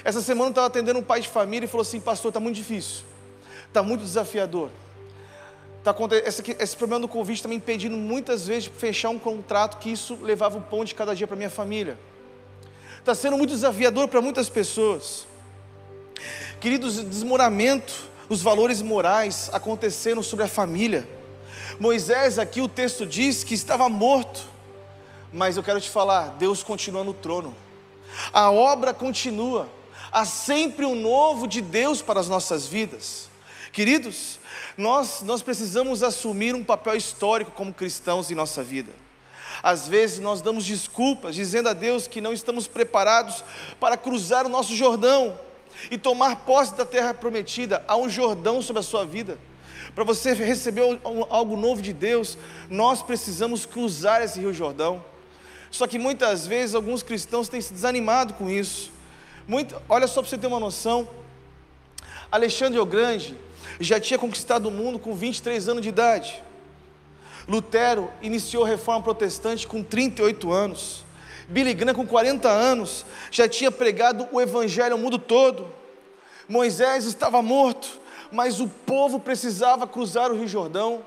Essa 0.04 0.22
semana 0.22 0.48
eu 0.48 0.52
estava 0.52 0.68
atendendo 0.68 1.00
um 1.00 1.04
pai 1.04 1.22
de 1.22 1.28
família 1.28 1.66
e 1.66 1.70
falou 1.70 1.82
assim: 1.82 2.00
Pastor, 2.00 2.30
está 2.30 2.40
muito 2.40 2.56
difícil, 2.56 3.04
está 3.68 3.84
muito 3.84 4.02
desafiador. 4.02 4.70
Tá, 5.84 5.94
esse, 6.26 6.42
esse 6.60 6.78
problema 6.78 7.02
do 7.02 7.10
Covid 7.10 7.38
está 7.38 7.50
me 7.50 7.56
impedindo 7.56 7.98
muitas 7.98 8.48
vezes 8.48 8.64
de 8.64 8.70
fechar 8.70 9.10
um 9.10 9.20
contrato 9.20 9.78
que 9.80 9.92
isso 9.92 10.18
levava 10.22 10.58
o 10.58 10.62
pão 10.62 10.86
de 10.86 10.96
cada 10.96 11.14
dia 11.14 11.28
para 11.28 11.36
minha 11.36 11.50
família. 11.50 12.00
Está 13.00 13.14
sendo 13.14 13.38
muito 13.38 13.50
desafiador 13.50 14.08
para 14.08 14.22
muitas 14.22 14.48
pessoas. 14.48 15.28
Queridos, 16.62 17.04
desmoramento, 17.04 18.10
os 18.30 18.42
valores 18.42 18.82
morais 18.82 19.50
acontecendo 19.52 20.24
sobre 20.24 20.46
a 20.46 20.48
família. 20.48 21.06
Moisés, 21.78 22.40
aqui 22.40 22.62
o 22.62 22.70
texto 22.70 23.06
diz 23.06 23.44
que 23.44 23.54
estava 23.54 23.90
morto, 23.90 24.48
mas 25.34 25.58
eu 25.58 25.64
quero 25.64 25.82
te 25.82 25.90
falar: 25.90 26.30
Deus 26.40 26.64
continua 26.64 27.04
no 27.04 27.14
trono, 27.14 27.54
a 28.32 28.50
obra 28.50 28.94
continua 28.94 29.68
há 30.14 30.24
sempre 30.24 30.86
um 30.86 30.94
novo 30.94 31.48
de 31.48 31.60
Deus 31.60 32.02
para 32.02 32.20
as 32.20 32.30
nossas 32.30 32.68
vidas. 32.68 33.28
Queridos, 33.72 34.40
nós, 34.78 35.24
nós 35.24 35.42
precisamos 35.42 36.04
assumir 36.04 36.54
um 36.54 36.64
papel 36.64 36.96
histórico 36.96 37.52
como 37.52 37.74
cristãos 37.74 38.30
em 38.30 38.36
nossa 38.36 38.64
vida. 38.64 38.92
Às 39.64 39.88
vezes 39.88 40.20
nós 40.20 40.42
damos 40.42 40.66
desculpas, 40.66 41.34
dizendo 41.34 41.70
a 41.70 41.74
Deus 41.74 42.08
que 42.08 42.22
não 42.22 42.32
estamos 42.32 42.68
preparados 42.68 43.44
para 43.80 43.98
cruzar 43.98 44.46
o 44.46 44.50
nosso 44.50 44.76
Jordão 44.76 45.40
e 45.90 45.98
tomar 45.98 46.38
posse 46.38 46.76
da 46.76 46.86
terra 46.86 47.14
prometida. 47.14 47.84
Há 47.88 47.98
um 47.98 48.08
Jordão 48.08 48.62
sobre 48.62 48.82
a 48.82 48.84
sua 48.84 49.06
vida. 49.06 49.40
Para 49.96 50.04
você 50.04 50.34
receber 50.34 50.84
algo 51.30 51.58
novo 51.58 51.82
de 51.82 51.94
Deus, 51.94 52.38
nós 52.70 53.02
precisamos 53.02 53.66
cruzar 53.66 54.22
esse 54.22 54.40
Rio 54.40 54.54
Jordão. 54.54 55.04
Só 55.72 55.88
que 55.88 55.98
muitas 55.98 56.46
vezes 56.46 56.76
alguns 56.76 57.02
cristãos 57.02 57.50
têm 57.50 57.62
se 57.62 57.74
desanimado 57.74 58.36
com 58.36 58.48
isso. 58.50 58.93
Muito, 59.48 59.76
olha 59.90 60.08
só 60.08 60.22
para 60.22 60.30
você 60.30 60.38
ter 60.38 60.48
uma 60.48 60.60
noção. 60.60 61.08
Alexandre 62.32 62.80
o 62.80 62.86
Grande 62.86 63.38
já 63.80 64.00
tinha 64.00 64.18
conquistado 64.18 64.68
o 64.68 64.72
mundo 64.72 64.98
com 64.98 65.14
23 65.14 65.68
anos 65.68 65.82
de 65.82 65.90
idade. 65.90 66.42
Lutero 67.48 68.10
iniciou 68.22 68.64
a 68.64 68.68
reforma 68.68 69.04
protestante 69.04 69.68
com 69.68 69.84
38 69.84 70.52
anos. 70.52 71.04
Billy 71.48 71.74
Graham, 71.74 71.94
com 71.94 72.08
40 72.08 72.50
anos, 72.50 73.06
já 73.30 73.48
tinha 73.50 73.70
pregado 73.70 74.28
o 74.32 74.40
evangelho 74.40 74.94
ao 74.94 75.00
mundo 75.00 75.20
todo. 75.20 75.68
Moisés 76.48 77.06
estava 77.06 77.42
morto, 77.42 78.00
mas 78.32 78.62
o 78.62 78.68
povo 78.68 79.20
precisava 79.20 79.86
cruzar 79.86 80.32
o 80.32 80.36
Rio 80.36 80.48
Jordão. 80.48 81.04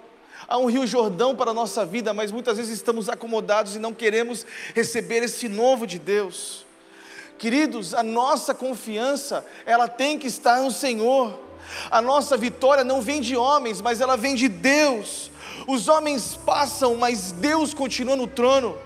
Há 0.46 0.58
um 0.58 0.66
Rio 0.66 0.86
Jordão 0.86 1.34
para 1.34 1.52
a 1.52 1.54
nossa 1.54 1.86
vida, 1.86 2.12
mas 2.12 2.30
muitas 2.30 2.58
vezes 2.58 2.74
estamos 2.74 3.08
acomodados 3.08 3.74
e 3.74 3.78
não 3.78 3.94
queremos 3.94 4.44
receber 4.74 5.22
esse 5.22 5.48
novo 5.48 5.86
de 5.86 5.98
Deus. 5.98 6.65
Queridos, 7.38 7.92
a 7.92 8.02
nossa 8.02 8.54
confiança, 8.54 9.44
ela 9.64 9.88
tem 9.88 10.18
que 10.18 10.26
estar 10.26 10.60
no 10.60 10.70
Senhor. 10.70 11.38
A 11.90 12.00
nossa 12.00 12.36
vitória 12.36 12.84
não 12.84 13.00
vem 13.00 13.20
de 13.20 13.36
homens, 13.36 13.80
mas 13.80 14.00
ela 14.00 14.16
vem 14.16 14.34
de 14.34 14.48
Deus. 14.48 15.30
Os 15.66 15.88
homens 15.88 16.38
passam, 16.46 16.94
mas 16.94 17.32
Deus 17.32 17.74
continua 17.74 18.16
no 18.16 18.26
trono. 18.26 18.76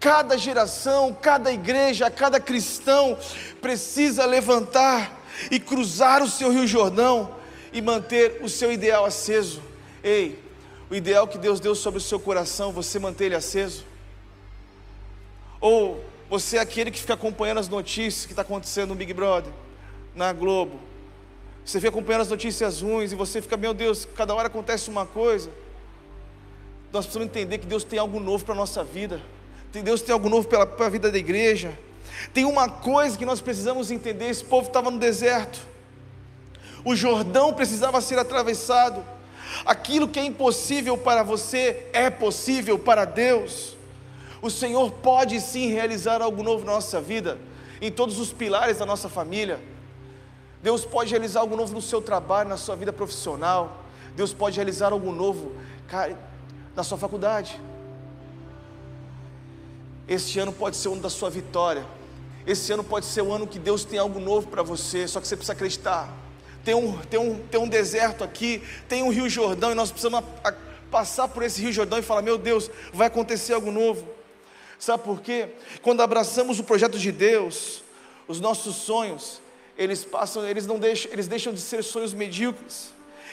Cada 0.00 0.36
geração, 0.36 1.16
cada 1.20 1.52
igreja, 1.52 2.10
cada 2.10 2.40
cristão 2.40 3.16
precisa 3.60 4.24
levantar 4.26 5.22
e 5.50 5.58
cruzar 5.58 6.22
o 6.22 6.28
seu 6.28 6.50
Rio 6.50 6.66
Jordão 6.66 7.34
e 7.72 7.80
manter 7.80 8.40
o 8.42 8.48
seu 8.48 8.72
ideal 8.72 9.04
aceso. 9.04 9.62
Ei, 10.02 10.38
o 10.90 10.94
ideal 10.94 11.26
que 11.26 11.38
Deus 11.38 11.60
deu 11.60 11.74
sobre 11.74 11.98
o 11.98 12.02
seu 12.02 12.20
coração, 12.20 12.72
você 12.72 12.98
manter 12.98 13.26
ele 13.26 13.34
aceso? 13.34 13.84
Ou 15.60 16.04
você 16.34 16.56
é 16.56 16.60
aquele 16.60 16.90
que 16.90 16.98
fica 16.98 17.14
acompanhando 17.14 17.58
as 17.58 17.68
notícias 17.68 18.26
que 18.26 18.32
está 18.32 18.42
acontecendo 18.42 18.88
no 18.88 18.96
Big 18.96 19.12
Brother, 19.14 19.52
na 20.16 20.32
Globo? 20.32 20.80
Você 21.64 21.78
fica 21.78 21.90
acompanhando 21.90 22.22
as 22.22 22.28
notícias 22.28 22.82
ruins 22.82 23.12
e 23.12 23.14
você 23.14 23.40
fica, 23.40 23.56
meu 23.56 23.72
Deus, 23.72 24.04
cada 24.16 24.34
hora 24.34 24.48
acontece 24.48 24.90
uma 24.90 25.06
coisa. 25.06 25.48
Nós 26.92 27.04
precisamos 27.04 27.28
entender 27.28 27.58
que 27.58 27.66
Deus 27.66 27.84
tem 27.84 28.00
algo 28.00 28.18
novo 28.18 28.44
para 28.44 28.52
a 28.52 28.56
nossa 28.56 28.82
vida. 28.82 29.22
Deus 29.72 30.02
tem 30.02 30.12
algo 30.12 30.28
novo 30.28 30.48
para 30.48 30.86
a 30.86 30.88
vida 30.88 31.08
da 31.08 31.16
igreja. 31.16 31.78
Tem 32.32 32.44
uma 32.44 32.68
coisa 32.68 33.16
que 33.16 33.24
nós 33.24 33.40
precisamos 33.40 33.92
entender: 33.92 34.28
esse 34.28 34.44
povo 34.44 34.66
estava 34.66 34.90
no 34.90 34.98
deserto, 34.98 35.60
o 36.84 36.96
Jordão 36.96 37.52
precisava 37.52 38.00
ser 38.00 38.18
atravessado. 38.18 39.04
Aquilo 39.64 40.08
que 40.08 40.18
é 40.18 40.24
impossível 40.24 40.98
para 40.98 41.22
você 41.22 41.86
é 41.92 42.10
possível 42.10 42.76
para 42.76 43.04
Deus. 43.04 43.73
O 44.44 44.50
Senhor 44.50 44.90
pode 44.92 45.40
sim 45.40 45.70
realizar 45.70 46.20
algo 46.20 46.42
novo 46.42 46.66
na 46.66 46.72
nossa 46.72 47.00
vida, 47.00 47.38
em 47.80 47.90
todos 47.90 48.18
os 48.18 48.30
pilares 48.30 48.76
da 48.76 48.84
nossa 48.84 49.08
família. 49.08 49.58
Deus 50.62 50.84
pode 50.84 51.08
realizar 51.12 51.40
algo 51.40 51.56
novo 51.56 51.72
no 51.72 51.80
seu 51.80 52.02
trabalho, 52.02 52.50
na 52.50 52.58
sua 52.58 52.76
vida 52.76 52.92
profissional. 52.92 53.82
Deus 54.14 54.34
pode 54.34 54.56
realizar 54.56 54.92
algo 54.92 55.10
novo 55.12 55.52
na 56.76 56.82
sua 56.82 56.98
faculdade. 56.98 57.58
Este 60.06 60.38
ano 60.38 60.52
pode 60.52 60.76
ser 60.76 60.88
o 60.88 60.92
ano 60.92 61.00
da 61.00 61.08
sua 61.08 61.30
vitória. 61.30 61.86
Esse 62.46 62.70
ano 62.70 62.84
pode 62.84 63.06
ser 63.06 63.22
o 63.22 63.32
ano 63.32 63.46
que 63.46 63.58
Deus 63.58 63.82
tem 63.82 63.98
algo 63.98 64.20
novo 64.20 64.48
para 64.48 64.62
você, 64.62 65.08
só 65.08 65.22
que 65.22 65.26
você 65.26 65.36
precisa 65.36 65.54
acreditar. 65.54 66.14
Tem 66.62 66.74
um, 66.74 66.98
tem, 66.98 67.18
um, 67.18 67.38
tem 67.50 67.58
um 67.58 67.66
deserto 67.66 68.22
aqui, 68.22 68.62
tem 68.90 69.02
um 69.02 69.08
Rio 69.08 69.26
Jordão, 69.26 69.72
e 69.72 69.74
nós 69.74 69.90
precisamos 69.90 70.22
a, 70.44 70.50
a, 70.50 70.54
passar 70.90 71.28
por 71.28 71.42
esse 71.42 71.62
Rio 71.62 71.72
Jordão 71.72 71.98
e 71.98 72.02
falar: 72.02 72.20
Meu 72.20 72.36
Deus, 72.36 72.70
vai 72.92 73.06
acontecer 73.06 73.54
algo 73.54 73.70
novo. 73.70 74.13
Sabe 74.78 75.02
por 75.02 75.20
quê? 75.20 75.48
Quando 75.82 76.02
abraçamos 76.02 76.58
o 76.58 76.64
projeto 76.64 76.98
de 76.98 77.12
Deus, 77.12 77.82
os 78.26 78.40
nossos 78.40 78.76
sonhos, 78.76 79.40
eles 79.76 80.04
passam, 80.04 80.46
eles 80.46 80.66
não 80.66 80.78
deixam, 80.78 81.12
eles 81.12 81.26
deixam 81.26 81.52
de 81.52 81.60
ser 81.60 81.82
sonhos 81.82 82.12
medíocres. 82.12 82.92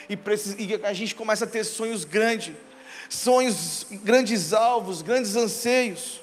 E, 0.09 0.17
e 0.59 0.85
a 0.85 0.93
gente 0.93 1.15
começa 1.15 1.45
a 1.45 1.47
ter 1.47 1.63
sonhos 1.63 2.03
grandes, 2.03 2.55
sonhos, 3.09 3.85
grandes 4.03 4.53
alvos, 4.53 5.01
grandes 5.01 5.35
anseios. 5.35 6.19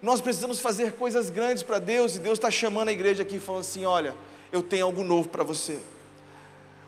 Nós 0.00 0.20
precisamos 0.20 0.60
fazer 0.60 0.92
coisas 0.92 1.30
grandes 1.30 1.62
para 1.62 1.78
Deus 1.78 2.16
e 2.16 2.18
Deus 2.18 2.38
está 2.38 2.50
chamando 2.50 2.88
a 2.88 2.92
igreja 2.92 3.22
aqui 3.22 3.38
falando 3.38 3.62
assim: 3.62 3.84
olha, 3.84 4.14
eu 4.52 4.62
tenho 4.62 4.86
algo 4.86 5.02
novo 5.02 5.28
para 5.28 5.44
você. 5.44 5.78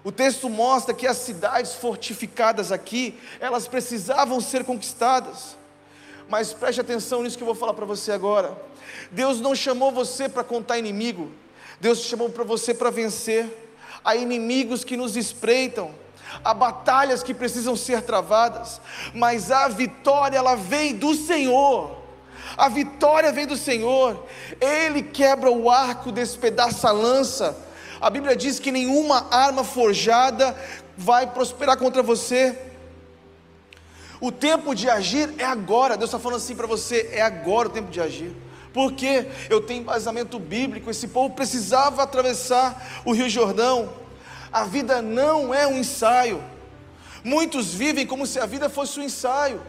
O 0.05 0.13
texto 0.13 0.49
mostra 0.49 0.95
que 0.95 1.07
as 1.07 1.17
cidades 1.17 1.75
fortificadas 1.75 2.71
aqui, 2.71 3.19
elas 3.41 3.67
precisavam 3.67 4.41
ser 4.41 4.65
conquistadas. 4.65 5.57
Mas 6.29 6.53
preste 6.53 6.81
atenção 6.81 7.23
nisso 7.23 7.37
que 7.37 7.43
eu 7.43 7.47
vou 7.47 7.55
falar 7.55 7.75
para 7.75 7.87
você 7.87 8.13
agora. 8.13 8.57
Deus 9.11 9.41
não 9.41 9.55
chamou 9.55 9.93
você 9.93 10.29
para 10.29 10.43
contar 10.43 10.79
inimigo, 10.79 11.31
Deus 11.81 12.01
chamou 12.01 12.31
para 12.31 12.45
você 12.45 12.75
para 12.75 12.91
vencer. 12.91 13.65
Há 14.05 14.15
inimigos 14.15 14.85
que 14.85 14.97
nos 14.97 15.17
espreitam, 15.17 15.93
há 16.45 16.55
batalhas 16.55 17.23
que 17.23 17.35
precisam 17.35 17.75
ser 17.75 18.03
travadas, 18.03 18.81
mas 19.13 19.51
a 19.51 19.67
vitória 19.69 20.39
ela 20.39 20.55
vem 20.55 20.95
do 20.95 21.15
Senhor. 21.15 21.97
A 22.57 22.69
vitória 22.69 23.33
vem 23.33 23.47
do 23.47 23.57
Senhor. 23.57 24.25
Ele 24.61 25.03
quebra 25.03 25.51
o 25.51 25.69
arco, 25.71 26.13
despedaça 26.13 26.89
a 26.89 26.93
lança. 26.93 27.57
A 28.01 28.09
Bíblia 28.11 28.37
diz 28.37 28.61
que 28.61 28.71
nenhuma 28.71 29.27
arma 29.31 29.65
forjada 29.65 30.57
vai 30.97 31.27
prosperar 31.27 31.77
contra 31.77 32.03
você. 32.03 32.57
O 34.21 34.33
tempo 34.33 34.75
de 34.75 34.89
agir 34.89 35.35
é 35.39 35.45
agora. 35.45 35.97
Deus 35.97 36.11
está 36.11 36.19
falando 36.19 36.39
assim 36.39 36.57
para 36.57 36.67
você: 36.67 37.11
é 37.13 37.23
agora 37.23 37.69
o 37.69 37.71
tempo 37.71 37.91
de 37.91 38.01
agir. 38.01 38.35
Porque 38.73 39.27
eu 39.49 39.61
tenho 39.61 39.81
embasamento 39.81 40.39
bíblico. 40.39 40.91
Esse 40.91 41.09
povo 41.09 41.35
precisava 41.35 42.03
atravessar 42.03 43.03
o 43.05 43.13
Rio 43.13 43.29
Jordão. 43.29 43.93
A 44.53 44.65
vida 44.65 45.01
não 45.03 45.55
é 45.55 45.67
um 45.67 45.79
ensaio. 45.79 46.43
Muitos 47.25 47.75
vivem 47.75 48.07
como 48.07 48.27
se 48.27 48.39
a 48.39 48.47
vida 48.47 48.69
fosse 48.69 49.01
um 49.01 49.03
ensaio. 49.03 49.61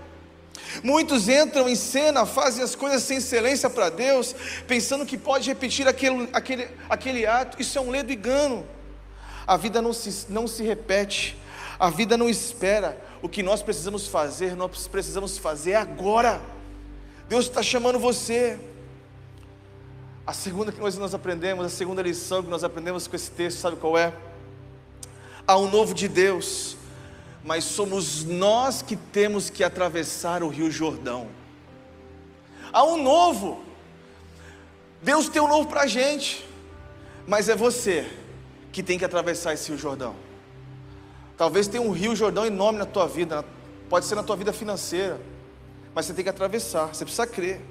Muitos 0.83 1.27
entram 1.27 1.67
em 1.67 1.75
cena, 1.75 2.25
fazem 2.25 2.63
as 2.63 2.75
coisas 2.75 3.03
sem 3.03 3.17
excelência 3.17 3.69
para 3.69 3.89
Deus, 3.89 4.35
pensando 4.67 5.05
que 5.05 5.17
pode 5.17 5.49
repetir 5.49 5.87
aquele, 5.87 6.29
aquele, 6.33 6.67
aquele 6.89 7.25
ato. 7.25 7.61
Isso 7.61 7.77
é 7.77 7.81
um 7.81 7.89
ledo 7.89 8.11
engano. 8.11 8.65
A 9.45 9.55
vida 9.55 9.81
não 9.81 9.93
se, 9.93 10.25
não 10.29 10.47
se 10.47 10.63
repete, 10.63 11.37
a 11.79 11.89
vida 11.89 12.17
não 12.17 12.29
espera. 12.29 12.97
O 13.21 13.29
que 13.29 13.41
nós 13.41 13.61
precisamos 13.61 14.07
fazer, 14.07 14.55
nós 14.55 14.87
precisamos 14.87 15.37
fazer 15.37 15.75
agora. 15.75 16.41
Deus 17.27 17.45
está 17.45 17.63
chamando 17.63 17.99
você. 17.99 18.59
A 20.25 20.33
segunda 20.33 20.71
que 20.71 20.79
nós, 20.79 20.97
nós 20.97 21.13
aprendemos, 21.13 21.65
a 21.65 21.69
segunda 21.69 22.01
lição 22.01 22.43
que 22.43 22.49
nós 22.49 22.63
aprendemos 22.63 23.07
com 23.07 23.15
esse 23.15 23.31
texto, 23.31 23.59
sabe 23.59 23.77
qual 23.77 23.97
é? 23.97 24.13
Há 25.47 25.57
um 25.57 25.69
novo 25.69 25.93
de 25.93 26.07
Deus 26.07 26.77
mas 27.47 27.63
somos 27.63 28.25
nós 28.25 28.81
que 28.81 28.97
temos 28.97 29.49
que 29.49 29.63
atravessar 29.63 30.43
o 30.43 30.49
Rio 30.49 30.69
Jordão. 30.69 31.29
Há 32.73 32.83
um 32.83 33.01
novo, 33.01 33.63
Deus 35.01 35.29
tem 35.29 35.41
um 35.41 35.47
novo 35.47 35.69
para 35.69 35.83
a 35.83 35.87
gente, 35.87 36.45
mas 37.25 37.47
é 37.47 37.55
você 37.55 38.05
que 38.69 38.83
tem 38.83 38.99
que 38.99 39.05
atravessar 39.05 39.53
esse 39.53 39.69
Rio 39.69 39.79
Jordão. 39.79 40.13
Talvez 41.37 41.67
tenha 41.67 41.83
um 41.83 41.91
Rio 41.91 42.15
Jordão 42.15 42.45
enorme 42.45 42.79
na 42.79 42.85
tua 42.85 43.07
vida, 43.07 43.45
pode 43.87 44.07
ser 44.07 44.15
na 44.15 44.23
tua 44.23 44.35
vida 44.35 44.51
financeira, 44.51 45.21
mas 45.93 46.05
você 46.05 46.13
tem 46.13 46.23
que 46.23 46.29
atravessar, 46.29 46.87
você 46.87 47.05
precisa 47.05 47.27
crer. 47.27 47.61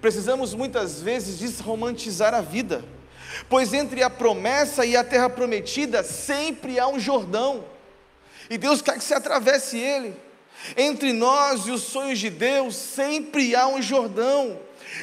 Precisamos 0.00 0.52
muitas 0.52 1.00
vezes 1.00 1.38
desromantizar 1.38 2.34
a 2.34 2.40
vida, 2.40 2.84
pois 3.48 3.72
entre 3.72 4.02
a 4.02 4.10
promessa 4.10 4.84
e 4.84 4.96
a 4.96 5.04
terra 5.04 5.30
prometida 5.30 6.02
sempre 6.02 6.80
há 6.80 6.88
um 6.88 6.98
Jordão. 6.98 7.64
E 8.50 8.58
Deus 8.58 8.82
quer 8.82 8.98
que 8.98 9.04
você 9.04 9.14
atravesse 9.14 9.78
ele. 9.78 10.16
Entre 10.76 11.12
nós 11.12 11.66
e 11.66 11.70
os 11.70 11.82
sonhos 11.82 12.18
de 12.18 12.28
Deus 12.28 12.74
sempre 12.74 13.54
há 13.54 13.68
um 13.68 13.80
Jordão. 13.80 14.58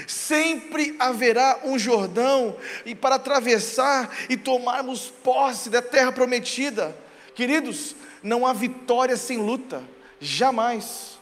Sempre 0.07 0.95
haverá 0.99 1.61
um 1.63 1.80
Jordão 1.80 2.55
e 2.86 2.93
para 2.93 3.15
atravessar 3.15 4.09
e 4.30 4.36
tomarmos 4.36 5.07
posse 5.24 5.70
da 5.70 5.82
terra 5.82 6.11
prometida. 6.11 6.95
Queridos, 7.34 7.95
não 8.22 8.45
há 8.45 8.53
vitória 8.53 9.15
sem 9.17 9.38
luta, 9.38 9.84
jamais. 10.20 11.17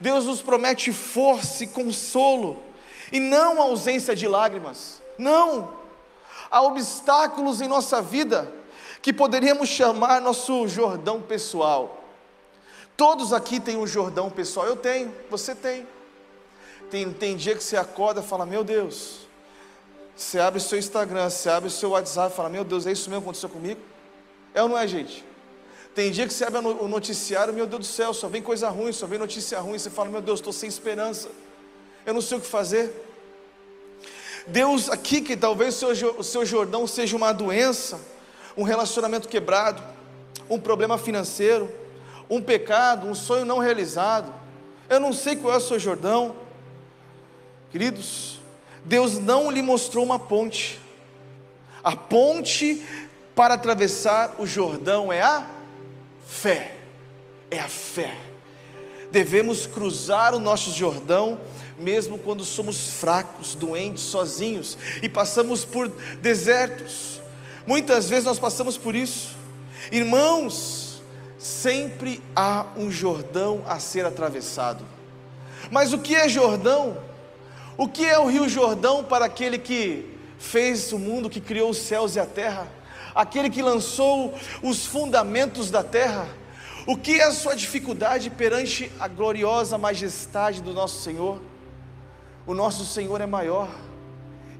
Deus 0.00 0.24
nos 0.26 0.42
promete 0.42 0.92
força 0.92 1.64
e 1.64 1.66
consolo, 1.66 2.62
e 3.10 3.20
não 3.20 3.60
ausência 3.60 4.14
de 4.14 4.26
lágrimas. 4.26 5.02
Não. 5.18 5.74
Há 6.50 6.62
obstáculos 6.62 7.60
em 7.60 7.68
nossa 7.68 8.02
vida, 8.02 8.52
que 9.00 9.12
poderíamos 9.12 9.68
chamar 9.68 10.20
nosso 10.20 10.66
Jordão 10.68 11.22
pessoal. 11.22 12.04
Todos 12.96 13.32
aqui 13.32 13.60
têm 13.60 13.76
um 13.76 13.86
Jordão 13.86 14.30
pessoal. 14.30 14.66
Eu 14.66 14.76
tenho, 14.76 15.14
você 15.30 15.54
tem. 15.54 15.86
Tem, 16.90 17.12
tem 17.12 17.36
dia 17.36 17.54
que 17.54 17.62
você 17.62 17.76
acorda 17.76 18.20
e 18.20 18.24
fala: 18.24 18.46
Meu 18.46 18.64
Deus. 18.64 19.26
Você 20.16 20.38
abre 20.38 20.58
o 20.58 20.62
seu 20.62 20.78
Instagram, 20.78 21.28
você 21.28 21.50
abre 21.50 21.68
o 21.68 21.70
seu 21.70 21.90
WhatsApp 21.90 22.32
e 22.32 22.36
fala: 22.36 22.48
Meu 22.48 22.64
Deus, 22.64 22.86
é 22.86 22.92
isso 22.92 23.10
mesmo 23.10 23.22
que 23.22 23.28
aconteceu 23.28 23.48
comigo? 23.50 23.80
É 24.54 24.62
ou 24.62 24.68
não 24.68 24.78
é, 24.78 24.86
gente? 24.86 25.22
Tem 25.96 26.12
dia 26.12 26.28
que 26.28 26.32
você 26.32 26.44
abre 26.44 26.60
o 26.60 26.86
noticiário, 26.86 27.52
meu 27.52 27.66
Deus 27.66 27.80
do 27.80 27.92
céu, 27.92 28.14
só 28.14 28.28
vem 28.28 28.40
coisa 28.40 28.68
ruim, 28.68 28.92
só 28.92 29.06
vem 29.06 29.18
notícia 29.18 29.58
ruim. 29.58 29.78
Você 29.78 29.90
fala: 29.90 30.10
Meu 30.10 30.20
Deus, 30.20 30.38
estou 30.38 30.52
sem 30.52 30.68
esperança. 30.68 31.28
Eu 32.04 32.14
não 32.14 32.20
sei 32.20 32.38
o 32.38 32.40
que 32.40 32.46
fazer. 32.46 32.92
Deus, 34.46 34.88
aqui 34.88 35.20
que 35.20 35.36
talvez 35.36 35.82
o 35.82 35.96
seu, 35.96 36.18
o 36.18 36.22
seu 36.22 36.46
Jordão 36.46 36.86
seja 36.86 37.16
uma 37.16 37.32
doença 37.32 37.98
um 38.56 38.62
relacionamento 38.62 39.28
quebrado, 39.28 39.82
um 40.48 40.58
problema 40.58 40.96
financeiro, 40.96 41.70
um 42.28 42.40
pecado, 42.40 43.06
um 43.06 43.14
sonho 43.14 43.44
não 43.44 43.58
realizado. 43.58 44.32
Eu 44.88 44.98
não 44.98 45.12
sei 45.12 45.36
qual 45.36 45.52
é 45.52 45.56
o 45.58 45.60
seu 45.60 45.78
Jordão. 45.78 46.34
Queridos, 47.70 48.40
Deus 48.84 49.18
não 49.18 49.50
lhe 49.50 49.60
mostrou 49.60 50.04
uma 50.04 50.18
ponte. 50.18 50.80
A 51.84 51.94
ponte 51.94 52.82
para 53.34 53.54
atravessar 53.54 54.36
o 54.38 54.46
Jordão 54.46 55.12
é 55.12 55.20
a 55.20 55.46
fé. 56.26 56.76
É 57.50 57.60
a 57.60 57.68
fé. 57.68 58.14
Devemos 59.10 59.66
cruzar 59.66 60.34
o 60.34 60.40
nosso 60.40 60.72
Jordão 60.72 61.38
mesmo 61.78 62.18
quando 62.18 62.44
somos 62.44 62.88
fracos, 62.94 63.54
doentes, 63.54 64.04
sozinhos 64.04 64.76
e 65.02 65.08
passamos 65.08 65.64
por 65.64 65.88
desertos. 66.20 67.20
Muitas 67.66 68.08
vezes 68.08 68.24
nós 68.24 68.38
passamos 68.38 68.78
por 68.78 68.94
isso. 68.94 69.36
Irmãos, 69.90 71.02
sempre 71.38 72.22
há 72.34 72.66
um 72.76 72.90
Jordão 72.90 73.62
a 73.66 73.78
ser 73.78 74.04
atravessado. 74.04 74.84
Mas 75.70 75.92
o 75.92 75.98
que 75.98 76.14
é 76.14 76.28
Jordão? 76.28 76.96
O 77.76 77.88
que 77.88 78.06
é 78.06 78.18
o 78.18 78.26
Rio 78.26 78.48
Jordão 78.48 79.04
para 79.04 79.26
aquele 79.26 79.58
que 79.58 80.16
fez 80.38 80.92
o 80.92 80.98
mundo, 80.98 81.28
que 81.28 81.40
criou 81.40 81.70
os 81.70 81.78
céus 81.78 82.16
e 82.16 82.20
a 82.20 82.26
terra? 82.26 82.66
Aquele 83.16 83.48
que 83.48 83.62
lançou 83.62 84.34
os 84.62 84.84
fundamentos 84.84 85.70
da 85.70 85.82
terra? 85.82 86.28
O 86.86 86.98
que 86.98 87.18
é 87.18 87.24
a 87.24 87.32
sua 87.32 87.56
dificuldade 87.56 88.28
perante 88.28 88.92
a 89.00 89.08
gloriosa 89.08 89.78
majestade 89.78 90.60
do 90.60 90.74
nosso 90.74 91.00
Senhor? 91.00 91.40
O 92.46 92.52
nosso 92.52 92.84
Senhor 92.84 93.18
é 93.22 93.26
maior, 93.26 93.70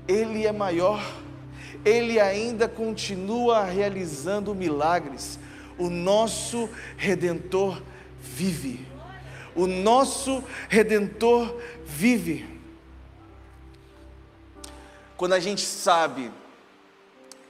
Ele 0.08 0.46
é 0.46 0.52
maior, 0.52 1.04
Ele 1.84 2.18
ainda 2.18 2.66
continua 2.66 3.62
realizando 3.62 4.54
milagres. 4.54 5.38
O 5.76 5.90
nosso 5.90 6.66
Redentor 6.96 7.82
vive, 8.18 8.88
o 9.54 9.66
nosso 9.66 10.42
Redentor 10.70 11.60
vive. 11.84 12.58
Quando 15.14 15.34
a 15.34 15.40
gente 15.40 15.60
sabe 15.60 16.32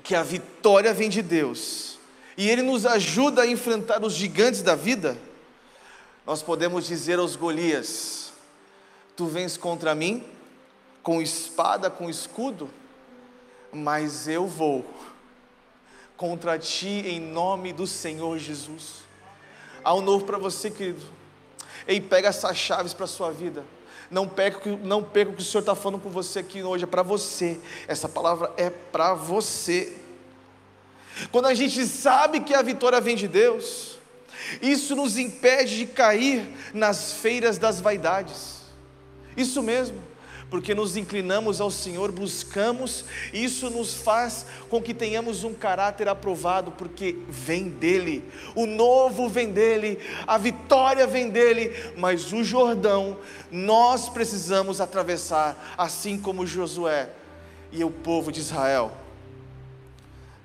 que 0.07 0.15
a 0.15 0.23
vitória 0.23 0.95
vem 0.95 1.09
de 1.09 1.21
Deus 1.21 1.99
e 2.37 2.49
Ele 2.49 2.63
nos 2.63 2.87
ajuda 2.87 3.43
a 3.43 3.47
enfrentar 3.47 4.05
os 4.05 4.15
gigantes 4.15 4.63
da 4.63 4.77
vida, 4.77 5.19
nós 6.25 6.45
podemos 6.45 6.87
dizer 6.87 7.19
aos 7.19 7.35
Golias: 7.35 8.33
Tu 9.17 9.27
vens 9.27 9.57
contra 9.57 9.97
mim 9.97 10.25
com 11.03 11.21
espada, 11.21 11.91
com 11.91 12.09
escudo, 12.09 12.71
mas 13.73 14.29
eu 14.29 14.47
vou 14.47 14.87
contra 16.17 16.57
ti 16.57 17.03
em 17.05 17.21
nome 17.21 17.73
do 17.73 17.87
Senhor 17.87 18.39
Jesus. 18.39 19.03
Há 19.83 19.93
um 19.93 20.01
novo 20.01 20.25
para 20.25 20.39
você, 20.39 20.71
querido. 20.71 21.05
Ei, 21.85 22.01
pega 22.01 22.29
essas 22.29 22.57
chaves 22.57 22.95
para 22.95 23.07
a 23.07 23.09
sua 23.09 23.33
vida. 23.33 23.65
Não 24.11 24.29
pega, 24.29 24.61
não 24.83 25.03
pega 25.03 25.31
o 25.31 25.35
que 25.35 25.43
o 25.43 25.45
Senhor 25.45 25.61
está 25.61 25.75
falando 25.75 26.01
com 26.01 26.11
você 26.11 26.41
aqui 26.41 26.63
hoje, 26.63 26.85
é 26.85 26.87
para 26.87 27.03
você. 27.03 27.59
Essa 27.89 28.09
palavra 28.09 28.53
é 28.57 28.71
para 28.71 29.15
você. 29.15 29.97
Quando 31.33 31.47
a 31.47 31.55
gente 31.55 31.85
sabe 31.87 32.41
que 32.41 32.55
a 32.55 32.63
vitória 32.63 33.01
vem 33.01 33.17
de 33.17 33.27
Deus, 33.27 33.99
isso 34.61 34.95
nos 34.95 35.17
impede 35.19 35.79
de 35.79 35.87
cair 35.87 36.47
nas 36.73 37.15
feiras 37.15 37.59
das 37.59 37.81
vaidades. 37.81 38.57
Isso 39.37 39.63
mesmo, 39.63 40.03
porque 40.49 40.75
nos 40.75 40.97
inclinamos 40.97 41.61
ao 41.61 41.71
Senhor, 41.71 42.13
buscamos, 42.13 43.05
isso 43.33 43.69
nos 43.69 43.95
faz 43.95 44.47
com 44.69 44.81
que 44.81 44.95
tenhamos 44.95 45.43
um 45.43 45.53
caráter 45.53 46.09
aprovado, 46.09 46.71
porque 46.71 47.19
vem 47.29 47.69
dEle, 47.69 48.25
o 48.55 48.67
novo 48.67 49.29
vem 49.29 49.51
dEle, 49.51 49.99
a 50.27 50.39
vitória 50.39 51.07
vem 51.07 51.29
dEle, 51.31 51.73
mas 51.97 52.33
o 52.33 52.45
Jordão 52.45 53.19
nós 53.51 54.09
precisamos 54.09 54.81
atravessar, 54.81 55.75
assim 55.77 56.19
como 56.19 56.47
Josué 56.47 57.11
e 57.73 57.83
o 57.83 57.91
povo 57.91 58.31
de 58.31 58.41
Israel. 58.41 58.93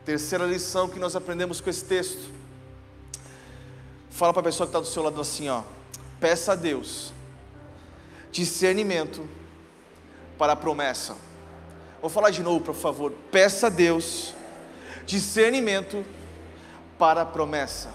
Terceira 0.04 0.46
lição 0.46 0.90
que 0.90 1.00
nós 1.00 1.16
aprendemos 1.16 1.62
com 1.62 1.70
esse 1.70 1.86
texto. 1.86 2.32
Fala 4.10 4.34
para 4.34 4.42
a 4.42 4.46
pessoa 4.46 4.66
que 4.66 4.70
está 4.70 4.80
do 4.80 4.88
seu 4.88 5.04
lado 5.04 5.22
assim, 5.22 5.48
ó. 5.48 5.62
Peça 6.20 6.54
a 6.54 6.56
Deus 6.56 7.14
discernimento 8.32 9.28
para 10.42 10.54
a 10.54 10.56
promessa. 10.56 11.16
Vou 12.02 12.10
falar 12.10 12.32
de 12.32 12.42
novo, 12.42 12.62
por 12.62 12.74
favor. 12.74 13.12
Peça 13.32 13.68
a 13.68 13.70
Deus 13.70 14.34
discernimento 15.06 16.04
para 16.98 17.22
a 17.22 17.26
promessa. 17.28 17.90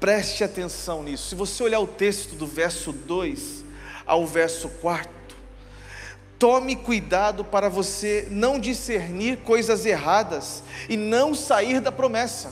Preste 0.00 0.42
atenção 0.42 1.02
nisso. 1.02 1.28
Se 1.28 1.34
você 1.34 1.62
olhar 1.62 1.80
o 1.80 1.86
texto 1.86 2.36
do 2.36 2.46
verso 2.46 2.90
2 2.90 3.66
ao 4.06 4.26
verso 4.26 4.70
4, 4.80 5.10
tome 6.38 6.74
cuidado 6.74 7.44
para 7.44 7.68
você 7.68 8.28
não 8.30 8.58
discernir 8.58 9.40
coisas 9.40 9.84
erradas 9.84 10.62
e 10.88 10.96
não 10.96 11.34
sair 11.34 11.80
da 11.80 11.92
promessa. 11.92 12.50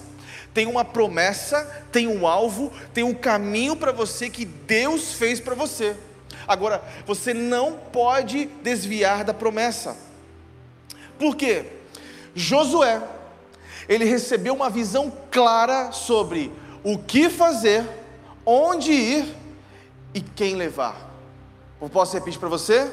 Tem 0.52 0.66
uma 0.66 0.84
promessa, 0.84 1.86
tem 1.90 2.06
um 2.06 2.26
alvo, 2.26 2.70
tem 2.92 3.02
um 3.02 3.14
caminho 3.14 3.76
para 3.76 3.92
você 3.92 4.28
que 4.28 4.44
Deus 4.44 5.14
fez 5.14 5.40
para 5.40 5.54
você. 5.54 5.96
Agora, 6.46 6.82
você 7.06 7.32
não 7.32 7.74
pode 7.74 8.46
desviar 8.62 9.24
da 9.24 9.34
promessa. 9.34 9.96
Por 11.18 11.36
quê? 11.36 11.66
Josué, 12.34 13.02
ele 13.88 14.04
recebeu 14.04 14.54
uma 14.54 14.70
visão 14.70 15.12
clara 15.30 15.92
sobre 15.92 16.52
o 16.82 16.98
que 16.98 17.28
fazer, 17.28 17.84
onde 18.44 18.92
ir 18.92 19.34
e 20.14 20.20
quem 20.20 20.56
levar. 20.56 21.10
Eu 21.80 21.88
posso 21.88 22.14
repetir 22.14 22.38
para 22.38 22.48
você? 22.48 22.90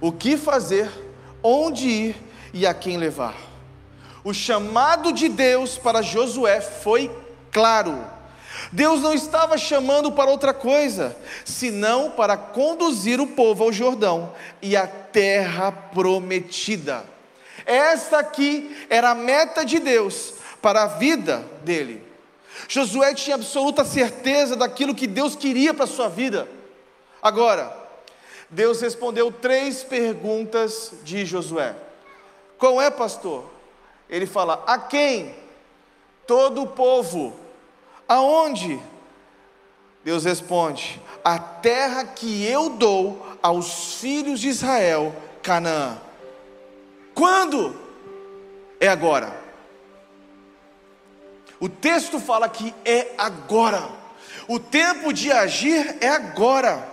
O 0.00 0.12
que 0.12 0.36
fazer, 0.36 0.90
onde 1.42 1.88
ir 1.88 2.16
e 2.52 2.66
a 2.66 2.74
quem 2.74 2.96
levar. 2.96 3.36
O 4.24 4.32
chamado 4.32 5.12
de 5.12 5.28
Deus 5.28 5.78
para 5.78 6.02
Josué 6.02 6.60
foi 6.60 7.10
claro. 7.50 8.04
Deus 8.72 9.02
não 9.02 9.12
estava 9.12 9.58
chamando 9.58 10.10
para 10.10 10.30
outra 10.30 10.54
coisa, 10.54 11.14
senão 11.44 12.10
para 12.10 12.38
conduzir 12.38 13.20
o 13.20 13.26
povo 13.26 13.64
ao 13.64 13.72
Jordão 13.72 14.32
e 14.62 14.74
à 14.74 14.86
terra 14.86 15.70
prometida. 15.70 17.04
Esta 17.66 18.20
aqui 18.20 18.74
era 18.88 19.10
a 19.10 19.14
meta 19.14 19.62
de 19.62 19.78
Deus 19.78 20.32
para 20.62 20.84
a 20.84 20.86
vida 20.86 21.44
dele. 21.62 22.02
Josué 22.66 23.12
tinha 23.12 23.36
absoluta 23.36 23.84
certeza 23.84 24.56
daquilo 24.56 24.94
que 24.94 25.06
Deus 25.06 25.36
queria 25.36 25.74
para 25.74 25.84
a 25.84 25.88
sua 25.88 26.08
vida. 26.08 26.48
Agora, 27.20 27.76
Deus 28.48 28.80
respondeu 28.80 29.30
três 29.30 29.82
perguntas 29.84 30.92
de 31.04 31.26
Josué. 31.26 31.74
Qual 32.56 32.80
é, 32.80 32.90
pastor? 32.90 33.50
Ele 34.08 34.26
fala: 34.26 34.62
A 34.66 34.78
quem? 34.78 35.34
Todo 36.26 36.62
o 36.62 36.66
povo 36.66 37.41
Aonde? 38.12 38.78
Deus 40.04 40.24
responde: 40.24 41.00
A 41.24 41.38
terra 41.38 42.04
que 42.04 42.44
eu 42.44 42.68
dou 42.68 43.26
aos 43.42 43.94
filhos 43.94 44.38
de 44.38 44.48
Israel, 44.48 45.14
Canaã. 45.42 45.98
Quando? 47.14 47.74
É 48.78 48.88
agora. 48.88 49.40
O 51.58 51.70
texto 51.70 52.20
fala 52.20 52.50
que 52.50 52.74
é 52.84 53.14
agora. 53.16 53.88
O 54.46 54.58
tempo 54.58 55.10
de 55.10 55.32
agir 55.32 55.96
é 56.02 56.08
agora. 56.08 56.86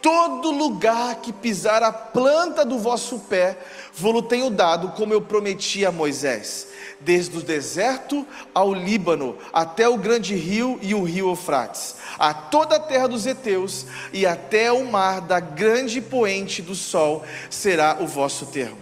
Todo 0.00 0.52
lugar 0.52 1.16
que 1.16 1.34
pisar 1.34 1.82
a 1.82 1.92
planta 1.92 2.64
do 2.64 2.78
vosso 2.78 3.18
pé, 3.28 3.58
vou-lo 3.96 4.22
tenho 4.22 4.50
dado, 4.50 4.90
como 4.90 5.12
eu 5.12 5.20
prometi 5.20 5.84
a 5.84 5.90
Moisés 5.90 6.68
desde 7.00 7.36
o 7.38 7.42
deserto 7.42 8.26
ao 8.54 8.72
Líbano, 8.72 9.36
até 9.52 9.88
o 9.88 9.98
grande 9.98 10.34
rio 10.34 10.78
e 10.82 10.94
o 10.94 11.02
rio 11.02 11.28
Eufrates, 11.28 11.96
a 12.18 12.32
toda 12.32 12.76
a 12.76 12.80
terra 12.80 13.06
dos 13.06 13.26
heteus 13.26 13.86
e 14.12 14.26
até 14.26 14.72
o 14.72 14.84
mar 14.84 15.20
da 15.20 15.38
grande 15.40 16.00
poente 16.00 16.62
do 16.62 16.74
sol 16.74 17.24
será 17.50 17.98
o 18.00 18.06
vosso 18.06 18.46
termo. 18.46 18.78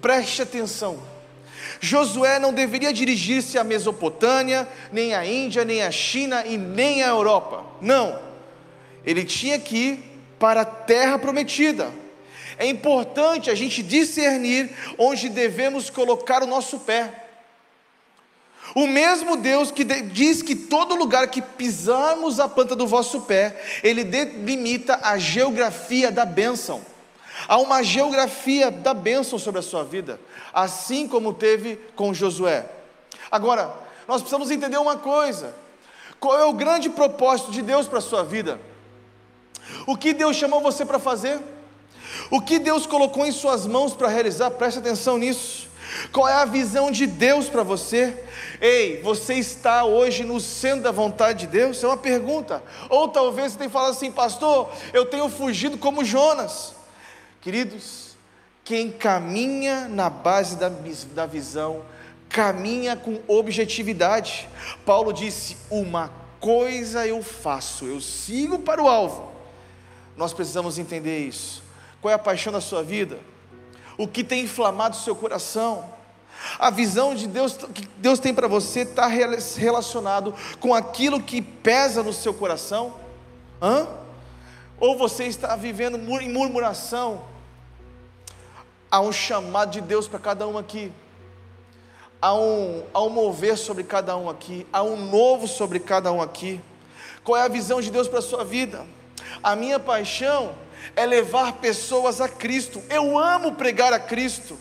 Preste 0.00 0.42
atenção. 0.42 0.98
Josué 1.80 2.38
não 2.38 2.52
deveria 2.52 2.92
dirigir-se 2.92 3.58
à 3.58 3.64
Mesopotâmia, 3.64 4.68
nem 4.92 5.14
à 5.14 5.26
Índia, 5.26 5.64
nem 5.64 5.82
à 5.82 5.90
China 5.90 6.44
e 6.46 6.56
nem 6.56 7.02
à 7.02 7.08
Europa. 7.08 7.64
Não. 7.80 8.18
Ele 9.04 9.24
tinha 9.24 9.58
que 9.58 9.76
ir 9.76 10.20
para 10.38 10.62
a 10.62 10.64
terra 10.64 11.18
prometida. 11.18 11.90
É 12.58 12.66
importante 12.66 13.50
a 13.50 13.54
gente 13.54 13.82
discernir 13.82 14.70
onde 14.98 15.28
devemos 15.28 15.90
colocar 15.90 16.42
o 16.42 16.46
nosso 16.46 16.80
pé. 16.80 17.24
O 18.74 18.86
mesmo 18.86 19.36
Deus 19.36 19.70
que 19.70 19.84
diz 19.84 20.42
que 20.42 20.56
todo 20.56 20.94
lugar 20.94 21.28
que 21.28 21.40
pisarmos 21.40 22.40
a 22.40 22.48
planta 22.48 22.74
do 22.74 22.86
vosso 22.86 23.22
pé, 23.22 23.62
Ele 23.82 24.02
delimita 24.02 24.98
a 25.02 25.18
geografia 25.18 26.10
da 26.10 26.24
bênção. 26.24 26.84
Há 27.46 27.58
uma 27.58 27.82
geografia 27.82 28.70
da 28.70 28.94
bênção 28.94 29.38
sobre 29.38 29.60
a 29.60 29.62
sua 29.62 29.84
vida, 29.84 30.18
assim 30.52 31.06
como 31.06 31.34
teve 31.34 31.76
com 31.94 32.12
Josué. 32.12 32.66
Agora, 33.30 33.72
nós 34.08 34.22
precisamos 34.22 34.50
entender 34.50 34.78
uma 34.78 34.96
coisa: 34.96 35.54
qual 36.18 36.38
é 36.38 36.44
o 36.44 36.52
grande 36.52 36.88
propósito 36.88 37.50
de 37.50 37.62
Deus 37.62 37.86
para 37.86 37.98
a 37.98 38.02
sua 38.02 38.24
vida? 38.24 38.60
O 39.86 39.96
que 39.96 40.12
Deus 40.12 40.36
chamou 40.36 40.60
você 40.60 40.84
para 40.84 40.98
fazer? 40.98 41.40
O 42.30 42.40
que 42.40 42.58
Deus 42.58 42.86
colocou 42.86 43.24
em 43.24 43.32
suas 43.32 43.66
mãos 43.66 43.94
para 43.94 44.08
realizar? 44.08 44.50
Preste 44.52 44.78
atenção 44.78 45.18
nisso. 45.18 45.66
Qual 46.12 46.28
é 46.28 46.34
a 46.34 46.44
visão 46.44 46.90
de 46.90 47.06
Deus 47.06 47.48
para 47.48 47.62
você? 47.62 48.24
Ei, 48.60 49.00
você 49.02 49.34
está 49.34 49.84
hoje 49.84 50.24
no 50.24 50.40
centro 50.40 50.82
da 50.82 50.90
vontade 50.90 51.40
de 51.40 51.46
Deus? 51.46 51.82
É 51.82 51.86
uma 51.86 51.96
pergunta. 51.96 52.62
Ou 52.88 53.08
talvez 53.08 53.52
você 53.52 53.58
tenha 53.58 53.70
falado 53.70 53.92
assim, 53.92 54.10
pastor, 54.10 54.70
eu 54.92 55.06
tenho 55.06 55.28
fugido 55.28 55.78
como 55.78 56.04
Jonas. 56.04 56.74
Queridos, 57.40 58.16
quem 58.64 58.90
caminha 58.90 59.86
na 59.88 60.10
base 60.10 60.56
da, 60.56 60.68
da 61.14 61.26
visão, 61.26 61.82
caminha 62.28 62.96
com 62.96 63.20
objetividade. 63.28 64.48
Paulo 64.84 65.12
disse: 65.12 65.56
Uma 65.70 66.10
coisa 66.40 67.06
eu 67.06 67.22
faço, 67.22 67.86
eu 67.86 68.00
sigo 68.00 68.58
para 68.58 68.82
o 68.82 68.88
alvo. 68.88 69.30
Nós 70.16 70.32
precisamos 70.32 70.78
entender 70.78 71.20
isso. 71.20 71.62
Qual 72.06 72.12
é 72.12 72.14
a 72.14 72.20
paixão 72.20 72.52
da 72.52 72.60
sua 72.60 72.84
vida? 72.84 73.18
O 73.98 74.06
que 74.06 74.22
tem 74.22 74.44
inflamado 74.44 74.96
o 74.96 75.00
seu 75.00 75.16
coração? 75.16 75.92
A 76.56 76.70
visão 76.70 77.16
de 77.16 77.26
Deus 77.26 77.56
que 77.74 77.84
Deus 77.98 78.20
tem 78.20 78.32
para 78.32 78.46
você 78.46 78.82
está 78.82 79.08
relacionado 79.08 80.32
com 80.60 80.72
aquilo 80.72 81.20
que 81.20 81.42
pesa 81.42 82.04
no 82.04 82.12
seu 82.12 82.32
coração? 82.32 82.94
Hã? 83.60 83.88
Ou 84.78 84.96
você 84.96 85.24
está 85.24 85.56
vivendo 85.56 85.98
em 86.22 86.32
murmuração? 86.32 87.24
Há 88.88 89.00
um 89.00 89.10
chamado 89.10 89.72
de 89.72 89.80
Deus 89.80 90.06
para 90.06 90.20
cada 90.20 90.46
um 90.46 90.56
aqui. 90.56 90.92
Há 92.22 92.36
um, 92.36 92.84
há 92.94 93.02
um 93.02 93.10
mover 93.10 93.58
sobre 93.58 93.82
cada 93.82 94.16
um 94.16 94.30
aqui. 94.30 94.64
Há 94.72 94.80
um 94.84 94.96
novo 94.96 95.48
sobre 95.48 95.80
cada 95.80 96.12
um 96.12 96.22
aqui. 96.22 96.60
Qual 97.24 97.36
é 97.36 97.42
a 97.42 97.48
visão 97.48 97.80
de 97.80 97.90
Deus 97.90 98.06
para 98.06 98.20
a 98.20 98.22
sua 98.22 98.44
vida? 98.44 98.86
A 99.42 99.56
minha 99.56 99.80
paixão 99.80 100.54
é 100.94 101.04
levar 101.04 101.54
pessoas 101.54 102.20
a 102.20 102.28
Cristo. 102.28 102.82
Eu 102.88 103.18
amo 103.18 103.54
pregar 103.54 103.92
a 103.92 103.98
Cristo. 103.98 104.58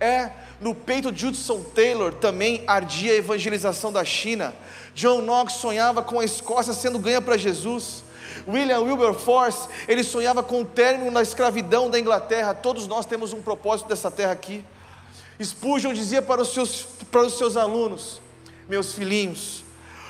É 0.00 0.30
no 0.60 0.74
peito 0.74 1.12
de 1.12 1.22
Judson 1.22 1.62
Taylor 1.62 2.12
também 2.14 2.62
ardia 2.66 3.12
a 3.12 3.16
evangelização 3.16 3.92
da 3.92 4.04
China. 4.04 4.54
John 4.94 5.20
Knox 5.20 5.54
sonhava 5.54 6.02
com 6.02 6.20
a 6.20 6.24
Escócia 6.24 6.72
sendo 6.72 6.98
ganha 6.98 7.20
para 7.20 7.36
Jesus. 7.36 8.04
William 8.46 8.80
Wilberforce, 8.80 9.68
ele 9.88 10.02
sonhava 10.04 10.42
com 10.42 10.62
o 10.62 10.64
término 10.64 11.10
da 11.10 11.22
escravidão 11.22 11.90
da 11.90 11.98
Inglaterra. 11.98 12.54
Todos 12.54 12.86
nós 12.86 13.06
temos 13.06 13.32
um 13.32 13.42
propósito 13.42 13.88
dessa 13.88 14.10
terra 14.10 14.32
aqui. 14.32 14.64
Spurgeon 15.42 15.92
dizia 15.92 16.22
para 16.22 16.42
os 16.42 16.52
seus, 16.52 16.86
para 17.10 17.22
os 17.22 17.36
seus 17.36 17.56
alunos: 17.56 18.20
Meus 18.68 18.92
filhinhos, 18.92 19.64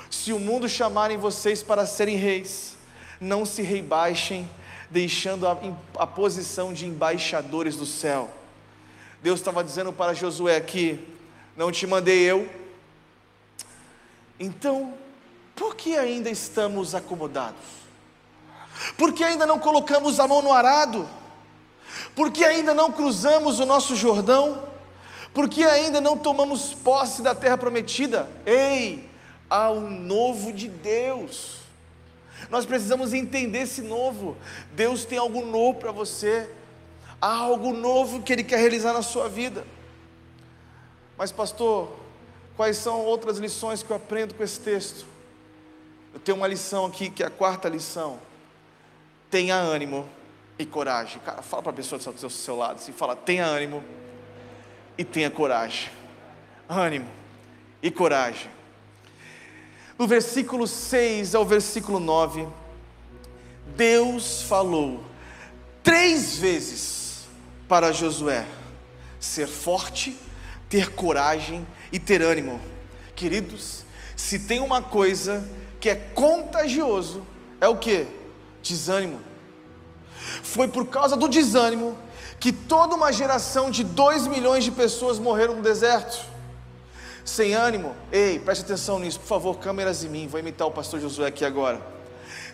se 0.09 0.31
o 0.31 0.39
mundo 0.39 0.69
chamarem 0.69 1.17
vocês 1.17 1.63
para 1.63 1.85
serem 1.85 2.15
reis, 2.15 2.77
não 3.19 3.45
se 3.45 3.61
rebaixem, 3.61 4.49
deixando 4.89 5.47
a, 5.47 5.57
a 5.97 6.07
posição 6.07 6.73
de 6.73 6.85
embaixadores 6.85 7.75
do 7.75 7.85
céu. 7.85 8.29
Deus 9.21 9.39
estava 9.39 9.63
dizendo 9.63 9.91
para 9.91 10.13
Josué 10.13 10.55
aqui: 10.55 10.99
Não 11.55 11.71
te 11.71 11.87
mandei 11.87 12.19
eu. 12.19 12.49
Então, 14.39 14.93
por 15.55 15.75
que 15.75 15.97
ainda 15.97 16.29
estamos 16.29 16.93
acomodados? 16.93 17.85
Por 18.97 19.13
que 19.13 19.23
ainda 19.23 19.45
não 19.45 19.57
colocamos 19.57 20.19
a 20.19 20.27
mão 20.27 20.41
no 20.41 20.51
arado? 20.51 21.07
Por 22.13 22.31
que 22.31 22.43
ainda 22.43 22.73
não 22.73 22.91
cruzamos 22.91 23.59
o 23.59 23.65
nosso 23.65 23.95
Jordão? 23.95 24.63
Por 25.33 25.49
que 25.49 25.63
ainda 25.63 25.99
não 25.99 26.17
tomamos 26.17 26.73
posse 26.73 27.21
da 27.21 27.33
terra 27.33 27.57
prometida? 27.57 28.29
Ei, 28.45 29.09
há 29.49 29.71
um 29.71 29.89
novo 29.89 30.53
de 30.53 30.67
Deus. 30.67 31.64
Nós 32.49 32.65
precisamos 32.65 33.13
entender 33.13 33.59
esse 33.59 33.81
novo. 33.81 34.37
Deus 34.73 35.05
tem 35.05 35.17
algo 35.17 35.45
novo 35.45 35.79
para 35.79 35.91
você. 35.91 36.49
Há 37.21 37.35
algo 37.35 37.73
novo 37.73 38.21
que 38.21 38.33
Ele 38.33 38.43
quer 38.43 38.59
realizar 38.59 38.93
na 38.93 39.01
sua 39.01 39.27
vida. 39.29 39.65
Mas, 41.17 41.31
pastor, 41.31 41.95
quais 42.55 42.77
são 42.77 43.01
outras 43.01 43.37
lições 43.37 43.81
que 43.81 43.89
eu 43.89 43.95
aprendo 43.95 44.33
com 44.33 44.43
esse 44.43 44.59
texto? 44.59 45.05
Eu 46.13 46.19
tenho 46.19 46.37
uma 46.37 46.47
lição 46.47 46.85
aqui, 46.85 47.09
que 47.09 47.23
é 47.23 47.25
a 47.25 47.29
quarta 47.29 47.69
lição 47.69 48.19
tenha 49.35 49.55
ânimo 49.55 50.07
e 50.57 50.65
coragem. 50.65 51.19
Cara, 51.19 51.41
fala 51.41 51.61
para 51.61 51.71
a 51.73 51.75
pessoa 51.75 51.99
do 51.99 52.17
seu, 52.17 52.29
seu 52.29 52.55
lado 52.55 52.77
assim, 52.77 52.93
fala, 52.93 53.17
tenha 53.17 53.45
ânimo 53.45 53.83
e 54.97 55.03
tenha 55.03 55.29
coragem. 55.29 55.89
Ânimo 56.69 57.09
e 57.83 57.91
coragem. 57.91 58.49
No 59.97 60.07
versículo 60.07 60.67
6 60.67 61.35
ao 61.35 61.45
versículo 61.45 61.99
9, 61.99 62.47
Deus 63.75 64.41
falou 64.41 65.03
três 65.81 66.37
vezes 66.37 67.25
para 67.67 67.91
Josué 67.91 68.45
ser 69.19 69.47
forte, 69.47 70.17
ter 70.69 70.91
coragem 70.91 71.65
e 71.91 71.99
ter 71.99 72.21
ânimo. 72.21 72.59
Queridos, 73.15 73.85
se 74.15 74.39
tem 74.39 74.59
uma 74.59 74.81
coisa 74.81 75.49
que 75.79 75.89
é 75.89 75.95
contagioso, 75.95 77.25
é 77.61 77.67
o 77.67 77.77
que? 77.77 78.05
Desânimo. 78.61 79.19
Foi 80.43 80.67
por 80.67 80.87
causa 80.87 81.15
do 81.15 81.27
desânimo 81.27 81.97
que 82.39 82.51
toda 82.51 82.95
uma 82.95 83.11
geração 83.11 83.71
de 83.71 83.83
2 83.83 84.27
milhões 84.27 84.63
de 84.63 84.71
pessoas 84.71 85.19
morreram 85.19 85.55
no 85.55 85.61
deserto. 85.61 86.34
Sem 87.25 87.55
ânimo, 87.55 87.95
ei, 88.11 88.37
preste 88.37 88.63
atenção 88.63 88.99
nisso, 88.99 89.19
por 89.19 89.25
favor, 89.25 89.57
câmeras 89.57 90.03
em 90.03 90.09
mim, 90.09 90.27
vou 90.27 90.39
imitar 90.39 90.67
o 90.67 90.71
pastor 90.71 90.99
Josué 90.99 91.25
aqui 91.25 91.43
agora. 91.43 91.81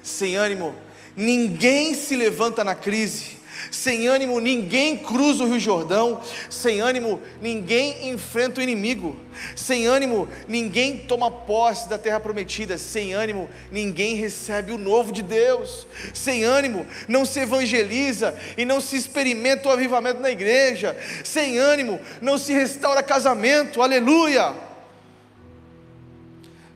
Sem 0.01 0.37
ânimo, 0.37 0.73
ninguém 1.13 1.93
se 1.93 2.15
levanta 2.15 2.63
na 2.63 2.73
crise, 2.73 3.37
sem 3.69 4.07
ânimo, 4.07 4.39
ninguém 4.39 4.97
cruza 4.97 5.43
o 5.43 5.47
Rio 5.47 5.59
Jordão. 5.59 6.21
Sem 6.49 6.79
ânimo, 6.79 7.21
ninguém 7.41 8.09
enfrenta 8.09 8.59
o 8.59 8.63
inimigo. 8.63 9.19
Sem 9.55 9.85
ânimo, 9.85 10.27
ninguém 10.47 10.97
toma 10.97 11.29
posse 11.29 11.87
da 11.87 11.97
terra 11.97 12.19
prometida. 12.19 12.77
Sem 12.77 13.13
ânimo, 13.13 13.49
ninguém 13.71 14.15
recebe 14.15 14.71
o 14.71 14.77
novo 14.77 15.11
de 15.11 15.21
Deus. 15.21 15.85
Sem 16.13 16.43
ânimo, 16.43 16.85
não 17.07 17.25
se 17.25 17.39
evangeliza 17.39 18.35
e 18.57 18.65
não 18.65 18.81
se 18.81 18.95
experimenta 18.95 19.69
o 19.69 19.71
avivamento 19.71 20.21
na 20.21 20.31
igreja. 20.31 20.97
Sem 21.23 21.59
ânimo, 21.59 21.99
não 22.21 22.37
se 22.37 22.53
restaura 22.53 23.03
casamento. 23.03 23.81
Aleluia! 23.81 24.53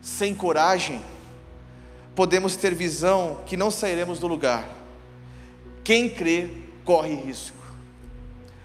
Sem 0.02 0.36
coragem, 0.36 1.02
podemos 2.14 2.56
ter 2.56 2.76
visão 2.76 3.42
que 3.48 3.58
não 3.58 3.72
sairemos 3.72 4.20
do 4.20 4.28
lugar. 4.28 4.70
Quem 5.84 6.10
crê 6.10 6.64
corre 6.86 7.16
risco. 7.16 7.58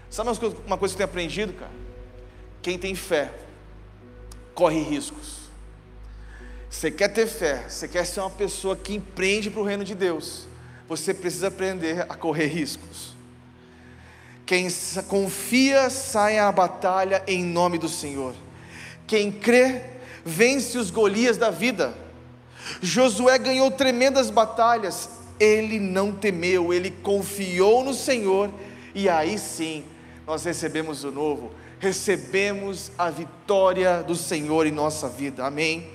Sabe 0.09 0.29
uma 0.65 0.77
coisa 0.77 0.95
que 0.95 1.01
eu 1.01 1.07
tenho 1.07 1.09
aprendido, 1.09 1.53
cara? 1.53 1.71
Quem 2.61 2.77
tem 2.77 2.93
fé 2.95 3.33
corre 4.53 4.81
riscos. 4.81 5.41
Você 6.69 6.89
quer 6.89 7.09
ter 7.09 7.27
fé, 7.27 7.65
você 7.67 7.87
quer 7.87 8.05
ser 8.05 8.21
uma 8.21 8.29
pessoa 8.29 8.77
que 8.77 8.93
empreende 8.93 9.49
para 9.49 9.59
o 9.59 9.65
reino 9.65 9.83
de 9.83 9.93
Deus, 9.93 10.47
você 10.87 11.13
precisa 11.13 11.47
aprender 11.47 12.01
a 12.07 12.15
correr 12.15 12.47
riscos. 12.47 13.13
Quem 14.45 14.67
confia 15.07 15.89
sai 15.89 16.37
à 16.37 16.51
batalha 16.51 17.23
em 17.25 17.43
nome 17.43 17.77
do 17.77 17.89
Senhor. 17.89 18.35
Quem 19.07 19.31
crê 19.31 19.81
vence 20.23 20.77
os 20.77 20.91
Golias 20.91 21.37
da 21.37 21.49
vida. 21.49 21.93
Josué 22.81 23.37
ganhou 23.37 23.71
tremendas 23.71 24.29
batalhas 24.29 25.09
ele 25.41 25.79
não 25.79 26.11
temeu, 26.11 26.71
ele 26.71 26.91
confiou 26.91 27.83
no 27.83 27.95
Senhor, 27.95 28.51
e 28.93 29.09
aí 29.09 29.39
sim 29.39 29.83
nós 30.27 30.43
recebemos 30.43 31.03
o 31.03 31.11
novo, 31.11 31.51
recebemos 31.79 32.91
a 32.95 33.09
vitória 33.09 34.03
do 34.03 34.15
Senhor 34.15 34.67
em 34.67 34.71
nossa 34.71 35.09
vida, 35.09 35.43
amém? 35.43 35.89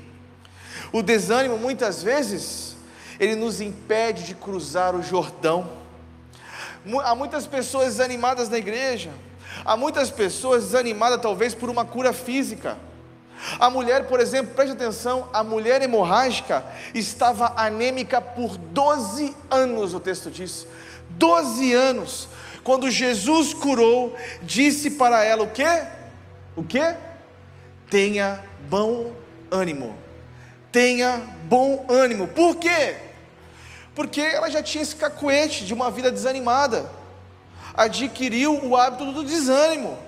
O 0.93 1.01
desânimo 1.01 1.57
muitas 1.57 2.03
vezes, 2.03 2.77
ele 3.21 3.37
nos 3.37 3.61
impede 3.61 4.25
de 4.25 4.35
cruzar 4.35 4.97
o 4.97 5.03
Jordão. 5.03 5.71
Há 7.05 7.15
muitas 7.15 7.47
pessoas 7.47 7.95
desanimadas 7.95 8.49
na 8.49 8.59
igreja, 8.59 9.13
há 9.65 9.77
muitas 9.77 10.11
pessoas 10.11 10.65
desanimadas 10.65 11.23
talvez 11.23 11.55
por 11.55 11.71
uma 11.71 11.85
cura 11.85 12.13
física 12.13 12.77
a 13.59 13.71
mulher, 13.71 14.07
por 14.07 14.21
exemplo, 14.21 14.55
preste 14.55 14.73
atenção, 14.73 15.29
a 15.33 15.43
mulher 15.45 15.83
hemorrágica 15.83 16.65
estava 16.95 17.53
anêmica 17.57 18.21
por 18.21 18.57
12 18.57 19.35
anos, 19.51 19.95
o 19.95 20.01
texto 20.01 20.31
diz. 20.31 20.67
12 21.11 21.73
anos. 21.73 22.29
Quando 22.65 22.91
Jesus 22.91 23.55
curou, 23.55 24.17
disse 24.43 24.93
para 24.93 25.25
ela 25.25 25.45
o 25.45 25.51
quê? 25.51 25.85
O 26.57 26.65
quê? 26.65 26.97
Tenha 27.89 28.43
bom 28.69 29.13
ânimo. 29.51 29.97
Tenha 30.73 31.23
bom 31.45 31.87
ânimo. 31.89 32.27
Por 32.29 32.57
quê? 32.57 32.97
Porque 33.95 34.21
ela 34.21 34.51
já 34.51 34.63
tinha 34.63 34.83
esse 34.83 34.97
cacuete 34.97 35.65
de 35.65 35.73
uma 35.73 35.91
vida 35.91 36.11
desanimada. 36.11 36.91
Adquiriu 37.75 38.65
o 38.65 38.77
hábito 38.77 39.13
do 39.13 39.23
desânimo. 39.23 40.06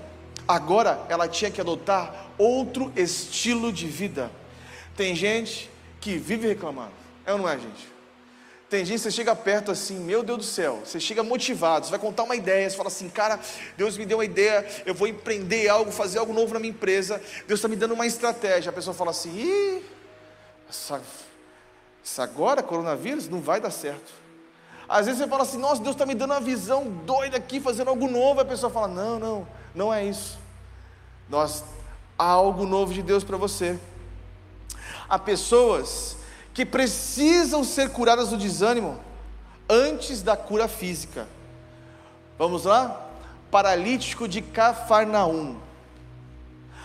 Agora 0.48 1.04
ela 1.10 1.28
tinha 1.28 1.50
que 1.50 1.60
adotar 1.60 2.30
outro 2.38 2.90
estilo 2.96 3.70
de 3.70 3.86
vida. 3.86 4.30
Tem 4.96 5.14
gente 5.14 5.70
que 6.00 6.16
vive 6.16 6.48
reclamando. 6.48 6.92
É 7.26 7.32
ou 7.32 7.38
não 7.38 7.46
é, 7.46 7.58
gente? 7.58 7.98
Tem 8.70 8.84
gente 8.84 9.02
que 9.02 9.10
chega 9.10 9.36
perto 9.36 9.70
assim, 9.70 9.98
meu 9.98 10.22
Deus 10.22 10.38
do 10.38 10.44
céu, 10.44 10.82
você 10.84 11.00
chega 11.00 11.22
motivado, 11.22 11.86
você 11.86 11.90
vai 11.90 11.98
contar 11.98 12.24
uma 12.24 12.36
ideia, 12.36 12.68
você 12.68 12.76
fala 12.76 12.88
assim, 12.88 13.08
cara, 13.08 13.40
Deus 13.78 13.96
me 13.96 14.04
deu 14.04 14.18
uma 14.18 14.24
ideia, 14.26 14.66
eu 14.84 14.94
vou 14.94 15.08
empreender 15.08 15.68
algo, 15.68 15.90
fazer 15.90 16.18
algo 16.18 16.34
novo 16.34 16.52
na 16.52 16.60
minha 16.60 16.70
empresa, 16.70 17.20
Deus 17.46 17.60
está 17.60 17.68
me 17.68 17.76
dando 17.76 17.94
uma 17.94 18.06
estratégia. 18.06 18.68
A 18.68 18.72
pessoa 18.72 18.92
fala 18.92 19.10
assim, 19.10 19.30
ih, 19.34 19.82
essa, 20.68 21.00
essa 22.04 22.22
agora, 22.22 22.62
coronavírus, 22.62 23.26
não 23.26 23.40
vai 23.40 23.58
dar 23.58 23.70
certo. 23.70 24.12
Às 24.88 25.06
vezes 25.06 25.20
você 25.20 25.28
fala 25.28 25.42
assim, 25.42 25.58
nossa, 25.58 25.82
Deus 25.82 25.94
está 25.94 26.06
me 26.06 26.14
dando 26.14 26.32
uma 26.32 26.40
visão 26.40 26.84
doida 27.04 27.36
aqui, 27.36 27.60
fazendo 27.60 27.88
algo 27.88 28.08
novo, 28.08 28.40
a 28.40 28.44
pessoa 28.44 28.72
fala, 28.72 28.88
não, 28.88 29.18
não, 29.18 29.48
não 29.74 29.92
é 29.92 30.04
isso. 30.04 30.38
Nós, 31.28 31.62
há 32.18 32.24
algo 32.24 32.64
novo 32.64 32.94
de 32.94 33.02
Deus 33.02 33.22
para 33.22 33.36
você. 33.36 33.78
Há 35.08 35.18
pessoas 35.18 36.16
que 36.54 36.64
precisam 36.64 37.62
ser 37.62 37.90
curadas 37.90 38.30
do 38.30 38.36
desânimo 38.36 38.98
antes 39.68 40.22
da 40.22 40.36
cura 40.36 40.66
física. 40.66 41.28
Vamos 42.38 42.64
lá? 42.64 43.06
Paralítico 43.50 44.26
de 44.26 44.40
Cafarnaum. 44.40 45.56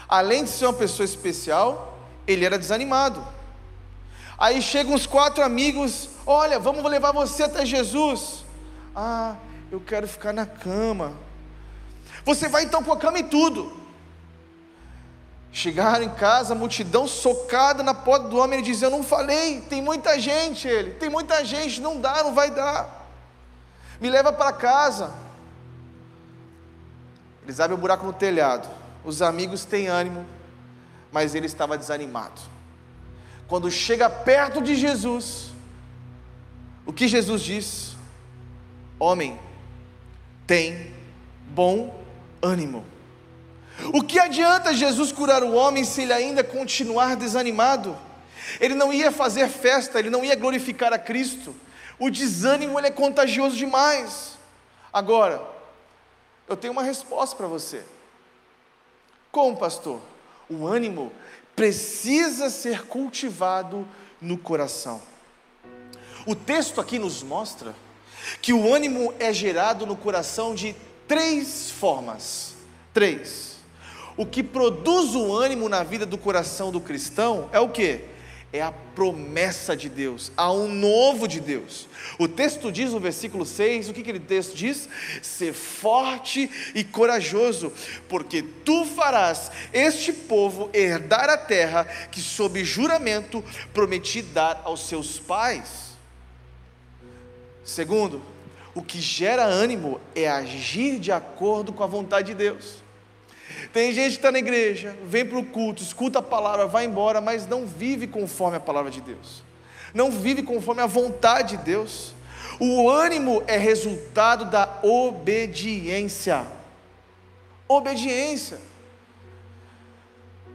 Além 0.10 0.44
de 0.44 0.50
ser 0.50 0.66
uma 0.66 0.74
pessoa 0.74 1.06
especial, 1.06 1.98
ele 2.28 2.46
era 2.46 2.60
desanimado. 2.60 3.26
Aí 4.38 4.62
chegam 4.62 4.94
os 4.94 5.08
quatro 5.08 5.44
amigos: 5.44 6.10
Olha, 6.26 6.60
vamos 6.60 6.84
levar 6.90 7.12
você 7.12 7.44
até 7.44 7.66
Jesus. 7.66 8.46
Ah, 8.96 9.36
eu 9.72 9.80
quero 9.80 10.08
ficar 10.08 10.34
na 10.34 10.46
cama. 10.46 11.14
Você 12.26 12.48
vai 12.48 12.64
então 12.64 12.84
com 12.84 12.94
a 12.94 12.98
cama 12.98 13.20
e 13.20 13.24
tudo. 13.24 13.82
Chegaram 15.52 16.04
em 16.04 16.10
casa, 16.10 16.54
a 16.54 16.58
multidão 16.58 17.08
socada 17.08 17.84
na 17.84 17.94
porta 17.94 18.28
do 18.28 18.38
homem, 18.38 18.60
ele 18.60 18.68
dizia: 18.68 18.88
Eu 18.88 18.92
não 18.92 19.04
falei, 19.04 19.62
tem 19.62 19.82
muita 19.82 20.20
gente, 20.20 20.68
ele, 20.68 20.92
tem 20.92 21.10
muita 21.10 21.46
gente, 21.46 21.80
não 21.80 22.02
dá, 22.02 22.24
não 22.24 22.34
vai 22.34 22.50
dar. 22.50 23.08
Me 24.02 24.10
leva 24.10 24.34
para 24.34 24.52
casa. 24.52 25.14
Eles 27.44 27.60
abrem 27.60 27.78
um 27.78 27.82
buraco 27.82 28.06
no 28.06 28.14
telhado. 28.14 28.68
Os 29.04 29.22
amigos 29.22 29.64
têm 29.64 29.88
ânimo, 29.88 30.26
mas 31.12 31.36
ele 31.36 31.46
estava 31.46 31.78
desanimado. 31.78 32.42
Quando 33.48 33.70
chega 33.70 34.10
perto 34.10 34.62
de 34.62 34.76
Jesus, 34.76 35.53
o 36.86 36.92
que 36.92 37.08
Jesus 37.08 37.42
diz? 37.42 37.96
Homem, 39.00 39.40
tem 40.46 40.94
bom 41.50 42.04
ânimo. 42.42 42.86
O 43.94 44.04
que 44.04 44.20
adianta 44.20 44.74
Jesus 44.74 45.12
curar 45.12 45.44
o 45.44 45.54
homem 45.54 45.84
se 45.84 46.04
ele 46.04 46.14
ainda 46.14 46.44
continuar 46.44 47.16
desanimado? 47.16 47.98
Ele 48.60 48.76
não 48.76 48.94
ia 48.94 49.12
fazer 49.12 49.48
festa, 49.48 50.00
ele 50.00 50.10
não 50.10 50.24
ia 50.24 50.36
glorificar 50.36 50.94
a 50.94 51.00
Cristo. 51.00 51.56
O 51.98 52.10
desânimo 52.10 52.80
ele 52.80 52.88
é 52.88 52.92
contagioso 52.92 53.56
demais. 53.56 54.38
Agora, 54.92 55.42
eu 56.48 56.58
tenho 56.58 56.74
uma 56.74 56.84
resposta 56.84 57.36
para 57.36 57.48
você. 57.48 57.84
Como, 59.32 59.58
pastor? 59.58 60.02
O 60.50 60.68
ânimo 60.68 61.12
precisa 61.56 62.50
ser 62.50 62.86
cultivado 62.86 63.88
no 64.22 64.38
coração. 64.38 65.02
O 66.26 66.36
texto 66.36 66.80
aqui 66.80 66.98
nos 66.98 67.22
mostra 67.22 67.76
que 68.42 68.54
o 68.54 68.74
ânimo 68.74 69.14
é 69.20 69.34
gerado 69.34 69.86
no 69.86 69.96
coração 69.96 70.56
de 70.56 70.76
três 71.08 71.70
formas. 71.70 72.56
Três. 72.94 73.58
O 74.16 74.26
que 74.26 74.44
produz 74.44 75.16
o 75.16 75.36
ânimo 75.36 75.68
na 75.68 75.84
vida 75.84 76.06
do 76.06 76.18
coração 76.18 76.72
do 76.72 76.80
cristão 76.80 77.50
é 77.52 77.60
o 77.60 77.70
que? 77.70 78.02
É 78.54 78.62
a 78.62 78.72
promessa 78.72 79.76
de 79.76 79.90
Deus, 79.90 80.32
há 80.38 80.52
um 80.52 80.70
novo 80.70 81.28
de 81.28 81.40
Deus. 81.40 81.90
O 82.20 82.28
texto 82.28 82.72
diz 82.72 82.92
no 82.92 83.00
versículo 83.00 83.48
6, 83.48 83.90
o 83.90 83.94
que 83.94 84.02
aquele 84.02 84.20
texto 84.20 84.56
diz? 84.56 84.88
Ser 85.24 85.54
forte 85.54 86.50
e 86.76 86.84
corajoso, 86.84 87.74
porque 88.08 88.44
tu 88.44 88.86
farás 88.86 89.52
este 89.74 90.14
povo 90.14 90.70
herdar 90.72 91.32
a 91.32 91.38
terra 91.38 91.86
que, 92.12 92.22
sob 92.22 92.64
juramento, 92.64 93.44
prometi 93.74 94.22
dar 94.22 94.62
aos 94.64 94.88
seus 94.88 95.20
pais. 95.20 95.93
Segundo, 97.64 98.22
o 98.76 98.82
que 98.82 99.00
gera 99.00 99.44
ânimo 99.44 100.00
é 100.16 100.30
agir 100.30 101.00
de 101.00 101.12
acordo 101.12 101.72
com 101.72 101.84
a 101.84 101.88
vontade 101.88 102.28
de 102.28 102.34
Deus. 102.34 102.84
Tem 103.72 103.94
gente 103.94 104.12
que 104.12 104.18
está 104.18 104.32
na 104.32 104.40
igreja, 104.40 104.96
vem 105.06 105.26
para 105.26 105.38
o 105.38 105.46
culto, 105.46 105.84
escuta 105.84 106.20
a 106.20 106.24
palavra, 106.24 106.68
vai 106.68 106.86
embora, 106.86 107.22
mas 107.22 107.48
não 107.48 107.66
vive 107.66 108.08
conforme 108.08 108.58
a 108.58 108.60
palavra 108.60 108.90
de 108.90 109.02
Deus, 109.02 109.44
não 109.94 110.12
vive 110.12 110.42
conforme 110.44 110.82
a 110.82 110.88
vontade 110.88 111.58
de 111.58 111.64
Deus. 111.64 112.14
O 112.60 112.90
ânimo 112.90 113.44
é 113.48 113.58
resultado 113.58 114.46
da 114.46 114.80
obediência. 114.84 116.46
Obediência. 117.68 118.60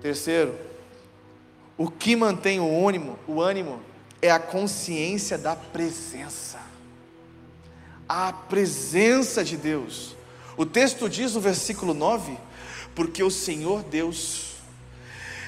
Terceiro, 0.01 0.57
o 1.77 1.91
que 1.91 2.15
mantém 2.15 2.61
o 2.61 2.89
ânimo, 2.89 3.19
o 3.27 3.41
ânimo 3.41 3.81
é 4.23 4.31
a 4.31 4.39
consciência 4.39 5.37
da 5.37 5.57
presença. 5.57 6.59
A 8.09 8.33
presença 8.33 9.45
de 9.45 9.57
Deus. 9.57 10.17
O 10.57 10.65
texto 10.65 11.09
diz 11.09 11.35
no 11.35 11.41
versículo 11.41 11.93
9: 11.93 12.39
porque 12.95 13.23
o 13.23 13.31
Senhor 13.31 13.83
Deus 13.85 14.57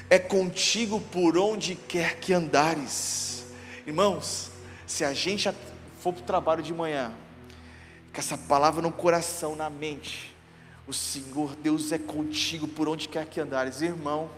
é 0.09 0.19
contigo 0.19 1.01
por 1.11 1.37
onde 1.37 1.75
quer 1.75 2.17
que 2.17 2.33
andares. 2.33 3.45
Irmãos, 3.85 4.51
se 4.85 5.03
a 5.03 5.13
gente 5.13 5.49
for 5.99 6.13
para 6.13 6.21
o 6.21 6.25
trabalho 6.25 6.63
de 6.63 6.73
manhã, 6.73 7.13
com 8.13 8.19
essa 8.19 8.37
palavra 8.37 8.81
no 8.81 8.91
coração, 8.91 9.55
na 9.55 9.69
mente, 9.69 10.35
o 10.87 10.93
Senhor 10.93 11.55
Deus 11.55 11.91
é 11.91 11.97
contigo 11.97 12.67
por 12.67 12.87
onde 12.87 13.07
quer 13.07 13.25
que 13.25 13.39
andares, 13.39 13.81
irmão. 13.81 14.29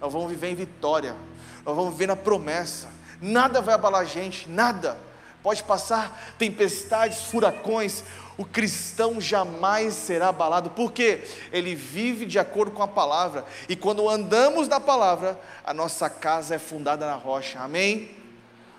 Nós 0.00 0.12
vamos 0.12 0.30
viver 0.30 0.50
em 0.50 0.54
vitória, 0.54 1.16
nós 1.64 1.74
vamos 1.76 1.92
viver 1.92 2.06
na 2.06 2.16
promessa. 2.16 2.88
Nada 3.20 3.60
vai 3.60 3.74
abalar 3.74 4.02
a 4.02 4.04
gente, 4.04 4.48
nada. 4.48 4.98
Pode 5.42 5.62
passar 5.62 6.34
tempestades, 6.38 7.22
furacões, 7.22 8.04
o 8.36 8.44
cristão 8.44 9.20
jamais 9.20 9.94
será 9.94 10.28
abalado, 10.28 10.70
porque 10.70 11.24
ele 11.52 11.74
vive 11.74 12.24
de 12.24 12.38
acordo 12.38 12.72
com 12.72 12.82
a 12.82 12.88
palavra, 12.88 13.44
e 13.68 13.76
quando 13.76 14.08
andamos 14.08 14.66
na 14.66 14.80
palavra, 14.80 15.38
a 15.64 15.74
nossa 15.74 16.08
casa 16.08 16.54
é 16.54 16.58
fundada 16.58 17.06
na 17.06 17.16
rocha, 17.16 17.60
amém? 17.60 18.16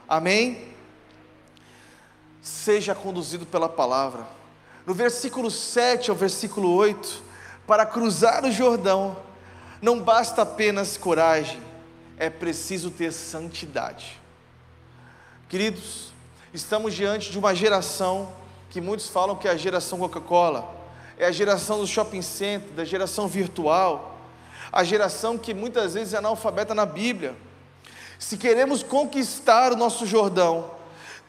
Amém? 0.07 0.73
Seja 2.41 2.95
conduzido 2.95 3.45
pela 3.45 3.69
palavra. 3.69 4.25
No 4.85 4.93
versículo 4.93 5.51
7 5.51 6.09
ao 6.09 6.15
versículo 6.15 6.73
8, 6.73 7.23
para 7.67 7.85
cruzar 7.85 8.43
o 8.43 8.51
Jordão, 8.51 9.15
não 9.81 9.99
basta 9.99 10.41
apenas 10.41 10.97
coragem, 10.97 11.61
é 12.17 12.29
preciso 12.29 12.89
ter 12.91 13.11
santidade. 13.11 14.19
Queridos, 15.47 16.10
estamos 16.53 16.93
diante 16.93 17.31
de 17.31 17.39
uma 17.39 17.55
geração 17.55 18.33
que 18.69 18.81
muitos 18.81 19.07
falam 19.07 19.35
que 19.35 19.47
é 19.47 19.51
a 19.51 19.57
geração 19.57 19.99
Coca-Cola, 19.99 20.69
é 21.17 21.25
a 21.25 21.31
geração 21.31 21.79
do 21.79 21.87
shopping 21.87 22.21
center, 22.21 22.69
da 22.71 22.83
geração 22.83 23.27
virtual, 23.27 24.19
a 24.71 24.83
geração 24.83 25.37
que 25.37 25.53
muitas 25.53 25.93
vezes 25.93 26.13
é 26.13 26.17
analfabeta 26.17 26.73
na 26.73 26.85
Bíblia. 26.85 27.35
Se 28.17 28.37
queremos 28.37 28.83
conquistar 28.83 29.71
o 29.71 29.75
nosso 29.75 30.05
Jordão, 30.05 30.71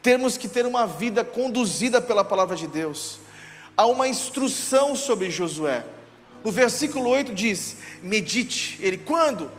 temos 0.01 0.37
que 0.37 0.47
ter 0.47 0.65
uma 0.65 0.85
vida 0.85 1.23
conduzida 1.23 2.01
pela 2.01 2.23
palavra 2.23 2.55
de 2.55 2.67
Deus. 2.67 3.19
Há 3.75 3.85
uma 3.85 4.07
instrução 4.07 4.95
sobre 4.95 5.31
Josué. 5.31 5.85
No 6.43 6.51
versículo 6.51 7.09
8 7.09 7.33
diz: 7.33 7.77
medite. 8.01 8.77
Ele 8.81 8.97
quando? 8.97 9.49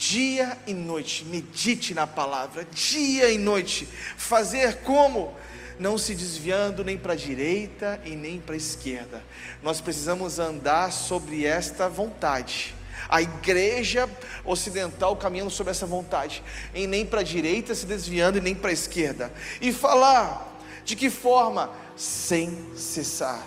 Dia 0.00 0.56
e 0.66 0.72
noite, 0.72 1.26
medite 1.26 1.92
na 1.92 2.06
palavra, 2.06 2.66
dia 2.72 3.28
e 3.28 3.36
noite. 3.36 3.86
Fazer 4.16 4.76
como? 4.78 5.36
não 5.78 5.96
se 5.96 6.14
desviando 6.14 6.84
nem 6.84 6.98
para 6.98 7.14
a 7.14 7.16
direita 7.16 7.98
e 8.04 8.14
nem 8.14 8.38
para 8.38 8.54
a 8.54 8.56
esquerda. 8.56 9.22
Nós 9.62 9.80
precisamos 9.80 10.38
andar 10.38 10.92
sobre 10.92 11.46
esta 11.46 11.88
vontade. 11.88 12.74
A 13.08 13.22
igreja 13.22 14.08
ocidental 14.44 15.16
caminhando 15.16 15.50
sobre 15.50 15.70
essa 15.70 15.86
vontade, 15.86 16.42
em 16.74 16.86
nem 16.86 17.06
para 17.06 17.20
a 17.20 17.22
direita 17.24 17.74
se 17.74 17.86
desviando 17.86 18.36
e 18.36 18.42
nem 18.42 18.54
para 18.54 18.68
a 18.68 18.74
esquerda. 18.74 19.32
E 19.58 19.72
falar 19.72 20.62
de 20.84 20.96
que 20.96 21.08
forma? 21.08 21.70
Sem 21.96 22.74
cessar. 22.76 23.46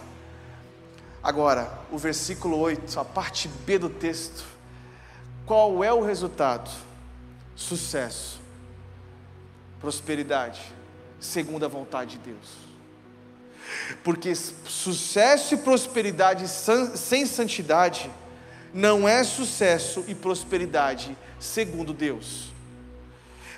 Agora, 1.21 1.79
o 1.91 1.97
versículo 1.97 2.59
8, 2.59 2.99
a 2.99 3.05
parte 3.05 3.47
B 3.47 3.77
do 3.77 3.89
texto. 3.89 4.52
Qual 5.45 5.83
é 5.83 5.91
o 5.91 6.01
resultado? 6.01 6.69
Sucesso, 7.55 8.39
prosperidade 9.79 10.61
segundo 11.19 11.65
a 11.65 11.67
vontade 11.67 12.17
de 12.17 12.31
Deus. 12.31 12.63
Porque 14.03 14.33
sucesso 14.35 15.53
e 15.53 15.57
prosperidade 15.57 16.47
sem 16.47 17.25
santidade 17.25 18.09
não 18.73 19.07
é 19.07 19.23
sucesso 19.23 20.03
e 20.07 20.15
prosperidade 20.15 21.15
segundo 21.39 21.93
Deus. 21.93 22.51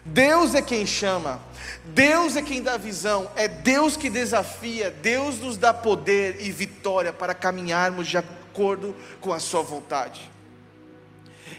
Deus 0.03 0.53
é 0.53 0.61
quem 0.61 0.85
chama, 0.85 1.41
Deus 1.85 2.35
é 2.35 2.41
quem 2.41 2.61
dá 2.61 2.77
visão, 2.77 3.29
é 3.35 3.47
Deus 3.47 3.97
que 3.97 4.07
desafia, 4.07 4.91
Deus 4.91 5.39
nos 5.39 5.57
dá 5.57 5.73
poder 5.73 6.41
e 6.41 6.51
vitória 6.51 7.11
para 7.11 7.33
caminharmos 7.33 8.07
de 8.07 8.17
acordo 8.17 8.95
com 9.19 9.33
a 9.33 9.39
Sua 9.39 9.63
vontade. 9.63 10.34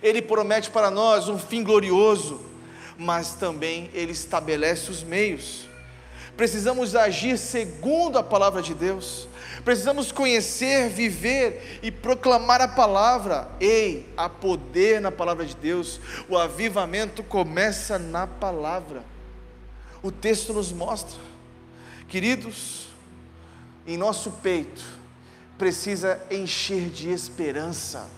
Ele 0.03 0.23
promete 0.23 0.71
para 0.71 0.91
nós 0.91 1.29
um 1.29 1.39
fim 1.39 1.63
glorioso, 1.63 2.41
mas 2.99 3.35
também 3.35 3.91
Ele 3.93 4.13
estabelece 4.13 4.91
os 4.91 5.03
meios. 5.03 5.69
Precisamos 6.37 6.95
agir 6.95 7.39
segundo 7.39 8.19
a 8.19 8.23
palavra 8.23 8.61
de 8.61 8.75
Deus, 8.75 9.27
precisamos 9.65 10.13
conhecer, 10.13 10.91
viver 10.91 11.81
e 11.83 11.91
proclamar 11.91 12.61
a 12.61 12.69
palavra. 12.69 13.49
Ei, 13.59 14.07
há 14.17 14.29
poder 14.29 15.01
na 15.01 15.11
palavra 15.11 15.47
de 15.47 15.57
Deus, 15.57 15.99
o 16.29 16.37
avivamento 16.37 17.23
começa 17.23 17.99
na 17.99 18.27
palavra. 18.27 19.03
O 20.03 20.13
texto 20.13 20.53
nos 20.53 20.71
mostra, 20.73 21.19
queridos, 22.07 22.87
em 23.87 23.97
nosso 23.97 24.31
peito 24.31 24.85
precisa 25.57 26.21
encher 26.31 26.91
de 26.91 27.11
esperança, 27.11 28.09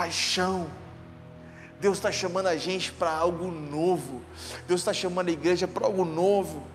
paixão. 0.00 0.66
Deus 1.78 1.98
está 1.98 2.10
chamando 2.10 2.46
a 2.46 2.56
gente 2.56 2.90
para 2.90 3.10
algo 3.10 3.50
novo. 3.50 4.22
Deus 4.66 4.80
está 4.80 4.94
chamando 4.94 5.28
a 5.28 5.32
igreja 5.32 5.68
para 5.68 5.84
algo 5.84 6.06
novo. 6.06 6.66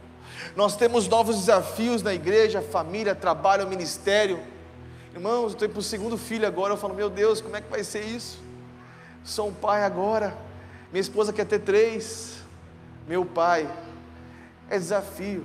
Nós 0.55 0.77
temos 0.77 1.07
novos 1.07 1.37
desafios 1.37 2.03
na 2.03 2.13
igreja, 2.13 2.61
família, 2.61 3.15
trabalho, 3.15 3.67
ministério. 3.67 4.39
Irmãos, 5.11 5.41
eu 5.41 5.47
estou 5.47 5.69
para 5.69 5.79
o 5.79 5.81
segundo 5.81 6.19
filho 6.19 6.45
agora. 6.45 6.73
Eu 6.73 6.77
falo, 6.77 6.93
meu 6.93 7.09
Deus, 7.09 7.41
como 7.41 7.55
é 7.55 7.61
que 7.61 7.69
vai 7.69 7.83
ser 7.83 8.03
isso? 8.03 8.37
Sou 9.23 9.47
um 9.47 9.53
pai 9.53 9.83
agora. 9.83 10.37
Minha 10.91 11.01
esposa 11.01 11.33
quer 11.33 11.45
ter 11.45 11.59
três. 11.59 12.35
Meu 13.07 13.25
pai. 13.25 13.67
É 14.69 14.77
desafio. 14.77 15.43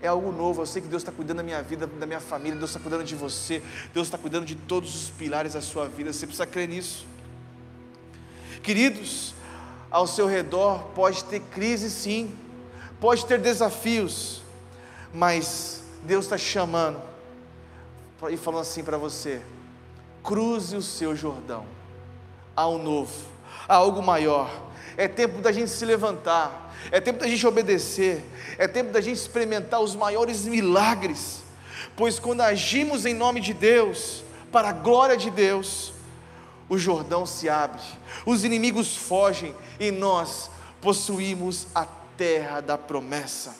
É 0.00 0.06
algo 0.06 0.30
novo. 0.30 0.62
Eu 0.62 0.66
sei 0.66 0.80
que 0.80 0.86
Deus 0.86 1.02
está 1.02 1.10
cuidando 1.10 1.38
da 1.38 1.42
minha 1.42 1.60
vida, 1.60 1.88
da 1.88 2.06
minha 2.06 2.20
família. 2.20 2.56
Deus 2.56 2.70
está 2.70 2.78
cuidando 2.78 3.02
de 3.02 3.16
você. 3.16 3.60
Deus 3.92 4.06
está 4.06 4.16
cuidando 4.16 4.44
de 4.44 4.54
todos 4.54 4.94
os 4.94 5.10
pilares 5.10 5.54
da 5.54 5.60
sua 5.60 5.88
vida. 5.88 6.12
Você 6.12 6.24
precisa 6.24 6.46
crer 6.46 6.68
nisso. 6.68 7.15
Queridos, 8.66 9.32
ao 9.88 10.08
seu 10.08 10.26
redor 10.26 10.88
pode 10.92 11.22
ter 11.22 11.38
crise 11.38 11.88
sim 11.88 12.36
pode 13.00 13.24
ter 13.24 13.38
desafios, 13.38 14.42
mas 15.14 15.84
Deus 16.02 16.24
está 16.24 16.36
chamando 16.36 17.00
e 18.28 18.36
falando 18.36 18.62
assim 18.62 18.82
para 18.82 18.98
você: 18.98 19.40
cruze 20.20 20.76
o 20.76 20.82
seu 20.82 21.14
Jordão, 21.14 21.64
há 22.56 22.66
um 22.66 22.82
novo, 22.82 23.14
há 23.68 23.76
algo 23.76 24.02
maior. 24.02 24.50
É 24.96 25.06
tempo 25.06 25.40
da 25.40 25.52
gente 25.52 25.70
se 25.70 25.84
levantar, 25.84 26.74
é 26.90 27.00
tempo 27.00 27.20
da 27.20 27.28
gente 27.28 27.46
obedecer, 27.46 28.24
é 28.58 28.66
tempo 28.66 28.90
da 28.90 29.00
gente 29.00 29.18
experimentar 29.18 29.80
os 29.80 29.94
maiores 29.94 30.44
milagres, 30.44 31.44
pois 31.94 32.18
quando 32.18 32.40
agimos 32.40 33.06
em 33.06 33.14
nome 33.14 33.40
de 33.40 33.54
Deus, 33.54 34.24
para 34.50 34.70
a 34.70 34.72
glória 34.72 35.16
de 35.16 35.30
Deus, 35.30 35.92
o 36.68 36.78
Jordão 36.78 37.24
se 37.24 37.48
abre, 37.48 37.82
os 38.24 38.44
inimigos 38.44 38.96
fogem 38.96 39.54
e 39.78 39.90
nós 39.90 40.50
possuímos 40.80 41.66
a 41.74 41.86
terra 42.16 42.60
da 42.60 42.76
promessa. 42.76 43.56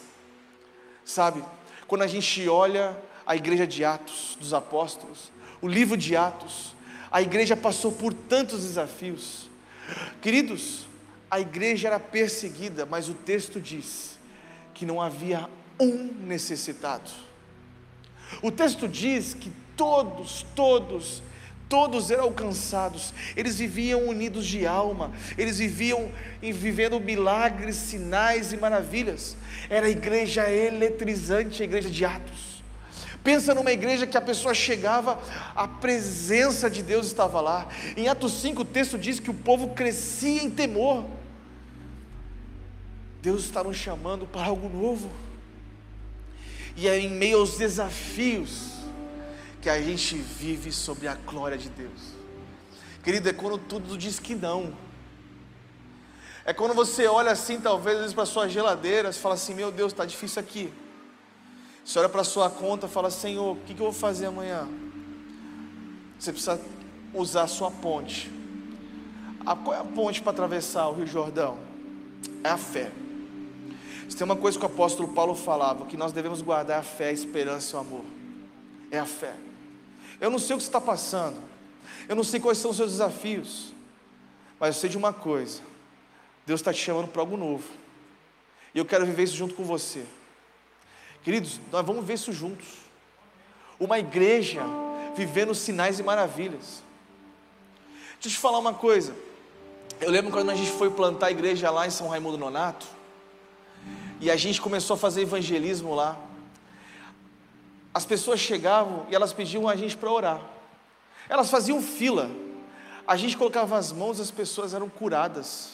Sabe, 1.05 1.43
quando 1.87 2.03
a 2.03 2.07
gente 2.07 2.49
olha 2.49 2.97
a 3.25 3.37
igreja 3.37 3.67
de 3.67 3.85
Atos 3.85 4.37
dos 4.41 4.53
Apóstolos, 4.53 5.31
o 5.61 5.69
livro 5.69 5.97
de 5.97 6.17
Atos, 6.17 6.75
a 7.11 7.23
igreja 7.23 7.57
passou 7.57 7.93
por 7.93 8.13
tantos 8.13 8.63
desafios. 8.63 9.49
Queridos, 10.21 10.87
a 11.31 11.41
igreja 11.41 11.89
era 11.89 12.01
perseguida, 12.01 12.85
mas 12.85 13.09
o 13.09 13.15
texto 13.15 13.61
diz 13.61 14.19
que 14.75 14.85
não 14.85 15.01
havia 15.01 15.49
um 15.79 16.13
necessitado. 16.27 17.11
O 18.43 18.51
texto 18.51 18.89
diz 18.89 19.35
que 19.35 19.53
todos, 19.77 20.45
todos 20.55 21.23
Todos 21.69 22.13
eram 22.13 22.25
alcançados, 22.25 23.13
eles 23.35 23.59
viviam 23.59 24.07
unidos 24.07 24.47
de 24.47 24.65
alma, 24.65 25.11
eles 25.37 25.59
viviam 25.59 26.13
vivendo 26.41 27.01
milagres, 27.01 27.75
sinais 27.75 28.53
e 28.53 28.57
maravilhas. 28.57 29.37
Era 29.69 29.87
a 29.87 29.91
igreja 29.91 30.49
eletrizante, 30.49 31.63
a 31.63 31.65
igreja 31.65 31.91
de 31.91 32.05
Atos. 32.05 32.63
Pensa 33.25 33.53
numa 33.53 33.73
igreja 33.73 34.07
que 34.07 34.17
a 34.17 34.21
pessoa 34.21 34.55
chegava, 34.55 35.21
a 35.57 35.67
presença 35.67 36.71
de 36.71 36.81
Deus 36.81 37.07
estava 37.07 37.41
lá. 37.41 37.67
Em 37.97 38.07
Atos 38.07 38.35
5 38.35 38.63
o 38.63 38.65
texto 38.65 38.97
diz 38.97 39.19
que 39.19 39.31
o 39.31 39.35
povo 39.35 39.71
crescia 39.71 40.45
em 40.45 40.49
temor. 40.49 41.05
Deus 43.21 43.43
está 43.43 43.65
nos 43.65 43.77
chamando 43.77 44.25
para 44.25 44.45
algo 44.45 44.69
novo. 44.69 45.11
E 46.77 46.87
é 46.87 46.97
em 47.01 47.11
meio 47.11 47.41
aos 47.41 47.57
desafios, 47.57 48.76
que 49.67 49.71
a 49.71 49.83
gente 49.83 50.15
vive 50.15 50.71
sobre 50.71 51.09
a 51.09 51.17
glória 51.17 51.59
de 51.59 51.69
Deus. 51.69 52.15
Querido, 53.03 53.29
é 53.29 53.33
quando 53.33 53.59
tudo 53.59 53.99
diz 53.99 54.21
que 54.21 54.33
não. 54.33 54.73
É 56.45 56.53
quando 56.53 56.73
você 56.73 57.09
olha 57.09 57.33
assim, 57.33 57.61
talvez, 57.61 58.13
para 58.13 58.23
a 58.23 58.27
sua 58.27 58.49
geladeira, 58.49 59.13
fala 59.13 59.35
assim: 59.35 59.55
Meu 59.55 59.73
Deus, 59.73 59.93
está 59.93 60.05
difícil 60.05 60.39
aqui. 60.39 60.73
Você 61.85 61.99
olha 61.99 62.09
para 62.09 62.21
a 62.21 62.25
sua 62.25 62.49
conta 62.49 62.87
e 62.87 62.89
fala: 62.89 63.11
Senhor, 63.11 63.57
o 63.57 63.57
que, 63.57 63.75
que 63.75 63.81
eu 63.81 63.87
vou 63.87 63.93
fazer 63.93 64.27
amanhã? 64.27 64.69
Você 66.17 66.31
precisa 66.31 66.61
usar 67.13 67.43
a 67.43 67.49
sua 67.49 67.73
ponte. 67.73 68.31
A, 69.45 69.57
qual 69.57 69.75
é 69.75 69.81
a 69.81 69.85
ponte 69.85 70.23
para 70.23 70.31
atravessar 70.31 70.87
o 70.87 70.93
Rio 70.93 71.09
Jordão? 71.09 71.59
É 72.45 72.51
a 72.51 72.57
fé. 72.57 72.93
Tem 74.17 74.25
uma 74.25 74.37
coisa 74.37 74.57
que 74.57 74.65
o 74.65 74.69
apóstolo 74.69 75.09
Paulo 75.09 75.35
falava, 75.35 75.87
que 75.87 75.97
nós 75.97 76.13
devemos 76.13 76.41
guardar 76.41 76.79
a 76.79 76.85
fé, 76.85 77.09
a 77.09 77.13
esperança 77.13 77.75
e 77.75 77.77
o 77.77 77.81
amor. 77.81 78.05
É 78.93 79.01
a 79.01 79.05
fé. 79.05 79.35
Eu 80.21 80.31
não 80.31 80.39
sei 80.39 80.55
o 80.55 80.59
que 80.59 80.65
você 80.65 80.69
está 80.69 80.81
passando, 80.81 81.43
eu 82.09 82.17
não 82.17 82.25
sei 82.25 82.41
quais 82.41 82.59
são 82.59 82.71
os 82.71 82.77
seus 82.77 82.93
desafios, 82.93 83.73
mas 84.59 84.75
eu 84.75 84.81
sei 84.81 84.91
de 84.91 84.97
uma 84.97 85.13
coisa: 85.13 85.63
Deus 86.47 86.61
está 86.61 86.73
te 86.73 86.81
chamando 86.81 87.09
para 87.09 87.23
algo 87.23 87.37
novo, 87.37 87.69
e 88.75 88.79
eu 88.79 88.85
quero 88.85 89.05
viver 89.05 89.25
isso 89.25 89.37
junto 89.37 89.55
com 89.55 89.65
você. 89.65 90.05
Queridos, 91.23 91.61
nós 91.73 91.85
vamos 91.85 92.05
ver 92.05 92.15
isso 92.15 92.33
juntos. 92.33 92.69
Uma 93.81 93.99
igreja 93.99 94.63
vivendo 95.17 95.55
sinais 95.55 95.99
e 95.99 96.03
maravilhas. 96.03 96.83
Deixa 98.15 98.29
eu 98.29 98.31
te 98.31 98.39
falar 98.39 98.59
uma 98.59 98.73
coisa. 98.73 99.15
Eu 100.01 100.11
lembro 100.11 100.31
quando 100.31 100.51
a 100.51 100.55
gente 100.55 100.71
foi 100.71 100.91
plantar 100.91 101.27
a 101.27 101.31
igreja 101.31 101.71
lá 101.71 101.87
em 101.87 101.91
São 101.91 102.09
Raimundo 102.09 102.39
Nonato, 102.39 102.87
e 104.21 104.31
a 104.31 104.37
gente 104.37 104.61
começou 104.61 104.95
a 104.95 104.97
fazer 104.99 105.23
evangelismo 105.23 105.95
lá 105.95 106.19
as 107.97 108.05
pessoas 108.05 108.39
chegavam 108.39 109.07
e 109.09 109.15
elas 109.15 109.33
pediam 109.33 109.67
a 109.67 109.75
gente 109.75 109.97
para 109.97 110.13
orar. 110.13 110.39
Elas 111.31 111.49
faziam 111.49 111.81
fila. 111.81 112.31
A 113.09 113.17
gente 113.17 113.39
colocava 113.39 113.79
as 113.79 113.91
mãos, 113.91 114.21
as 114.21 114.31
pessoas 114.31 114.75
eram 114.75 114.87
curadas. 114.87 115.71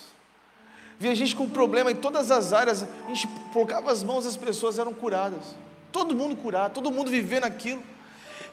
Via 1.01 1.17
gente 1.17 1.35
com 1.35 1.51
problema 1.51 1.91
em 1.91 1.97
todas 1.97 2.31
as 2.31 2.53
áreas, 2.53 2.85
a 2.85 3.09
gente 3.09 3.27
colocava 3.53 3.91
as 3.91 4.05
mãos, 4.05 4.25
as 4.25 4.37
pessoas 4.37 4.79
eram 4.79 4.95
curadas. 4.95 5.57
Todo 5.91 6.15
mundo 6.15 6.37
curado, 6.37 6.75
todo 6.75 6.93
mundo 6.93 7.11
vivendo 7.11 7.43
aquilo. 7.43 7.83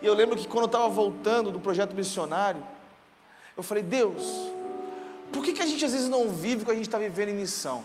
E 0.01 0.05
eu 0.07 0.15
lembro 0.15 0.35
que 0.35 0.47
quando 0.47 0.63
eu 0.63 0.65
estava 0.65 0.89
voltando 0.89 1.51
do 1.51 1.59
projeto 1.59 1.93
missionário, 1.93 2.63
eu 3.55 3.61
falei, 3.61 3.83
Deus, 3.83 4.23
por 5.31 5.43
que, 5.43 5.53
que 5.53 5.61
a 5.61 5.67
gente 5.67 5.85
às 5.85 5.91
vezes 5.91 6.09
não 6.09 6.29
vive 6.29 6.63
o 6.63 6.65
que 6.65 6.71
a 6.71 6.75
gente 6.75 6.87
está 6.87 6.97
vivendo 6.97 7.29
em 7.29 7.35
missão? 7.35 7.83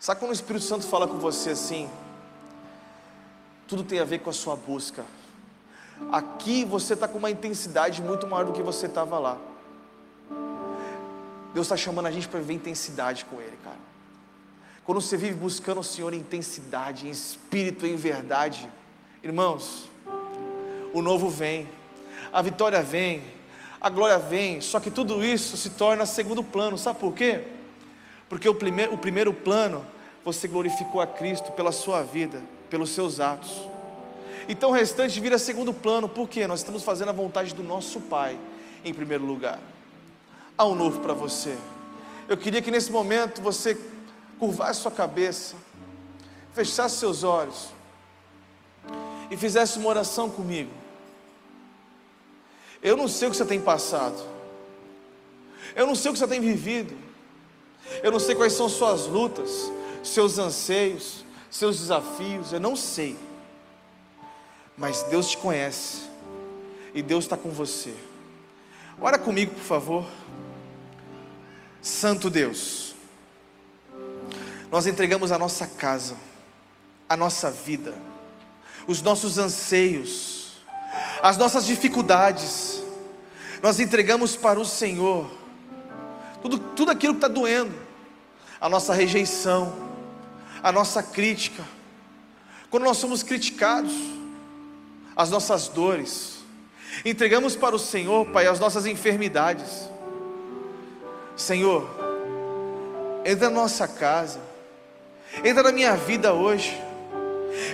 Sabe 0.00 0.20
quando 0.20 0.30
o 0.30 0.34
Espírito 0.34 0.64
Santo 0.64 0.86
fala 0.86 1.06
com 1.06 1.18
você 1.18 1.50
assim? 1.50 1.90
Tudo 3.66 3.82
tem 3.84 3.98
a 3.98 4.04
ver 4.04 4.20
com 4.20 4.30
a 4.30 4.32
sua 4.32 4.56
busca. 4.56 5.04
Aqui 6.10 6.64
você 6.64 6.94
está 6.94 7.06
com 7.06 7.18
uma 7.18 7.30
intensidade 7.30 8.02
muito 8.02 8.26
maior 8.26 8.44
do 8.44 8.52
que 8.52 8.62
você 8.62 8.86
estava 8.86 9.18
lá. 9.18 9.38
Deus 11.54 11.66
está 11.66 11.76
chamando 11.76 12.06
a 12.06 12.10
gente 12.10 12.28
para 12.28 12.40
viver 12.40 12.54
intensidade 12.54 13.24
com 13.24 13.40
Ele, 13.40 13.56
cara. 13.62 13.76
Quando 14.84 15.00
você 15.00 15.16
vive 15.16 15.34
buscando 15.34 15.80
o 15.80 15.84
Senhor 15.84 16.12
em 16.12 16.18
intensidade, 16.18 17.06
em 17.06 17.10
espírito, 17.10 17.86
em 17.86 17.94
verdade, 17.94 18.68
irmãos, 19.22 19.88
o 20.92 21.00
novo 21.00 21.28
vem, 21.28 21.68
a 22.32 22.42
vitória 22.42 22.82
vem, 22.82 23.22
a 23.80 23.88
glória 23.88 24.18
vem, 24.18 24.60
só 24.60 24.80
que 24.80 24.90
tudo 24.90 25.24
isso 25.24 25.56
se 25.56 25.70
torna 25.70 26.04
segundo 26.04 26.42
plano, 26.42 26.76
sabe 26.76 26.98
por 26.98 27.12
quê? 27.14 27.44
Porque 28.28 28.48
o 28.48 28.54
primeiro, 28.54 28.94
o 28.94 28.98
primeiro 28.98 29.32
plano, 29.32 29.86
você 30.24 30.48
glorificou 30.48 31.00
a 31.00 31.06
Cristo 31.06 31.52
pela 31.52 31.70
sua 31.70 32.02
vida 32.02 32.42
pelos 32.72 32.88
seus 32.88 33.20
atos. 33.20 33.50
Então 34.48 34.70
o 34.70 34.72
restante 34.72 35.20
vira 35.20 35.38
segundo 35.38 35.74
plano, 35.74 36.08
porque 36.08 36.46
nós 36.46 36.60
estamos 36.60 36.82
fazendo 36.82 37.10
a 37.10 37.12
vontade 37.12 37.54
do 37.54 37.62
nosso 37.62 38.00
Pai 38.00 38.38
em 38.82 38.94
primeiro 38.94 39.26
lugar. 39.26 39.60
Há 40.56 40.64
um 40.64 40.74
novo 40.74 41.00
para 41.00 41.12
você. 41.12 41.54
Eu 42.26 42.34
queria 42.38 42.62
que 42.62 42.70
nesse 42.70 42.90
momento 42.90 43.42
você 43.42 43.78
curvasse 44.38 44.80
sua 44.80 44.90
cabeça, 44.90 45.54
fechasse 46.54 46.96
seus 46.96 47.22
olhos 47.22 47.68
e 49.30 49.36
fizesse 49.36 49.78
uma 49.78 49.90
oração 49.90 50.30
comigo. 50.30 50.70
Eu 52.82 52.96
não 52.96 53.06
sei 53.06 53.28
o 53.28 53.30
que 53.30 53.36
você 53.36 53.44
tem 53.44 53.60
passado, 53.60 54.18
eu 55.76 55.86
não 55.86 55.94
sei 55.94 56.10
o 56.10 56.14
que 56.14 56.18
você 56.18 56.26
tem 56.26 56.40
vivido, 56.40 56.96
Eu 58.02 58.10
não 58.10 58.18
sei 58.18 58.34
quais 58.34 58.54
são 58.54 58.68
suas 58.68 59.06
lutas, 59.06 59.70
seus 60.02 60.38
anseios, 60.38 61.21
seus 61.52 61.78
desafios, 61.78 62.52
eu 62.52 62.58
não 62.58 62.74
sei. 62.74 63.16
Mas 64.76 65.02
Deus 65.04 65.28
te 65.28 65.36
conhece 65.36 66.00
e 66.94 67.02
Deus 67.02 67.24
está 67.24 67.36
com 67.36 67.50
você. 67.50 67.94
Ora 68.98 69.18
comigo, 69.18 69.54
por 69.54 69.62
favor. 69.62 70.06
Santo 71.82 72.30
Deus, 72.30 72.94
nós 74.70 74.86
entregamos 74.86 75.30
a 75.30 75.38
nossa 75.38 75.66
casa, 75.66 76.16
a 77.08 77.16
nossa 77.16 77.50
vida, 77.50 77.92
os 78.86 79.02
nossos 79.02 79.36
anseios, 79.36 80.62
as 81.20 81.36
nossas 81.36 81.66
dificuldades, 81.66 82.82
nós 83.60 83.78
entregamos 83.78 84.36
para 84.36 84.60
o 84.60 84.64
Senhor 84.64 85.28
tudo, 86.40 86.58
tudo 86.58 86.92
aquilo 86.92 87.14
que 87.14 87.18
está 87.18 87.28
doendo, 87.28 87.74
a 88.60 88.68
nossa 88.68 88.94
rejeição, 88.94 89.91
a 90.62 90.70
nossa 90.70 91.02
crítica, 91.02 91.64
quando 92.70 92.84
nós 92.84 92.96
somos 92.98 93.22
criticados, 93.22 93.92
as 95.16 95.28
nossas 95.28 95.68
dores, 95.68 96.38
entregamos 97.04 97.56
para 97.56 97.74
o 97.74 97.78
Senhor, 97.78 98.26
Pai, 98.26 98.46
as 98.46 98.60
nossas 98.60 98.86
enfermidades. 98.86 99.90
Senhor, 101.36 101.88
entra 103.24 103.50
na 103.50 103.56
nossa 103.56 103.88
casa, 103.88 104.40
entra 105.44 105.64
na 105.64 105.72
minha 105.72 105.96
vida 105.96 106.32
hoje. 106.32 106.80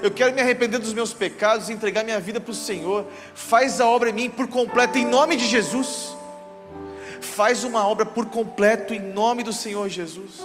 Eu 0.03 0.11
quero 0.11 0.35
me 0.35 0.41
arrepender 0.41 0.79
dos 0.79 0.93
meus 0.93 1.13
pecados 1.13 1.69
e 1.69 1.73
entregar 1.73 2.03
minha 2.05 2.19
vida 2.19 2.41
para 2.41 2.51
o 2.51 2.55
Senhor. 2.55 3.07
Faz 3.35 3.81
a 3.81 3.87
obra 3.87 4.11
em 4.11 4.13
mim 4.13 4.31
por 4.31 4.49
completo, 4.49 4.99
em 4.99 5.07
nome 5.07 5.37
de 5.37 5.47
Jesus. 5.47 6.17
Faz 7.21 7.63
uma 7.63 7.87
obra 7.87 8.05
por 8.05 8.27
completo, 8.27 8.95
em 8.95 9.01
nome 9.01 9.43
do 9.43 9.53
Senhor 9.53 9.89
Jesus. 9.89 10.41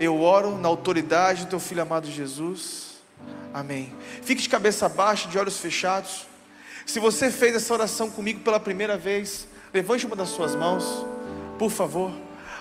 Eu 0.00 0.22
oro 0.22 0.56
na 0.56 0.66
autoridade 0.66 1.44
do 1.44 1.50
Teu 1.50 1.60
Filho 1.60 1.82
amado 1.82 2.10
Jesus. 2.10 2.94
Amém. 3.52 3.92
Fique 4.22 4.40
de 4.40 4.48
cabeça 4.48 4.88
baixa, 4.88 5.28
de 5.28 5.38
olhos 5.38 5.58
fechados. 5.58 6.26
Se 6.86 6.98
você 6.98 7.30
fez 7.30 7.54
essa 7.54 7.74
oração 7.74 8.08
comigo 8.08 8.40
pela 8.40 8.58
primeira 8.58 8.96
vez, 8.96 9.46
levante 9.74 10.06
uma 10.06 10.16
das 10.16 10.30
suas 10.30 10.56
mãos, 10.56 11.04
por 11.58 11.70
favor. 11.70 12.10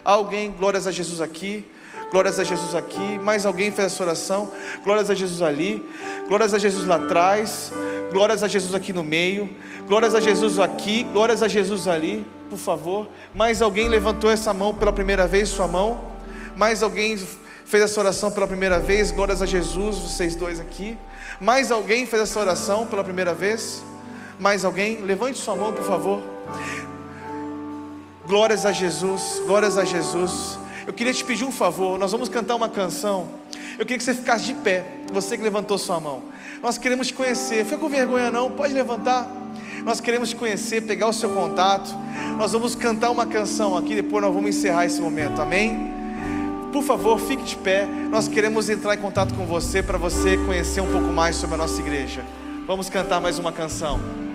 Alguém, 0.03 0.51
glórias 0.51 0.85
a 0.85 0.91
Jesus 0.91 1.21
aqui, 1.21 1.65
glórias 2.11 2.37
a 2.41 2.43
Jesus 2.43 2.75
aqui. 2.75 3.17
Mais 3.19 3.45
alguém 3.45 3.71
fez 3.71 3.93
essa 3.93 4.03
oração? 4.03 4.51
Glórias 4.83 5.09
a 5.09 5.15
Jesus 5.15 5.41
ali, 5.41 5.81
glórias 6.27 6.53
a 6.53 6.59
Jesus 6.59 6.85
lá 6.85 6.97
atrás, 6.97 7.71
glórias 8.11 8.43
a 8.43 8.49
Jesus 8.49 8.75
aqui 8.75 8.91
no 8.91 9.01
meio, 9.01 9.49
glórias 9.87 10.13
a 10.13 10.19
Jesus 10.19 10.59
aqui, 10.59 11.03
glórias 11.05 11.41
a 11.41 11.47
Jesus 11.47 11.87
ali, 11.87 12.27
por 12.49 12.59
favor. 12.59 13.07
Mais 13.33 13.61
alguém 13.61 13.87
levantou 13.87 14.29
essa 14.29 14.53
mão 14.53 14.75
pela 14.75 14.91
primeira 14.91 15.25
vez, 15.25 15.47
sua 15.47 15.69
mão? 15.69 16.18
Mais 16.59 16.83
alguém 16.83 17.17
fez 17.63 17.83
essa 17.83 17.97
oração 18.01 18.29
pela 18.29 18.45
primeira 18.45 18.79
vez? 18.81 19.11
Glórias 19.11 19.41
a 19.41 19.45
Jesus, 19.45 19.95
vocês 19.95 20.35
dois 20.35 20.59
aqui. 20.59 20.97
Mais 21.39 21.71
alguém 21.71 22.05
fez 22.05 22.23
essa 22.23 22.37
oração 22.37 22.85
pela 22.85 23.01
primeira 23.01 23.33
vez? 23.33 23.81
Mais 24.37 24.65
alguém? 24.65 24.97
Levante 24.97 25.39
sua 25.39 25.55
mão, 25.55 25.71
por 25.71 25.85
favor. 25.85 26.21
Glórias 28.27 28.65
a 28.65 28.73
Jesus, 28.73 29.41
glórias 29.45 29.77
a 29.77 29.85
Jesus. 29.85 30.59
Eu 30.85 30.91
queria 30.91 31.13
te 31.13 31.23
pedir 31.23 31.45
um 31.45 31.51
favor, 31.51 31.97
nós 31.97 32.11
vamos 32.11 32.27
cantar 32.27 32.55
uma 32.55 32.67
canção. 32.67 33.29
Eu 33.79 33.85
queria 33.85 33.97
que 33.97 34.03
você 34.03 34.13
ficasse 34.13 34.43
de 34.43 34.55
pé, 34.55 34.83
você 35.13 35.37
que 35.37 35.43
levantou 35.43 35.77
sua 35.77 35.97
mão. 35.97 36.23
Nós 36.61 36.77
queremos 36.77 37.07
te 37.07 37.13
conhecer. 37.13 37.63
Fica 37.63 37.77
com 37.77 37.87
vergonha 37.87 38.29
não, 38.29 38.51
pode 38.51 38.73
levantar. 38.73 39.31
Nós 39.85 40.01
queremos 40.01 40.31
te 40.31 40.35
conhecer, 40.35 40.81
pegar 40.81 41.07
o 41.07 41.13
seu 41.13 41.29
contato. 41.29 41.89
Nós 42.37 42.51
vamos 42.51 42.75
cantar 42.75 43.11
uma 43.11 43.25
canção 43.25 43.77
aqui, 43.77 43.95
depois 43.95 44.21
nós 44.21 44.33
vamos 44.33 44.49
encerrar 44.49 44.85
esse 44.85 44.99
momento. 44.99 45.41
Amém? 45.41 45.98
Por 46.71 46.83
favor, 46.83 47.19
fique 47.19 47.43
de 47.43 47.55
pé. 47.55 47.85
Nós 47.85 48.27
queremos 48.27 48.69
entrar 48.69 48.93
em 48.93 48.99
contato 48.99 49.33
com 49.33 49.45
você 49.45 49.81
para 49.81 49.97
você 49.97 50.37
conhecer 50.37 50.81
um 50.81 50.91
pouco 50.91 51.07
mais 51.07 51.35
sobre 51.35 51.55
a 51.55 51.57
nossa 51.57 51.81
igreja. 51.81 52.23
Vamos 52.67 52.89
cantar 52.89 53.19
mais 53.19 53.39
uma 53.39 53.51
canção. 53.51 54.28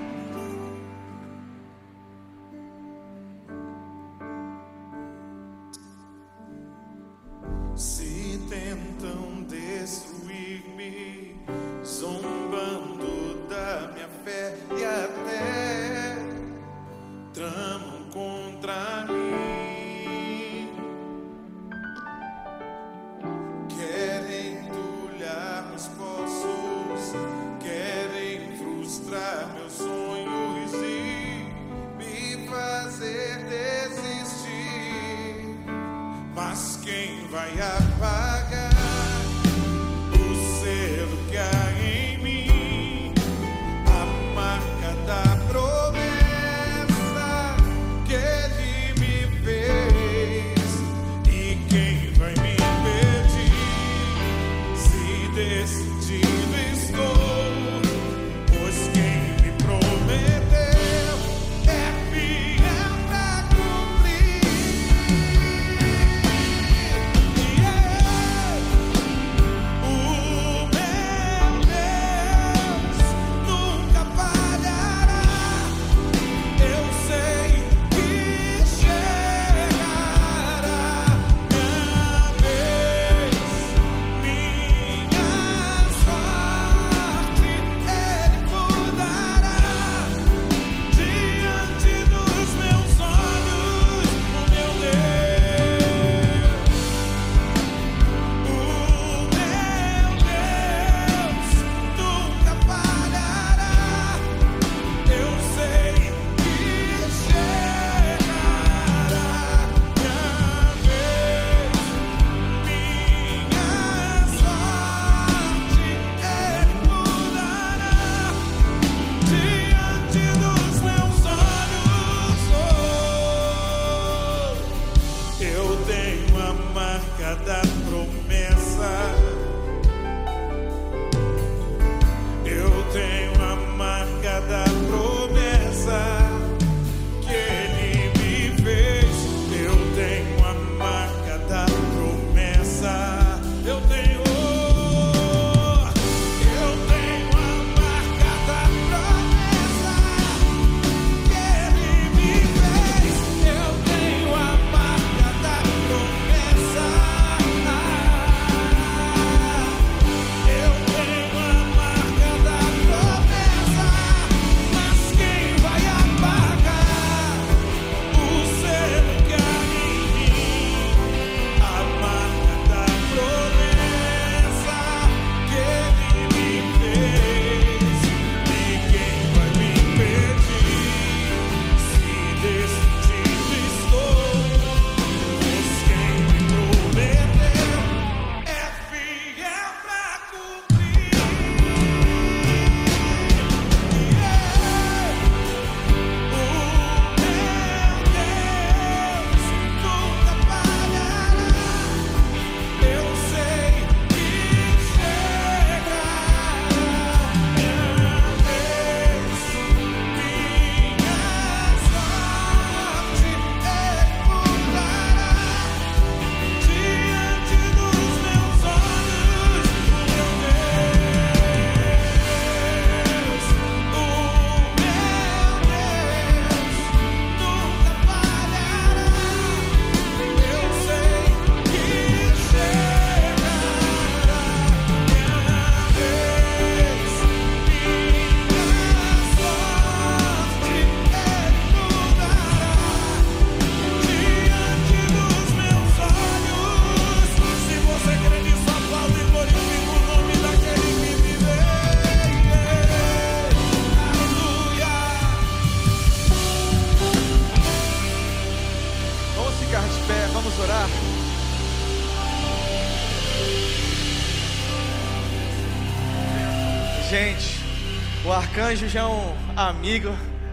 É 268.98 269.04
um 269.04 269.58
amigo, 269.58 270.10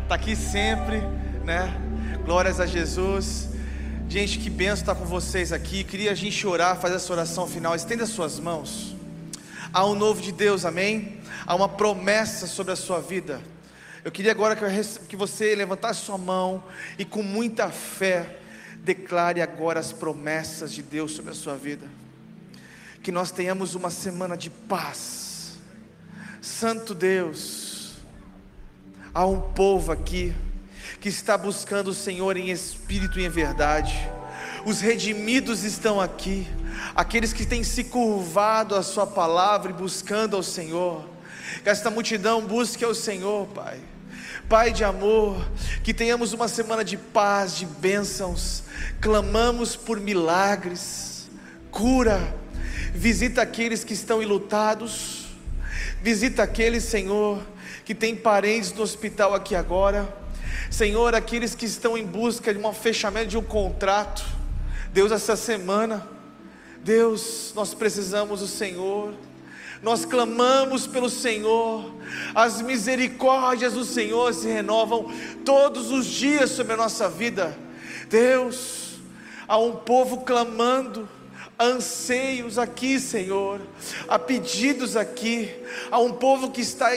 tá 0.07 0.15
aqui 0.15 0.35
sempre, 0.35 0.99
né? 1.45 1.71
Glórias 2.25 2.59
a 2.59 2.65
Jesus. 2.65 3.49
Gente, 4.09 4.39
que 4.39 4.49
benção 4.49 4.73
estar 4.81 4.95
com 4.95 5.05
vocês 5.05 5.51
aqui. 5.53 5.83
Queria 5.83 6.09
a 6.09 6.15
gente 6.15 6.47
orar, 6.47 6.75
fazer 6.79 6.95
essa 6.95 7.13
oração 7.13 7.45
final. 7.45 7.75
Estenda 7.75 8.03
suas 8.07 8.39
mãos. 8.39 8.95
Há 9.71 9.85
um 9.85 9.93
novo 9.93 10.19
de 10.21 10.31
Deus, 10.31 10.65
amém? 10.65 11.19
Há 11.45 11.53
uma 11.53 11.69
promessa 11.69 12.47
sobre 12.47 12.73
a 12.73 12.75
sua 12.75 12.99
vida. 12.99 13.39
Eu 14.03 14.11
queria 14.11 14.31
agora 14.31 14.57
que 15.07 15.15
você 15.15 15.53
levantasse 15.53 16.01
sua 16.01 16.17
mão 16.17 16.63
e 16.97 17.05
com 17.05 17.21
muita 17.21 17.69
fé 17.69 18.39
declare 18.83 19.39
agora 19.39 19.79
as 19.79 19.93
promessas 19.93 20.73
de 20.73 20.81
Deus 20.81 21.11
sobre 21.11 21.29
a 21.31 21.35
sua 21.35 21.55
vida. 21.55 21.87
Que 23.03 23.11
nós 23.11 23.29
tenhamos 23.29 23.75
uma 23.75 23.91
semana 23.91 24.35
de 24.35 24.49
paz. 24.49 25.59
Santo 26.41 26.95
Deus, 26.95 27.60
há 29.13 29.25
um 29.25 29.39
povo 29.39 29.91
aqui 29.91 30.33
que 30.99 31.09
está 31.09 31.37
buscando 31.37 31.89
o 31.89 31.93
Senhor 31.93 32.37
em 32.37 32.49
espírito 32.49 33.19
e 33.19 33.25
em 33.25 33.29
verdade. 33.29 33.93
Os 34.65 34.79
redimidos 34.79 35.63
estão 35.63 35.99
aqui, 35.99 36.47
aqueles 36.95 37.33
que 37.33 37.45
têm 37.45 37.63
se 37.63 37.83
curvado 37.83 38.75
à 38.75 38.83
Sua 38.83 39.07
palavra 39.07 39.71
e 39.71 39.73
buscando 39.73 40.35
ao 40.35 40.43
Senhor. 40.43 41.03
Que 41.63 41.69
esta 41.69 41.89
multidão 41.89 42.41
busque 42.41 42.83
ao 42.83 42.93
Senhor, 42.93 43.47
Pai. 43.47 43.79
Pai 44.47 44.71
de 44.71 44.83
amor, 44.83 45.49
que 45.83 45.93
tenhamos 45.93 46.33
uma 46.33 46.47
semana 46.47 46.83
de 46.83 46.97
paz, 46.97 47.55
de 47.55 47.65
bênçãos, 47.65 48.63
clamamos 48.99 49.75
por 49.75 49.99
milagres, 49.99 51.29
cura, 51.71 52.19
visita 52.93 53.41
aqueles 53.41 53.83
que 53.83 53.93
estão 53.93 54.21
ilutados, 54.21 55.27
visita 56.01 56.43
aqueles, 56.43 56.83
Senhor, 56.83 57.41
que 57.83 57.95
têm 57.95 58.15
parentes 58.15 58.73
no 58.73 58.81
hospital 58.81 59.33
aqui 59.33 59.55
agora, 59.55 60.21
Senhor, 60.69 61.13
aqueles 61.15 61.55
que 61.55 61.65
estão 61.65 61.97
em 61.97 62.05
busca 62.05 62.53
de 62.53 62.59
um 62.59 62.73
fechamento 62.73 63.27
de 63.27 63.37
um 63.37 63.43
contrato, 63.43 64.23
Deus, 64.93 65.11
essa 65.11 65.35
semana, 65.35 66.07
Deus, 66.83 67.51
nós 67.55 67.73
precisamos 67.73 68.39
do 68.39 68.47
Senhor, 68.47 69.13
nós 69.81 70.05
clamamos 70.05 70.85
pelo 70.85 71.09
Senhor, 71.09 71.93
as 72.35 72.61
misericórdias 72.61 73.73
do 73.73 73.83
Senhor 73.83 74.33
se 74.33 74.47
renovam 74.47 75.11
todos 75.43 75.91
os 75.91 76.05
dias 76.05 76.51
sobre 76.51 76.73
a 76.73 76.77
nossa 76.77 77.09
vida, 77.09 77.57
Deus, 78.09 78.99
há 79.47 79.57
um 79.57 79.75
povo 79.75 80.21
clamando, 80.21 81.07
anseios 81.61 82.57
aqui, 82.57 82.99
Senhor, 82.99 83.61
há 84.07 84.17
pedidos 84.17 84.97
aqui, 84.97 85.51
há 85.91 85.99
um 85.99 86.13
povo 86.13 86.49
que 86.49 86.61
está 86.61 86.89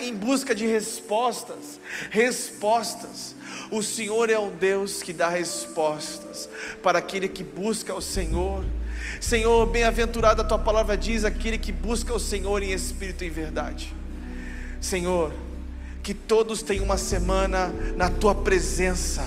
em 0.00 0.14
busca 0.14 0.54
de 0.54 0.66
respostas, 0.66 1.78
respostas. 2.10 3.34
O 3.70 3.82
Senhor 3.82 4.30
é 4.30 4.38
um 4.38 4.50
Deus 4.50 5.02
que 5.02 5.12
dá 5.12 5.28
respostas 5.28 6.48
para 6.82 6.98
aquele 6.98 7.28
que 7.28 7.44
busca 7.44 7.94
o 7.94 8.00
Senhor. 8.00 8.64
Senhor, 9.20 9.66
bem-aventurado 9.66 10.42
a 10.42 10.44
tua 10.44 10.58
palavra 10.58 10.96
diz 10.96 11.24
aquele 11.24 11.58
que 11.58 11.72
busca 11.72 12.14
o 12.14 12.20
Senhor 12.20 12.62
em 12.62 12.72
espírito 12.72 13.24
e 13.24 13.30
verdade. 13.30 13.94
Senhor, 14.80 15.32
que 16.02 16.14
todos 16.14 16.62
tenham 16.62 16.84
uma 16.84 16.96
semana 16.96 17.72
na 17.96 18.08
tua 18.08 18.34
presença 18.34 19.26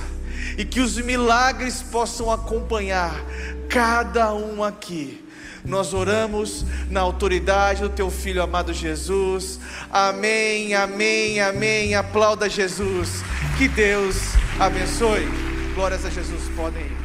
e 0.58 0.66
que 0.66 0.80
os 0.80 0.98
milagres 0.98 1.82
possam 1.82 2.32
acompanhar 2.32 3.14
cada 3.70 4.34
um 4.34 4.64
aqui. 4.64 5.26
Nós 5.64 5.94
oramos 5.94 6.66
na 6.90 7.02
autoridade 7.02 7.82
do 7.82 7.90
teu 7.90 8.10
filho 8.10 8.42
amado 8.42 8.74
Jesus. 8.74 9.60
Amém, 9.92 10.74
amém, 10.74 11.40
amém. 11.42 11.96
Aplauda 11.96 12.50
Jesus. 12.50 13.24
Que 13.58 13.68
Deus 13.68 14.16
abençoe. 14.60 15.28
Glórias 15.76 16.06
a 16.06 16.10
Jesus. 16.10 16.44
Podem 16.56 16.84
ir. 16.84 16.99